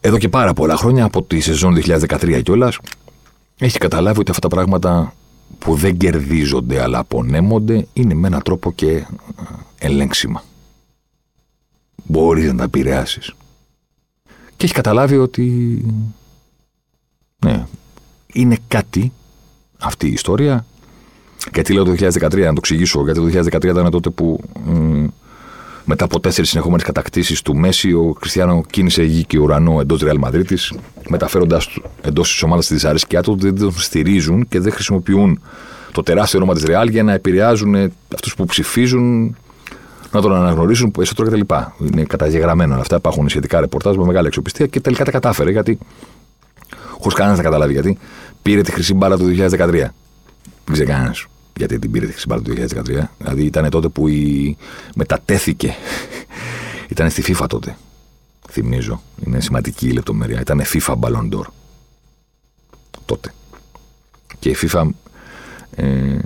Εδώ 0.00 0.18
και 0.18 0.28
πάρα 0.28 0.52
πολλά 0.52 0.76
χρόνια, 0.76 1.04
από 1.04 1.22
τη 1.22 1.40
σεζόν 1.40 1.74
2013 1.74 2.40
κιόλας, 2.42 2.78
έχει 3.58 3.78
καταλάβει 3.78 4.20
ότι 4.20 4.30
αυτά 4.30 4.48
τα 4.48 4.54
πράγματα 4.54 5.14
που 5.58 5.74
δεν 5.74 5.96
κερδίζονται 5.96 6.82
αλλά 6.82 6.98
απονέμονται 6.98 7.86
είναι 7.92 8.14
με 8.14 8.26
έναν 8.26 8.42
τρόπο 8.42 8.72
και 8.72 8.90
ε, 8.90 9.04
ελέγξιμα. 9.78 10.42
Μπορείς 12.04 12.46
να 12.46 12.56
τα 12.56 12.64
επηρεάσεις. 12.64 13.34
Και 14.56 14.64
έχει 14.64 14.74
καταλάβει 14.74 15.16
ότι. 15.16 15.44
Ναι, 17.44 17.66
είναι 18.32 18.56
κάτι 18.68 19.12
αυτή 19.78 20.06
η 20.06 20.12
ιστορία. 20.12 20.66
Γιατί 21.52 21.72
λέω 21.72 21.84
το 21.84 21.90
2013, 21.90 22.20
να 22.20 22.28
το 22.28 22.54
εξηγήσω, 22.56 23.04
γιατί 23.04 23.20
το 23.20 23.56
2013 23.56 23.64
ήταν 23.64 23.90
τότε 23.90 24.10
που 24.10 24.40
μετά 25.90 26.04
από 26.04 26.20
τέσσερις 26.20 26.50
συνεχόμενες 26.50 26.84
κατακτήσεις 26.84 27.42
του 27.42 27.56
Μέση, 27.56 27.92
ο 27.92 28.16
Κριστιανό 28.20 28.62
κίνησε 28.70 29.02
γη 29.02 29.24
και 29.24 29.38
ουρανό 29.38 29.80
εντός 29.80 30.00
Ρεάλ 30.00 30.18
Μαδρίτη, 30.18 30.58
μεταφέροντα 31.08 31.60
εντός 32.02 32.30
της 32.30 32.42
ομάδας 32.42 32.66
τη 32.66 32.74
δυσαρέσκειά 32.74 33.22
του, 33.22 33.36
δεν 33.38 33.58
τον 33.58 33.72
στηρίζουν 33.72 34.48
και 34.48 34.60
δεν 34.60 34.72
χρησιμοποιούν 34.72 35.40
το 35.92 36.02
τεράστιο 36.02 36.38
όνομα 36.38 36.54
της 36.54 36.64
Ρεάλ 36.64 36.88
για 36.88 37.02
να 37.02 37.12
επηρεάζουν 37.12 37.92
αυτούς 38.14 38.34
που 38.34 38.44
ψηφίζουν, 38.44 39.36
να 40.10 40.20
τον 40.20 40.34
αναγνωρίσουν 40.34 40.90
περισσότερο 40.90 41.30
κτλ. 41.30 41.54
Είναι 41.92 42.02
καταγεγραμμένο 42.02 42.74
αυτά. 42.74 42.96
Υπάρχουν 42.96 43.28
σχετικά 43.28 43.60
ρεπορτάζ 43.60 43.96
με 43.96 44.04
μεγάλη 44.04 44.26
αξιοπιστία 44.26 44.66
και 44.66 44.80
τελικά 44.80 45.04
τα 45.04 45.10
κατάφερε 45.10 45.50
γιατί. 45.50 45.78
Χωρίς 46.90 47.14
κανένας 47.14 47.38
να 47.38 47.44
καταλάβει 47.44 47.72
γιατί. 47.72 47.98
Πήρε 48.42 48.60
τη 48.60 48.72
χρυσή 48.72 48.94
μπάλα 48.94 49.16
του 49.16 49.24
2013. 49.24 49.68
Δεν 49.68 49.90
ξέρει 50.72 50.88
κανένα 50.88 51.14
γιατί 51.56 51.78
την 51.78 51.90
πήρε 51.90 52.06
τη 52.06 52.12
Χρυσή 52.12 52.26
του 52.28 52.54
2013. 52.86 53.04
Δηλαδή 53.18 53.44
ήταν 53.44 53.70
τότε 53.70 53.88
που 53.88 54.08
η... 54.08 54.56
μετατέθηκε. 54.94 55.74
ήταν 56.88 57.10
στη 57.10 57.24
FIFA 57.26 57.46
τότε. 57.48 57.76
Θυμίζω. 58.50 59.02
Είναι 59.26 59.40
σημαντική 59.40 59.86
η 59.86 59.92
λεπτομέρεια. 59.92 60.40
Ήταν 60.40 60.62
FIFA 60.64 60.98
Ballon 61.00 61.28
d'Or. 61.32 61.44
Τότε. 63.04 63.32
Και 64.38 64.48
η 64.48 64.56
FIFA 64.62 64.88
ε, 65.74 66.18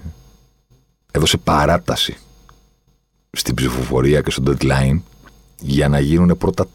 έδωσε 1.11 1.37
παράταση 1.37 2.17
στην 3.31 3.55
ψηφοφορία 3.55 4.21
και 4.21 4.31
στο 4.31 4.43
deadline 4.47 5.01
για 5.61 5.89
να 5.89 5.99
γίνουν 5.99 6.39
πρώτα 6.39 6.67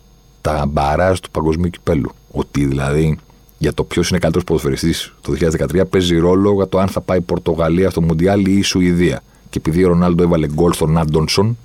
τα 0.41 0.65
μπαράζ 0.65 1.19
του 1.19 1.31
παγκοσμίου 1.31 1.69
κυπέλου. 1.69 2.11
Ότι 2.31 2.65
δηλαδή 2.65 3.19
για 3.61 3.73
το 3.73 3.83
ποιος 3.83 4.09
είναι 4.09 4.19
καλύτερος 4.19 4.47
ποδοσφαιριστής 4.47 5.13
το 5.21 5.33
2013 5.73 5.89
παίζει 5.89 6.17
ρόλο 6.17 6.53
για 6.53 6.67
το 6.67 6.79
αν 6.79 6.87
θα 6.87 7.01
πάει 7.01 7.17
η 7.17 7.21
Πορτογαλία 7.21 7.89
στο 7.89 8.01
Μουντιάλ 8.01 8.45
ή 8.45 8.57
η 8.57 8.61
Σουηδία. 8.61 9.21
Και 9.49 9.57
επειδή 9.57 9.83
ο 9.83 9.87
Ρονάλντο 9.87 10.23
έβαλε 10.23 10.47
γκολ 10.47 10.73
στον 10.73 10.97
Άντονσον, 10.97 11.57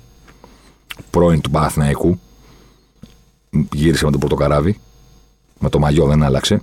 πρώην 1.09 1.41
του 1.41 1.49
Παναθηναϊκού, 1.49 2.19
γύρισε 3.73 4.05
με 4.05 4.11
το 4.11 4.17
πορτοκαράβι. 4.17 4.79
Με 5.59 5.69
το 5.69 5.79
μαγιό 5.79 6.05
δεν 6.05 6.23
άλλαξε. 6.23 6.61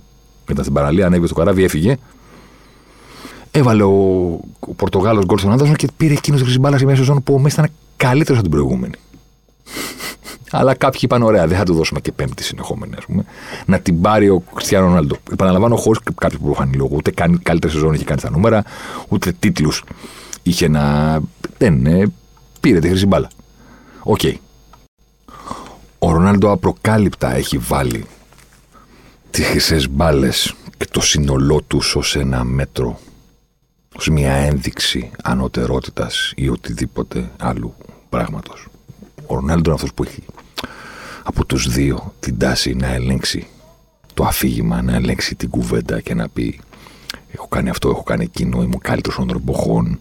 Ήταν 0.49 0.63
στην 0.63 0.73
παραλία, 0.75 1.05
ανέβηκε 1.05 1.27
στο 1.27 1.35
καράβι, 1.35 1.63
έφυγε. 1.63 1.97
Έβαλε 3.51 3.83
ο, 3.83 4.31
ο 4.59 4.73
Πορτογάλος 4.75 5.25
γκολ 5.25 5.37
στον 5.37 5.51
Άντονσον 5.51 5.75
και 5.75 5.87
πήρε 5.97 6.13
εκείνος 6.13 6.39
τη 6.39 6.45
χρυσή 6.45 6.59
μπάλα 6.59 6.77
σε 6.77 6.85
μια 6.85 6.95
σεζόν 6.95 7.23
που 7.23 7.33
ο 7.33 7.39
Μέση 7.39 7.55
ήταν 7.59 7.71
καλύτερος 7.97 8.39
από 8.39 8.49
την 8.49 8.57
προηγούμενη. 8.57 8.95
Αλλά 10.55 10.75
κάποιοι 10.75 10.99
είπαν: 11.03 11.21
Ωραία, 11.21 11.47
δεν 11.47 11.57
θα 11.57 11.63
του 11.63 11.73
δώσουμε 11.73 11.99
και 11.99 12.11
πέμπτη 12.11 12.43
συνεχόμενη, 12.43 12.93
ας 12.97 13.05
πούμε. 13.05 13.25
Να 13.65 13.79
την 13.79 14.01
πάρει 14.01 14.29
ο 14.29 14.43
Κριστιανό 14.55 14.85
Ρονάλντο. 14.85 15.15
Επαναλαμβάνω, 15.31 15.75
χωρίς 15.75 15.99
κάποιο 16.15 16.39
προφανή 16.43 16.77
λόγο. 16.77 16.95
Ούτε 16.95 17.11
κάνει 17.11 17.37
καλύτερη 17.37 17.73
σεζόν 17.73 17.93
είχε 17.93 18.03
κάνει 18.03 18.19
στα 18.19 18.29
νούμερα, 18.29 18.63
ούτε 19.07 19.31
τίτλους 19.39 19.83
είχε 20.43 20.67
να. 20.67 21.19
Δεν 21.57 21.73
ναι, 21.81 22.01
πήρε 22.59 22.79
τη 22.79 22.87
χρυσή 22.87 23.05
μπάλα. 23.05 23.29
OK. 24.03 24.19
Okay. 24.23 24.33
Ο 25.99 26.11
Ρονάλντο 26.11 26.51
απροκάλυπτα 26.51 27.35
έχει 27.35 27.57
βάλει 27.57 28.05
τις 29.31 29.41
χρυσές 29.41 29.87
μπάλες 29.89 30.55
και 30.77 30.85
το 30.91 31.01
σύνολό 31.01 31.61
τους 31.61 31.95
ως 31.95 32.15
ένα 32.15 32.43
μέτρο, 32.43 32.99
ως 33.95 34.09
μια 34.09 34.31
ένδειξη 34.33 35.11
ανωτερότητας 35.23 36.33
ή 36.35 36.49
οτιδήποτε 36.49 37.31
άλλου 37.39 37.73
πράγματος. 38.09 38.67
Ο 39.27 39.35
Ρονάλντο 39.35 39.63
είναι 39.63 39.73
αυτός 39.73 39.93
που 39.93 40.03
έχει 40.03 40.23
από 41.23 41.45
τους 41.45 41.67
δύο 41.67 42.13
την 42.19 42.37
τάση 42.37 42.73
να 42.73 42.87
ελέγξει 42.87 43.47
το 44.13 44.23
αφήγημα, 44.23 44.81
να 44.81 44.95
ελέγξει 44.95 45.35
την 45.35 45.49
κουβέντα 45.49 46.01
και 46.01 46.13
να 46.13 46.29
πει 46.29 46.59
έχω 47.31 47.47
κάνει 47.47 47.69
αυτό, 47.69 47.89
έχω 47.89 48.03
κάνει 48.03 48.23
εκείνο, 48.23 48.61
είμαι 48.61 48.75
ο 48.75 48.79
καλύτερος 48.81 49.17
των 49.17 49.29
εποχών, 49.29 49.99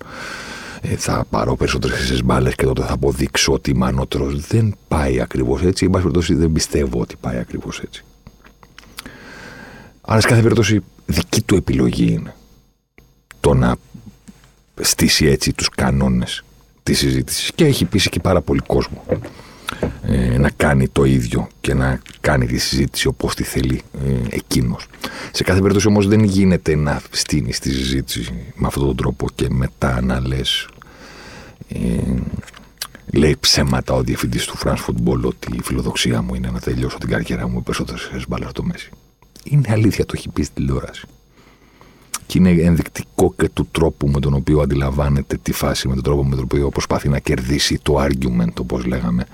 ε, 0.80 0.96
θα 0.96 1.24
πάρω 1.30 1.56
περισσότερες 1.56 1.96
χρυσές 1.96 2.22
μπάλες 2.24 2.54
και 2.54 2.64
τότε 2.64 2.82
θα 2.82 2.92
αποδείξω 2.92 3.52
ότι 3.52 3.70
είμαι 3.70 3.86
ανώτερος. 3.86 4.46
Δεν 4.46 4.74
πάει 4.88 5.20
ακριβώς 5.20 5.62
έτσι. 5.62 5.84
Εν 5.84 5.90
πάση 5.90 6.04
περιπτώσει, 6.04 6.34
δεν 6.34 6.52
πιστεύω 6.52 7.00
ότι 7.00 7.16
πάει 7.20 7.38
ακριβώς 7.38 7.80
έτσι. 7.80 8.04
Άρα, 10.00 10.20
σε 10.20 10.28
κάθε 10.28 10.40
περίπτωση, 10.40 10.80
δική 11.06 11.42
του 11.42 11.54
επιλογή 11.54 12.12
είναι 12.12 12.34
το 13.40 13.54
να 13.54 13.76
στήσει 14.80 15.26
έτσι 15.26 15.52
τους 15.52 15.68
κανόνες 15.68 16.44
της 16.82 16.98
συζήτησης. 16.98 17.52
Και 17.54 17.64
έχει 17.64 17.84
πείσει 17.84 18.08
και 18.08 18.20
πάρα 18.20 18.40
πολύ 18.40 18.60
κόσμο 18.66 19.04
ε, 20.06 20.38
να 20.38 20.50
κάνει 20.50 20.88
το 20.88 21.04
ίδιο 21.04 21.48
και 21.60 21.74
να 21.74 22.00
κάνει 22.20 22.46
τη 22.46 22.58
συζήτηση 22.58 23.06
όπως 23.06 23.34
τη 23.34 23.42
θέλει 23.42 23.82
ε, 24.06 24.36
εκείνος. 24.36 24.86
Σε 25.32 25.42
κάθε 25.42 25.58
περίπτωση 25.58 25.86
όμως 25.86 26.08
δεν 26.08 26.24
γίνεται 26.24 26.74
να 26.76 27.02
στείνεις 27.10 27.58
τη 27.58 27.70
συζήτηση 27.70 28.52
με 28.54 28.66
αυτόν 28.66 28.86
τον 28.86 28.96
τρόπο 28.96 29.26
και 29.34 29.46
μετά 29.50 30.00
να 30.00 30.20
λες 30.20 30.68
ε, 31.68 31.78
Λέει 33.14 33.36
ψέματα 33.40 33.94
ο 33.94 34.02
διευθυντής 34.02 34.46
του 34.46 34.58
France 34.64 34.84
Football 34.86 35.20
ότι 35.22 35.56
η 35.56 35.60
φιλοδοξία 35.62 36.22
μου 36.22 36.34
είναι 36.34 36.50
να 36.50 36.60
τελειώσω 36.60 36.98
την 36.98 37.08
καριέρα 37.08 37.48
μου 37.48 37.54
με 37.54 37.60
περισσότερες 37.60 38.24
μπάλες 38.28 38.52
το 38.52 38.62
Μέση. 38.62 38.90
Είναι 39.44 39.68
αλήθεια, 39.70 40.06
το 40.06 40.12
έχει 40.16 40.28
πει 40.28 40.42
στην 40.42 40.54
τηλεόραση. 40.54 41.06
Και 42.26 42.38
είναι 42.38 42.50
ενδεικτικό 42.50 43.34
και 43.36 43.48
του 43.48 43.68
τρόπου 43.70 44.08
με 44.08 44.20
τον 44.20 44.34
οποίο 44.34 44.60
αντιλαμβάνεται 44.60 45.36
τη 45.42 45.52
φάση, 45.52 45.88
με 45.88 45.94
τον 45.94 46.02
τρόπο 46.02 46.24
με 46.24 46.34
τον 46.34 46.44
οποίο 46.44 46.68
προσπαθεί 46.68 47.08
να 47.08 47.18
κερδίσει 47.18 47.78
το 47.82 48.00
argument, 48.00 48.54
όπως 48.60 48.84
λέγαμε 48.84 49.26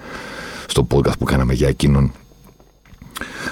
στο 0.66 0.86
podcast 0.90 1.18
που 1.18 1.24
κάναμε 1.24 1.54
για 1.54 1.68
εκείνον 1.68 2.12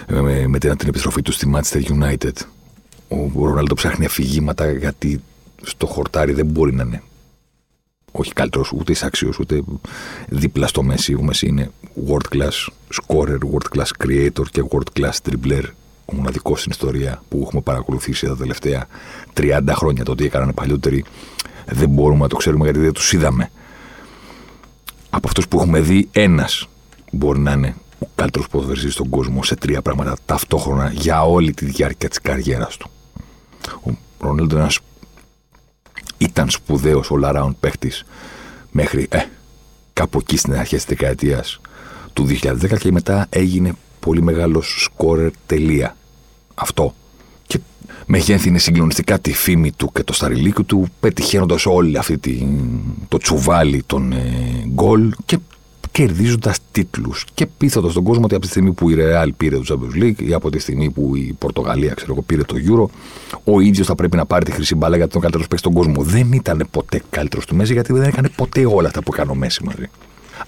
ε, 0.06 0.46
με 0.46 0.58
την 0.58 0.74
επιστροφή 0.86 1.22
του 1.22 1.32
στη 1.32 1.52
Manchester 1.54 1.82
United. 1.82 2.32
Ο 3.08 3.46
Ρονάλντο 3.46 3.74
ψάχνει 3.74 4.04
αφηγήματα 4.04 4.70
γιατί 4.70 5.20
στο 5.62 5.86
χορτάρι 5.86 6.32
δεν 6.32 6.46
μπορεί 6.46 6.74
να 6.74 6.82
είναι 6.82 7.02
όχι 8.12 8.32
καλύτερος 8.32 8.72
ούτε 8.72 8.92
εισάξιο 8.92 9.32
ούτε 9.40 9.62
δίπλα 10.28 10.66
στο 10.66 10.82
Μέση. 10.82 11.14
Ο 11.14 11.22
Μέση 11.22 11.46
είναι 11.46 11.70
world 12.08 12.36
class 12.36 12.68
scorer, 13.00 13.38
world 13.52 13.78
class 13.78 14.06
creator 14.06 14.44
και 14.50 14.62
world 14.70 15.00
class 15.00 15.12
dribbler. 15.28 15.64
Ο 16.06 16.14
μοναδικό 16.14 16.56
στην 16.56 16.70
ιστορία 16.70 17.22
που 17.28 17.42
έχουμε 17.46 17.60
παρακολουθήσει 17.60 18.26
τα 18.26 18.36
τελευταία 18.36 18.86
30 19.34 19.60
χρόνια. 19.70 20.04
Το 20.04 20.14
τι 20.14 20.24
έκαναν 20.24 20.54
παλιότεροι 20.54 21.04
δεν 21.66 21.88
μπορούμε 21.88 22.20
να 22.20 22.28
το 22.28 22.36
ξέρουμε 22.36 22.64
γιατί 22.64 22.78
δεν 22.78 22.92
τους 22.92 23.12
είδαμε. 23.12 23.50
Από 25.10 25.28
αυτούς 25.28 25.48
που 25.48 25.58
έχουμε 25.58 25.80
δει, 25.80 26.08
ένας 26.12 26.68
μπορεί 27.12 27.38
να 27.38 27.52
είναι 27.52 27.74
ο 27.98 28.06
καλύτερος 28.14 28.48
ποδοσφαιριστής 28.48 28.92
στον 28.92 29.08
κόσμο 29.08 29.42
σε 29.42 29.54
τρία 29.54 29.82
πράγματα 29.82 30.16
ταυτόχρονα 30.26 30.90
για 30.90 31.22
όλη 31.22 31.52
τη 31.52 31.64
διάρκεια 31.64 32.08
της 32.08 32.20
καριέρας 32.20 32.76
του. 32.76 32.90
Ο 33.86 33.90
Ρονέλντο 34.18 34.54
είναι 34.54 34.62
ένας 34.62 34.78
ήταν 36.18 36.50
σπουδαίος 36.50 37.10
all 37.12 37.34
around 37.34 37.50
παίχτης 37.60 38.04
μέχρι 38.70 39.06
ε, 39.10 39.24
κάπου 39.92 40.18
εκεί 40.18 40.36
στην 40.36 40.54
αρχή 40.54 40.76
της 40.76 40.84
δεκαετίας 40.84 41.60
του 42.12 42.26
2010 42.42 42.78
και 42.78 42.92
μετά 42.92 43.26
έγινε 43.28 43.72
πολύ 44.06 44.22
μεγάλο 44.22 44.62
σκόρερ 44.62 45.30
τελεία. 45.46 45.96
Αυτό. 46.54 46.94
Και 47.46 47.58
μεγέθυνε 48.06 48.58
συγκλονιστικά 48.58 49.18
τη 49.18 49.32
φήμη 49.32 49.72
του 49.72 49.90
και 49.92 50.02
το 50.02 50.12
σταριλίκι 50.12 50.62
του, 50.62 50.86
πετυχαίνοντας 51.00 51.66
όλη 51.66 51.98
αυτή 51.98 52.18
τη, 52.18 52.46
το 53.08 53.18
τσουβάλι 53.18 53.82
των 53.86 54.12
ε, 54.12 54.24
γκολ 54.74 55.12
και 55.26 55.38
κερδίζοντας 55.92 56.58
τίτλους 56.72 57.24
και 57.34 57.46
πείθοντας 57.46 57.92
τον 57.92 58.02
κόσμο 58.02 58.24
ότι 58.24 58.34
από 58.34 58.44
τη 58.44 58.50
στιγμή 58.50 58.72
που 58.72 58.90
η 58.90 58.96
Real 58.98 59.28
πήρε 59.36 59.58
το 59.58 59.64
Champions 59.68 60.02
League 60.02 60.22
ή 60.22 60.32
από 60.32 60.50
τη 60.50 60.58
στιγμή 60.58 60.90
που 60.90 61.16
η 61.16 61.36
Πορτογαλία 61.38 61.94
ξέρω 61.94 62.12
εγώ, 62.12 62.22
πήρε 62.22 62.42
το 62.42 62.54
Euro, 62.68 62.86
ο 63.44 63.60
ίδιος 63.60 63.86
θα 63.86 63.94
πρέπει 63.94 64.16
να 64.16 64.26
πάρει 64.26 64.44
τη 64.44 64.50
χρυσή 64.50 64.74
μπάλα 64.74 64.96
γιατί 64.96 65.12
τον 65.12 65.20
καλύτερος 65.20 65.48
παίκτης 65.48 65.70
στον 65.70 65.82
κόσμο. 65.82 66.02
Δεν 66.02 66.32
ήταν 66.32 66.68
ποτέ 66.70 67.02
καλύτερος 67.10 67.46
του 67.46 67.56
Μέση 67.56 67.72
γιατί 67.72 67.92
δεν 67.92 68.02
έκανε 68.02 68.28
ποτέ 68.36 68.66
όλα 68.66 68.88
αυτά 68.88 69.02
που 69.02 69.10
έκανε 69.14 69.30
ο 69.30 69.34
Μέση 69.34 69.64
μαζί. 69.64 69.90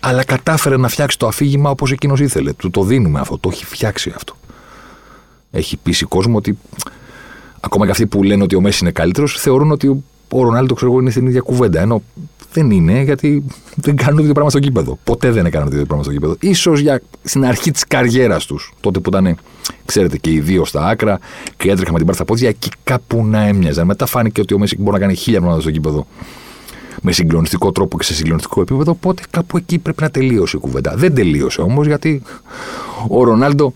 Αλλά 0.01 0.25
κατάφερε 0.25 0.77
να 0.77 0.89
φτιάξει 0.89 1.19
το 1.19 1.27
αφήγημα 1.27 1.71
όπως 1.71 1.93
εκείνος 1.93 2.21
ήθελε. 2.21 2.53
Του 2.53 2.71
το 2.71 2.83
δίνουμε 2.83 3.21
αυτό, 3.21 3.39
το 3.39 3.49
έχει 3.53 3.65
φτιάξει 3.65 4.13
αυτό. 4.17 4.35
Έχει 5.51 5.77
πείσει 5.77 6.05
κόσμο 6.05 6.37
ότι 6.37 6.59
ακόμα 7.61 7.85
και 7.85 7.91
αυτοί 7.91 8.07
που 8.07 8.23
λένε 8.23 8.43
ότι 8.43 8.55
ο 8.55 8.61
Μέση 8.61 8.79
είναι 8.83 8.93
καλύτερος 8.93 9.41
θεωρούν 9.41 9.71
ότι 9.71 9.89
ο 10.29 10.43
Ρονάλντο 10.43 10.75
ξέρω 10.75 10.91
εγώ 10.91 11.01
είναι 11.01 11.11
στην 11.11 11.27
ίδια 11.27 11.41
κουβέντα. 11.41 11.81
Ενώ 11.81 12.03
δεν 12.53 12.71
είναι, 12.71 13.03
γιατί 13.03 13.45
δεν 13.75 13.97
κάνουν 13.97 14.15
το 14.15 14.21
ίδιο 14.21 14.33
πράγμα 14.33 14.51
στο 14.51 14.59
κήπεδο. 14.59 14.99
Ποτέ 15.05 15.31
δεν 15.31 15.47
έκαναν 15.47 15.69
το 15.69 15.75
ίδιο 15.75 15.87
πράγμα 15.87 16.05
στο 16.05 16.13
κήπεδο. 16.13 16.37
σω 16.55 16.73
για 16.73 17.03
στην 17.23 17.45
αρχή 17.45 17.71
της 17.71 17.87
καριέρας 17.87 18.47
τους, 18.47 18.73
τότε 18.81 19.01
που 19.01 19.09
ήταν, 19.09 19.37
ξέρετε, 19.85 20.17
και 20.19 20.31
οι 20.31 20.41
δύο 20.41 20.65
στα 20.65 20.87
άκρα 20.87 21.19
και 21.57 21.71
έτρεχα 21.71 21.93
με 21.93 21.97
την 21.97 22.07
πάρτα 22.07 22.13
στα 22.13 22.25
πόδια, 22.25 22.49
εκεί 22.49 22.69
κάπου 22.85 23.25
να 23.25 23.43
έμοιαζαν. 23.43 23.87
Μετά 23.87 24.07
φάνηκε 24.07 24.41
ότι 24.41 24.55
ο 24.55 24.59
Μέση 24.59 24.77
μπορεί 24.79 24.93
να 24.93 24.99
κάνει 24.99 25.15
χίλια 25.15 25.39
πράγματα 25.39 25.63
στο 25.63 25.71
κήπεδο 25.71 26.07
με 27.03 27.13
συγκλονιστικό 27.13 27.73
τρόπο 27.73 27.99
και 27.99 28.05
σε 28.05 28.15
συγκλονιστικό 28.15 28.61
επίπεδο. 28.61 28.91
Οπότε 28.91 29.23
κάπου 29.31 29.57
εκεί 29.57 29.79
πρέπει 29.79 30.03
να 30.03 30.11
τελείωσε 30.11 30.57
η 30.57 30.61
κουβέντα. 30.61 30.95
Δεν 30.97 31.15
τελείωσε 31.15 31.61
όμως 31.61 31.87
γιατί 31.87 32.23
ο 33.09 33.25
Ρονάλντο, 33.25 33.75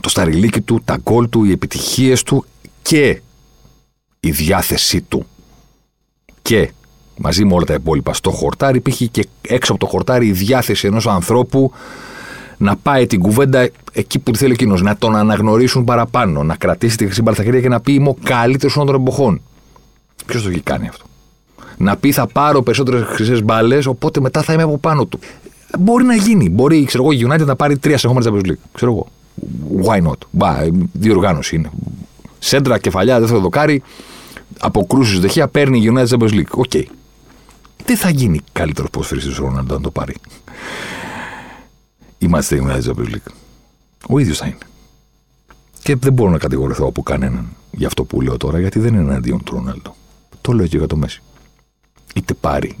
το 0.00 0.08
σταριλίκι 0.08 0.60
του, 0.60 0.80
τα 0.84 0.96
γκολ 1.02 1.28
του, 1.28 1.44
οι 1.44 1.50
επιτυχίες 1.50 2.22
του 2.22 2.44
και 2.82 3.20
η 4.20 4.30
διάθεσή 4.30 5.00
του 5.00 5.26
και 6.42 6.72
μαζί 7.16 7.44
με 7.44 7.54
όλα 7.54 7.64
τα 7.64 7.74
υπόλοιπα 7.74 8.14
στο 8.14 8.30
χορτάρι, 8.30 8.76
υπήρχε 8.76 9.06
και 9.06 9.26
έξω 9.40 9.72
από 9.72 9.80
το 9.80 9.86
χορτάρι 9.86 10.26
η 10.26 10.32
διάθεση 10.32 10.86
ενός 10.86 11.06
ανθρώπου 11.06 11.72
να 12.56 12.76
πάει 12.76 13.06
την 13.06 13.20
κουβέντα 13.20 13.68
εκεί 13.92 14.18
που 14.18 14.36
θέλει 14.36 14.52
εκείνος, 14.52 14.82
να 14.82 14.96
τον 14.96 15.16
αναγνωρίσουν 15.16 15.84
παραπάνω, 15.84 16.42
να 16.42 16.56
κρατήσει 16.56 16.96
τη 16.96 17.04
χρυσή 17.04 17.22
μπαλθακρία 17.22 17.60
και 17.60 17.68
να 17.68 17.80
πει 17.80 17.92
Είμαι 17.92 18.08
ο 18.08 18.16
καλύτερος 18.22 18.76
όλων 18.76 18.86
των 18.86 19.00
εποχών. 19.00 19.40
Ποιος 20.26 20.42
το 20.42 20.48
έχει 20.48 20.60
κάνει 20.60 20.88
αυτό; 20.88 21.04
Να 21.82 21.96
πει 21.96 22.12
Θα 22.12 22.26
πάρω 22.26 22.62
περισσότερες 22.62 23.02
χρυσές 23.06 23.42
μπάλες, 23.42 23.86
οπότε 23.86 24.20
μετά 24.20 24.42
θα 24.42 24.52
είμαι 24.52 24.62
από 24.62 24.78
πάνω 24.78 25.06
του. 25.06 25.18
Μπορεί 25.78 26.04
να 26.04 26.14
γίνει. 26.14 26.48
Μπορεί, 26.48 26.84
ξέρω 26.84 27.02
εγώ, 27.02 27.12
η 27.12 27.26
United 27.28 27.46
να 27.46 27.56
πάρει 27.56 27.78
τρία 27.78 27.98
σεχόμενα 27.98 28.30
Champions 28.30 28.46
League. 28.46 28.62
Ξέρω 28.72 28.92
εγώ. 28.92 29.06
Why 29.86 30.02
not; 30.08 30.18
Μπα, 30.30 30.56
διοργάνωση 30.92 31.56
είναι. 31.56 31.70
Σέντρα, 32.38 32.78
κεφαλιά, 32.78 33.20
δεύτερο 33.20 33.40
δοκάρι, 33.40 33.82
αποκρούσεις 34.60 35.20
Ντε 35.20 35.30
Χέα, 35.30 35.48
παίρνει 35.48 35.78
η 35.78 35.92
United 35.94 36.06
Champions 36.06 36.32
League. 36.32 36.50
OK. 36.50 36.70
Okay 36.74 36.84
δεν 37.84 37.96
θα 37.96 38.10
γίνει 38.10 38.40
καλύτερος 38.52 38.90
ποδοσφαιριστής 38.90 39.34
ο 39.34 39.42
Ρονάλντο 39.42 39.74
αν 39.74 39.82
το 39.82 39.90
πάρει; 39.90 40.14
Η 42.18 42.30
Manchester 42.32 42.60
United 42.60 42.82
Champions 42.82 43.10
League. 43.10 43.32
Ο 44.08 44.18
ίδιος 44.18 44.38
θα 44.38 44.46
είναι. 44.46 44.58
Και 45.82 45.96
δεν 45.96 46.12
μπορώ 46.12 46.30
να 46.30 46.38
κατηγορηθώ 46.38 46.86
από 46.86 47.02
κανέναν 47.02 47.48
για 47.70 47.86
αυτό 47.86 48.04
που 48.04 48.20
λέω 48.20 48.36
τώρα, 48.36 48.60
γιατί 48.60 48.78
δεν 48.78 48.94
είναι 48.94 49.02
εναντίον 49.02 49.42
του 49.42 49.54
Ρονάλντο. 49.54 49.94
Το 50.40 50.52
λέω 50.52 50.66
και 50.66 50.76
για 50.76 50.86
το 50.86 50.96
Μέσι. 50.96 51.22
Είτε 52.14 52.34
πάρει. 52.34 52.76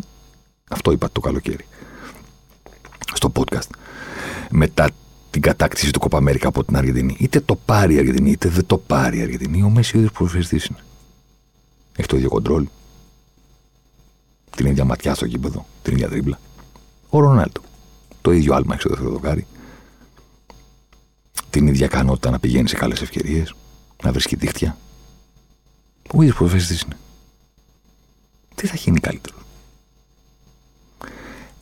Αυτό 0.70 0.92
είπα 0.92 1.08
το 1.12 1.20
καλοκαίρι. 1.20 1.66
Στο 3.14 3.32
podcast. 3.34 3.70
Μετά 4.50 4.90
την 5.30 5.42
κατάκτηση 5.42 5.90
του 5.90 5.98
Κοπα 5.98 6.16
Αμέρικα 6.16 6.48
από 6.48 6.64
την 6.64 6.76
Αργεντινή. 6.76 7.16
Είτε 7.18 7.40
το 7.40 7.56
πάρει 7.56 7.94
η 7.94 7.98
Αργεντινή, 7.98 8.30
είτε 8.30 8.48
δεν 8.48 8.66
το 8.66 8.78
πάρει 8.78 9.18
η 9.18 9.22
Αργεντινή. 9.22 9.62
Ο 9.62 9.68
Μέση 9.68 9.96
ο 9.96 10.00
ίδιος 10.24 10.50
είναι. 10.50 10.78
Έχει 11.96 12.08
το 12.08 12.16
ίδιο 12.16 12.28
κοντρόλ, 12.28 12.66
την 14.56 14.66
ίδια 14.66 14.84
ματιά 14.84 15.14
στο 15.14 15.26
κήπεδο, 15.26 15.66
την 15.82 15.92
ίδια 15.92 16.08
τρίπλα. 16.08 16.40
Ο 17.08 17.20
Ρονάλτο. 17.20 17.60
Το 18.20 18.32
ίδιο 18.32 18.54
άλμα 18.54 18.74
έξω 18.74 18.88
το 18.88 18.94
δεύτερο 18.94 19.14
δοκάρι. 19.14 19.46
Την 21.50 21.66
ίδια 21.66 21.86
ικανότητα 21.86 22.30
να 22.30 22.38
πηγαίνει 22.38 22.68
σε 22.68 22.76
καλές 22.76 23.00
ευκαιρίες, 23.00 23.54
να 24.02 24.12
βρίσκει 24.12 24.36
δίχτυα. 24.36 24.76
Ο 26.14 26.22
ίδιος 26.22 26.36
προφέστη 26.36 26.78
είναι. 26.84 26.96
Τι 28.54 28.66
θα 28.66 28.76
γίνει 28.76 29.00
καλύτερο. 29.00 29.36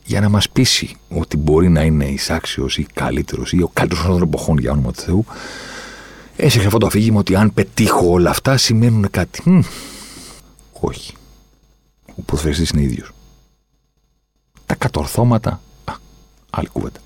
Για 0.03 0.21
να 0.21 0.29
μας 0.29 0.49
πείσει 0.49 0.95
ότι 1.09 1.37
μπορεί 1.37 1.69
να 1.69 1.81
είναι 1.81 2.05
εισάξιος 2.05 2.77
ή 2.77 2.87
καλύτερος 2.93 3.51
ή 3.51 3.61
ο 3.61 3.67
καλύτερος 3.73 4.05
των 4.05 4.21
εποχών 4.21 4.57
για 4.57 4.71
όνομα 4.71 4.91
του 4.91 5.01
Θεού, 5.01 5.25
έσχε 6.35 6.65
αυτό 6.65 6.77
το 6.77 6.85
αφήγημα 6.85 7.19
ότι 7.19 7.35
αν 7.35 7.53
πετύχω 7.53 8.11
όλα 8.11 8.29
αυτά 8.29 8.57
σημαίνουν 8.57 9.09
κάτι. 9.09 9.63
όχι 10.79 11.13
ο 12.15 12.21
ποδοσφαιριστής 12.25 12.69
είναι 12.69 12.81
ίδιος. 12.81 13.11
Τα 14.65 14.75
κατορθώματα, 14.75 15.61
α, 15.85 15.93
άλλη 16.49 16.67
κουβέντα. 16.67 16.99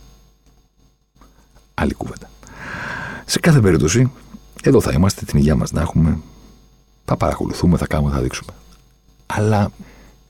Άλλη 1.73 1.93
κουβέντα. 1.93 2.29
Σε 3.25 3.39
κάθε 3.39 3.61
περίπτωση, 3.61 4.11
εδώ 4.63 4.81
θα 4.81 4.91
είμαστε, 4.91 5.25
την 5.25 5.39
υγεία 5.39 5.55
μας 5.55 5.71
να 5.71 5.81
έχουμε, 5.81 6.17
θα 7.05 7.17
παρακολουθούμε, 7.17 7.77
θα 7.77 7.87
κάνουμε, 7.87 8.11
θα 8.11 8.21
δείξουμε. 8.21 8.51
Αλλά 9.25 9.71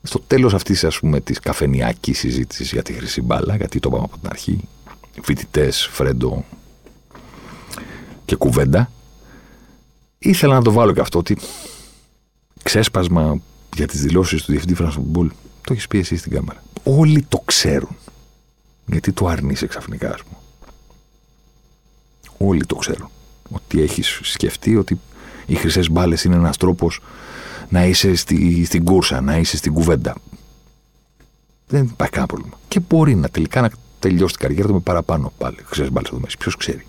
στο 0.02 0.20
τέλος 0.26 0.54
αυτής 0.54 0.84
ας 0.84 0.98
πούμε 0.98 1.20
της 1.20 1.40
καφενιακής 1.40 2.18
συζήτησης 2.18 2.72
για 2.72 2.82
τη 2.82 2.92
χρυσή 2.92 3.22
μπάλα, 3.22 3.56
γιατί 3.56 3.80
το 3.80 3.88
είπαμε 3.88 4.04
από 4.04 4.18
την 4.18 4.28
αρχή, 4.28 4.68
φοιτητές, 5.22 5.88
φρέντο 5.92 6.44
και 8.24 8.36
κουβέντα, 8.36 8.90
ήθελα 10.18 10.54
να 10.54 10.62
το 10.62 10.72
βάλω 10.72 10.92
και 10.92 11.00
αυτό 11.00 11.18
ότι 11.18 11.36
ξέσπασμα 12.62 13.40
για 13.74 13.86
τις 13.86 14.00
δηλώσεις 14.00 14.42
του 14.42 14.52
διευθυντή 14.52 14.76
France 14.82 14.94
Football, 14.94 15.28
το 15.60 15.72
έχεις 15.72 15.86
πει 15.86 15.98
εσύ 15.98 16.16
στην 16.16 16.32
κάμερα. 16.32 16.62
Όλοι 16.82 17.22
το 17.28 17.42
ξέρουν. 17.44 17.96
Γιατί 18.86 19.12
το 19.12 19.26
αρνείσαι 19.26 19.66
ξαφνικά, 19.66 20.14
ας 20.14 20.22
πούμε. 20.22 20.36
Όλοι 22.50 22.66
το 22.66 22.74
ξέρουν. 22.76 23.08
Ότι 23.50 23.82
έχεις 23.82 24.20
σκεφτεί 24.22 24.76
ότι 24.76 25.00
οι 25.46 25.54
χρυσές 25.54 25.90
μπάλες 25.90 26.24
είναι 26.24 26.34
ένας 26.34 26.56
τρόπος 26.56 27.00
να 27.68 27.86
είσαι 27.86 28.14
στη, 28.14 28.64
στην 28.64 28.84
κούρσα, 28.84 29.20
να 29.20 29.36
είσαι 29.36 29.56
στην 29.56 29.72
κουβέντα. 29.72 30.14
Δεν 31.68 31.82
υπάρχει 31.82 32.12
κανένα 32.12 32.32
πρόβλημα. 32.32 32.58
Και 32.68 32.80
μπορεί 32.80 33.14
να 33.14 33.28
τελικά 33.28 33.60
να 33.60 33.70
τελειώσει 33.98 34.34
την 34.36 34.46
καριέρα 34.46 34.68
του 34.68 34.74
με 34.74 34.80
παραπάνω 34.80 35.32
πάλι 35.38 35.56
χρυσέ 35.64 35.90
μπάλες 35.90 36.08
στο 36.08 36.18
μέση. 36.20 36.36
Ποιος 36.38 36.56
ξέρει. 36.56 36.86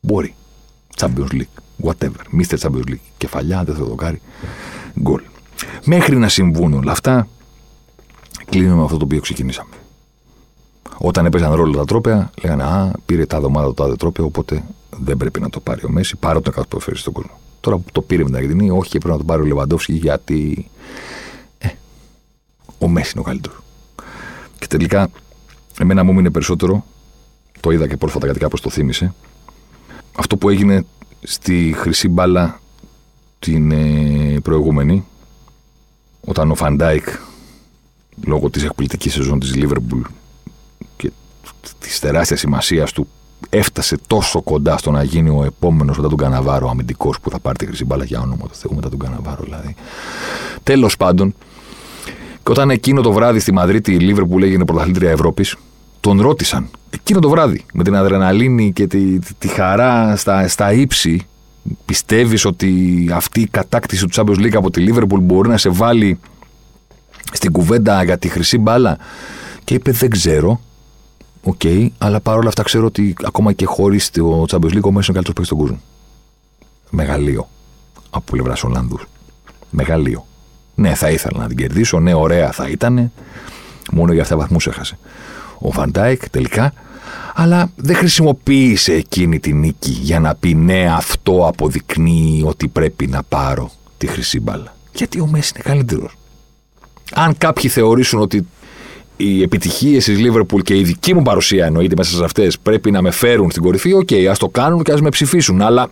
Μπορεί. 0.00 0.34
Champions 0.96 1.32
League, 1.32 1.84
whatever. 1.84 2.40
Mr. 2.40 2.58
Champions 2.58 2.88
League. 2.88 3.04
Κεφαλιά, 3.18 3.64
δεν 3.64 3.74
θα 3.74 3.84
το 3.84 3.94
κάνει. 3.94 4.20
Γκολ. 5.00 5.22
Μέχρι 5.84 6.16
να 6.16 6.28
συμβούν 6.28 6.72
όλα 6.72 6.92
αυτά, 6.92 7.28
κλείνουμε 8.50 8.74
με 8.74 8.84
αυτό 8.84 8.96
το 8.96 9.04
οποίο 9.04 9.20
ξεκινήσαμε. 9.20 9.74
Όταν 10.98 11.26
έπαιζαν 11.26 11.52
ρόλο 11.54 11.76
τα 11.76 11.84
τρόπια, 11.84 12.30
λέγανε 12.42 12.62
Α, 12.62 12.92
πήρε 13.06 13.26
τα 13.26 13.40
δωμάτια 13.40 13.68
το 13.68 13.74
τάδε 13.74 13.96
τρόπια, 13.96 14.24
οπότε 14.24 14.64
δεν 14.90 15.16
πρέπει 15.16 15.40
να 15.40 15.50
το 15.50 15.60
πάρει 15.60 15.84
ο 15.84 15.90
Μέση, 15.90 16.16
πάρω 16.16 16.40
το 16.40 16.50
κάθε 16.50 16.66
που 16.68 16.80
στον 16.94 17.12
κόσμο. 17.12 17.38
Τώρα 17.64 17.76
που 17.76 17.92
το 17.92 18.02
πήρε 18.02 18.22
με 18.22 18.28
την 18.28 18.36
Αργεντινή, 18.36 18.70
όχι, 18.70 18.88
πρέπει 18.88 19.08
να 19.08 19.16
το 19.16 19.24
πάρει 19.24 19.42
ο 19.42 19.44
Λεβαντόφσκι 19.44 19.92
γιατί. 19.92 20.70
Ε, 21.58 21.68
ο 22.78 22.88
Μέση 22.88 23.10
είναι 23.10 23.20
ο 23.20 23.24
καλύτερος. 23.24 23.58
Και 24.58 24.66
τελικά, 24.66 25.10
εμένα 25.80 26.04
μου 26.04 26.10
έμεινε 26.10 26.30
περισσότερο, 26.30 26.84
το 27.60 27.70
είδα 27.70 27.88
και 27.88 27.96
πρόσφατα 27.96 28.24
γιατί 28.24 28.40
κάπως 28.40 28.60
το 28.60 28.70
θύμισε, 28.70 29.14
αυτό 30.16 30.36
που 30.36 30.48
έγινε 30.48 30.84
στη 31.22 31.74
χρυσή 31.76 32.08
μπάλα 32.08 32.60
την 33.38 33.70
ε, 33.70 34.40
προηγούμενη, 34.42 35.04
όταν 36.20 36.50
ο 36.50 36.54
Φαν 36.54 36.76
Ντάικ, 36.76 37.08
λόγω 38.24 38.50
της 38.50 38.64
εκπληκτικής 38.64 39.12
σεζόν 39.12 39.40
της 39.40 39.54
Λίβερπουλ 39.54 40.00
και 40.96 41.10
της 41.78 41.98
τεράστιας 41.98 42.40
σημασίας 42.40 42.92
του, 42.92 43.08
έφτασε 43.50 43.98
τόσο 44.06 44.42
κοντά 44.42 44.78
στο 44.78 44.90
να 44.90 45.02
γίνει 45.02 45.28
ο 45.28 45.44
επόμενος 45.44 45.96
μετά 45.96 46.08
τον 46.08 46.18
Καναβάρο 46.18 46.68
αμυντικός 46.68 47.20
που 47.20 47.30
θα 47.30 47.38
πάρει 47.38 47.56
τη 47.56 47.66
χρυσή 47.66 47.84
μπάλα 47.84 48.04
για 48.04 48.20
όνομα 48.20 48.46
του 48.46 48.54
Θεού 48.54 48.74
μετά 48.74 48.88
τον 48.88 48.98
Καναβάρο 48.98 49.42
δηλαδή. 49.44 49.74
Τέλος 50.62 50.96
πάντων, 50.96 51.34
και 52.42 52.50
όταν 52.50 52.70
εκείνο 52.70 53.00
το 53.00 53.12
βράδυ 53.12 53.38
στη 53.38 53.52
Μαδρίτη 53.52 53.92
η 53.92 53.98
Λίβερπουλ 53.98 54.42
έγινε 54.42 54.64
πρωταθλήτρια 54.64 55.10
Ευρώπης, 55.10 55.56
τον 56.00 56.20
ρώτησαν 56.20 56.68
εκείνο 56.90 57.20
το 57.20 57.28
βράδυ 57.28 57.64
με 57.72 57.84
την 57.84 57.96
αδρεναλίνη 57.96 58.72
και 58.72 58.86
τη, 58.86 59.18
τη, 59.38 59.48
χαρά 59.48 60.16
στα, 60.16 60.48
στα 60.48 60.72
ύψη. 60.72 61.26
Πιστεύεις 61.84 62.44
ότι 62.44 63.08
αυτή 63.12 63.40
η 63.40 63.46
κατάκτηση 63.46 64.06
του 64.06 64.10
Champions 64.14 64.38
League 64.38 64.54
από 64.54 64.70
τη 64.70 64.80
Λίβερπουλ 64.80 65.20
μπορεί 65.20 65.48
να 65.48 65.56
σε 65.56 65.68
βάλει 65.68 66.18
στην 67.32 67.52
κουβέντα 67.52 68.04
για 68.04 68.18
τη 68.18 68.28
χρυσή 68.28 68.58
μπάλα; 68.58 68.98
Και 69.64 69.74
είπε: 69.74 69.90
Δεν 69.90 70.10
ξέρω. 70.10 70.60
OK, 71.46 71.60
okay, 71.62 71.88
αλλά 71.98 72.20
παρόλα 72.20 72.48
αυτά 72.48 72.62
ξέρω 72.62 72.86
ότι 72.86 73.14
ακόμα 73.24 73.52
και 73.52 73.66
χωρίς 73.66 74.10
το 74.10 74.44
Champions 74.50 74.74
League 74.74 74.82
ο 74.82 74.90
Μέσι 74.92 75.10
είναι 75.10 75.20
καλύτερος 75.20 75.26
παίκτης 75.26 75.46
στον 75.46 75.58
κόσμο. 75.58 75.80
Μεγαλείο 76.90 77.48
από 78.10 78.32
πλευράς 78.32 78.64
Ολλανδού. 78.64 79.06
Μεγαλείο. 79.70 80.26
Ναι, 80.74 80.94
θα 80.94 81.10
ήθελα 81.10 81.38
να 81.38 81.46
την 81.46 81.56
κερδίσω. 81.56 82.00
Ναι, 82.00 82.14
ωραία 82.14 82.52
θα 82.52 82.68
ήταν. 82.68 83.12
Μόνο 83.92 84.12
για 84.12 84.22
εφτά 84.22 84.36
βαθμούς 84.36 84.66
έχασε. 84.66 84.98
Ο 85.58 85.70
Φαν 85.70 85.97
Ντάικ 85.97 86.30
τελικά. 86.30 86.72
Αλλά 87.34 87.70
δεν 87.76 87.96
χρησιμοποίησε 87.96 88.92
εκείνη 88.92 89.40
τη 89.40 89.52
νίκη 89.52 89.90
για 89.90 90.20
να 90.20 90.34
πει 90.34 90.54
ναι, 90.54 90.92
αυτό 90.92 91.46
αποδεικνύει 91.46 92.42
ότι 92.46 92.68
πρέπει 92.68 93.06
να 93.06 93.22
πάρω 93.22 93.70
τη 93.98 94.06
χρυσή 94.06 94.40
μπάλα. 94.40 94.76
Γιατί 94.94 95.20
ο 95.20 95.26
Μέσι 95.26 95.52
είναι 95.54 95.64
καλύτερος. 95.64 96.16
Αν 97.14 97.38
κάποιοι 97.38 97.70
θεωρήσουν 97.70 98.20
ότι 98.20 98.46
οι 99.16 99.42
επιτυχίες 99.42 100.04
της 100.04 100.18
Λίβερπουλ 100.18 100.60
και 100.60 100.76
η 100.76 100.82
δική 100.82 101.14
μου 101.14 101.22
παρουσία 101.22 101.66
εννοείται 101.66 101.94
μέσα 101.96 102.16
σε 102.16 102.24
αυτές 102.24 102.58
πρέπει 102.58 102.90
να 102.90 103.02
με 103.02 103.10
φέρουν 103.10 103.50
στην 103.50 103.62
κορυφή, 103.62 103.92
OK, 103.92 104.08
okay, 104.10 104.24
ας 104.24 104.38
το 104.38 104.48
κάνουν 104.48 104.82
και 104.82 104.92
ας 104.92 105.00
με 105.00 105.08
ψηφίσουν. 105.08 105.62
Αλλά 105.62 105.90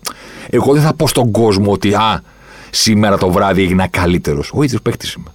εγώ 0.50 0.72
δεν 0.72 0.82
θα 0.82 0.94
πω 0.94 1.06
στον 1.06 1.30
κόσμο 1.30 1.72
ότι 1.72 1.94
α, 1.94 2.22
σήμερα 2.70 3.18
το 3.18 3.30
βράδυ 3.30 3.62
έγινα 3.62 3.88
καλύτερος. 3.88 4.50
Ο 4.54 4.62
ίδιος 4.62 4.82
παίχτης 4.82 5.06
είμαι. 5.18 5.28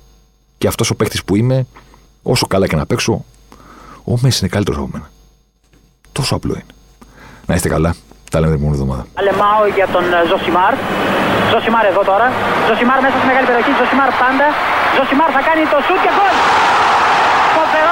Και 0.57 0.67
αυτός 0.67 0.89
ο 0.89 0.95
παίχτης 0.95 1.19
που 1.25 1.35
είμαι, 1.35 1.67
όσο 2.23 2.47
καλά 2.47 2.67
και 2.67 2.75
να 2.75 2.85
παίξω, 2.85 3.25
ο 4.03 4.17
Μέσι 4.21 4.38
είναι 4.41 4.49
καλύτερος 4.49 4.79
από 4.79 4.89
μένα. 4.93 5.09
Τόσο 6.11 6.35
απλό 6.35 6.53
είναι. 6.53 6.73
Να 7.45 7.55
είστε 7.55 7.69
καλά. 7.69 7.95
Τα 8.31 8.39
λέμε 8.39 8.51
την 8.55 8.61
επόμενη 8.61 8.81
εβδομάδα. 8.81 9.07
Αλεμάω 9.19 9.63
για 9.77 9.88
τον 9.95 10.03
Ζοσιμάρ. 10.30 10.73
Ζοσιμάρ 11.51 11.86
εδώ 11.91 12.01
τώρα. 12.11 12.27
Ζοσιμάρ 12.67 12.99
μέσα 13.03 13.15
στη 13.17 13.25
μεγάλη 13.29 13.45
περιοχή. 13.49 13.71
Ζοσιμάρ 13.80 14.09
πάντα. 14.23 14.47
Ζοσιμάρ 14.97 15.30
θα 15.38 15.41
κάνει 15.47 15.63
το 15.73 15.77
σουτ 15.85 15.99
και 16.05 16.11
γκολ. 16.15 16.35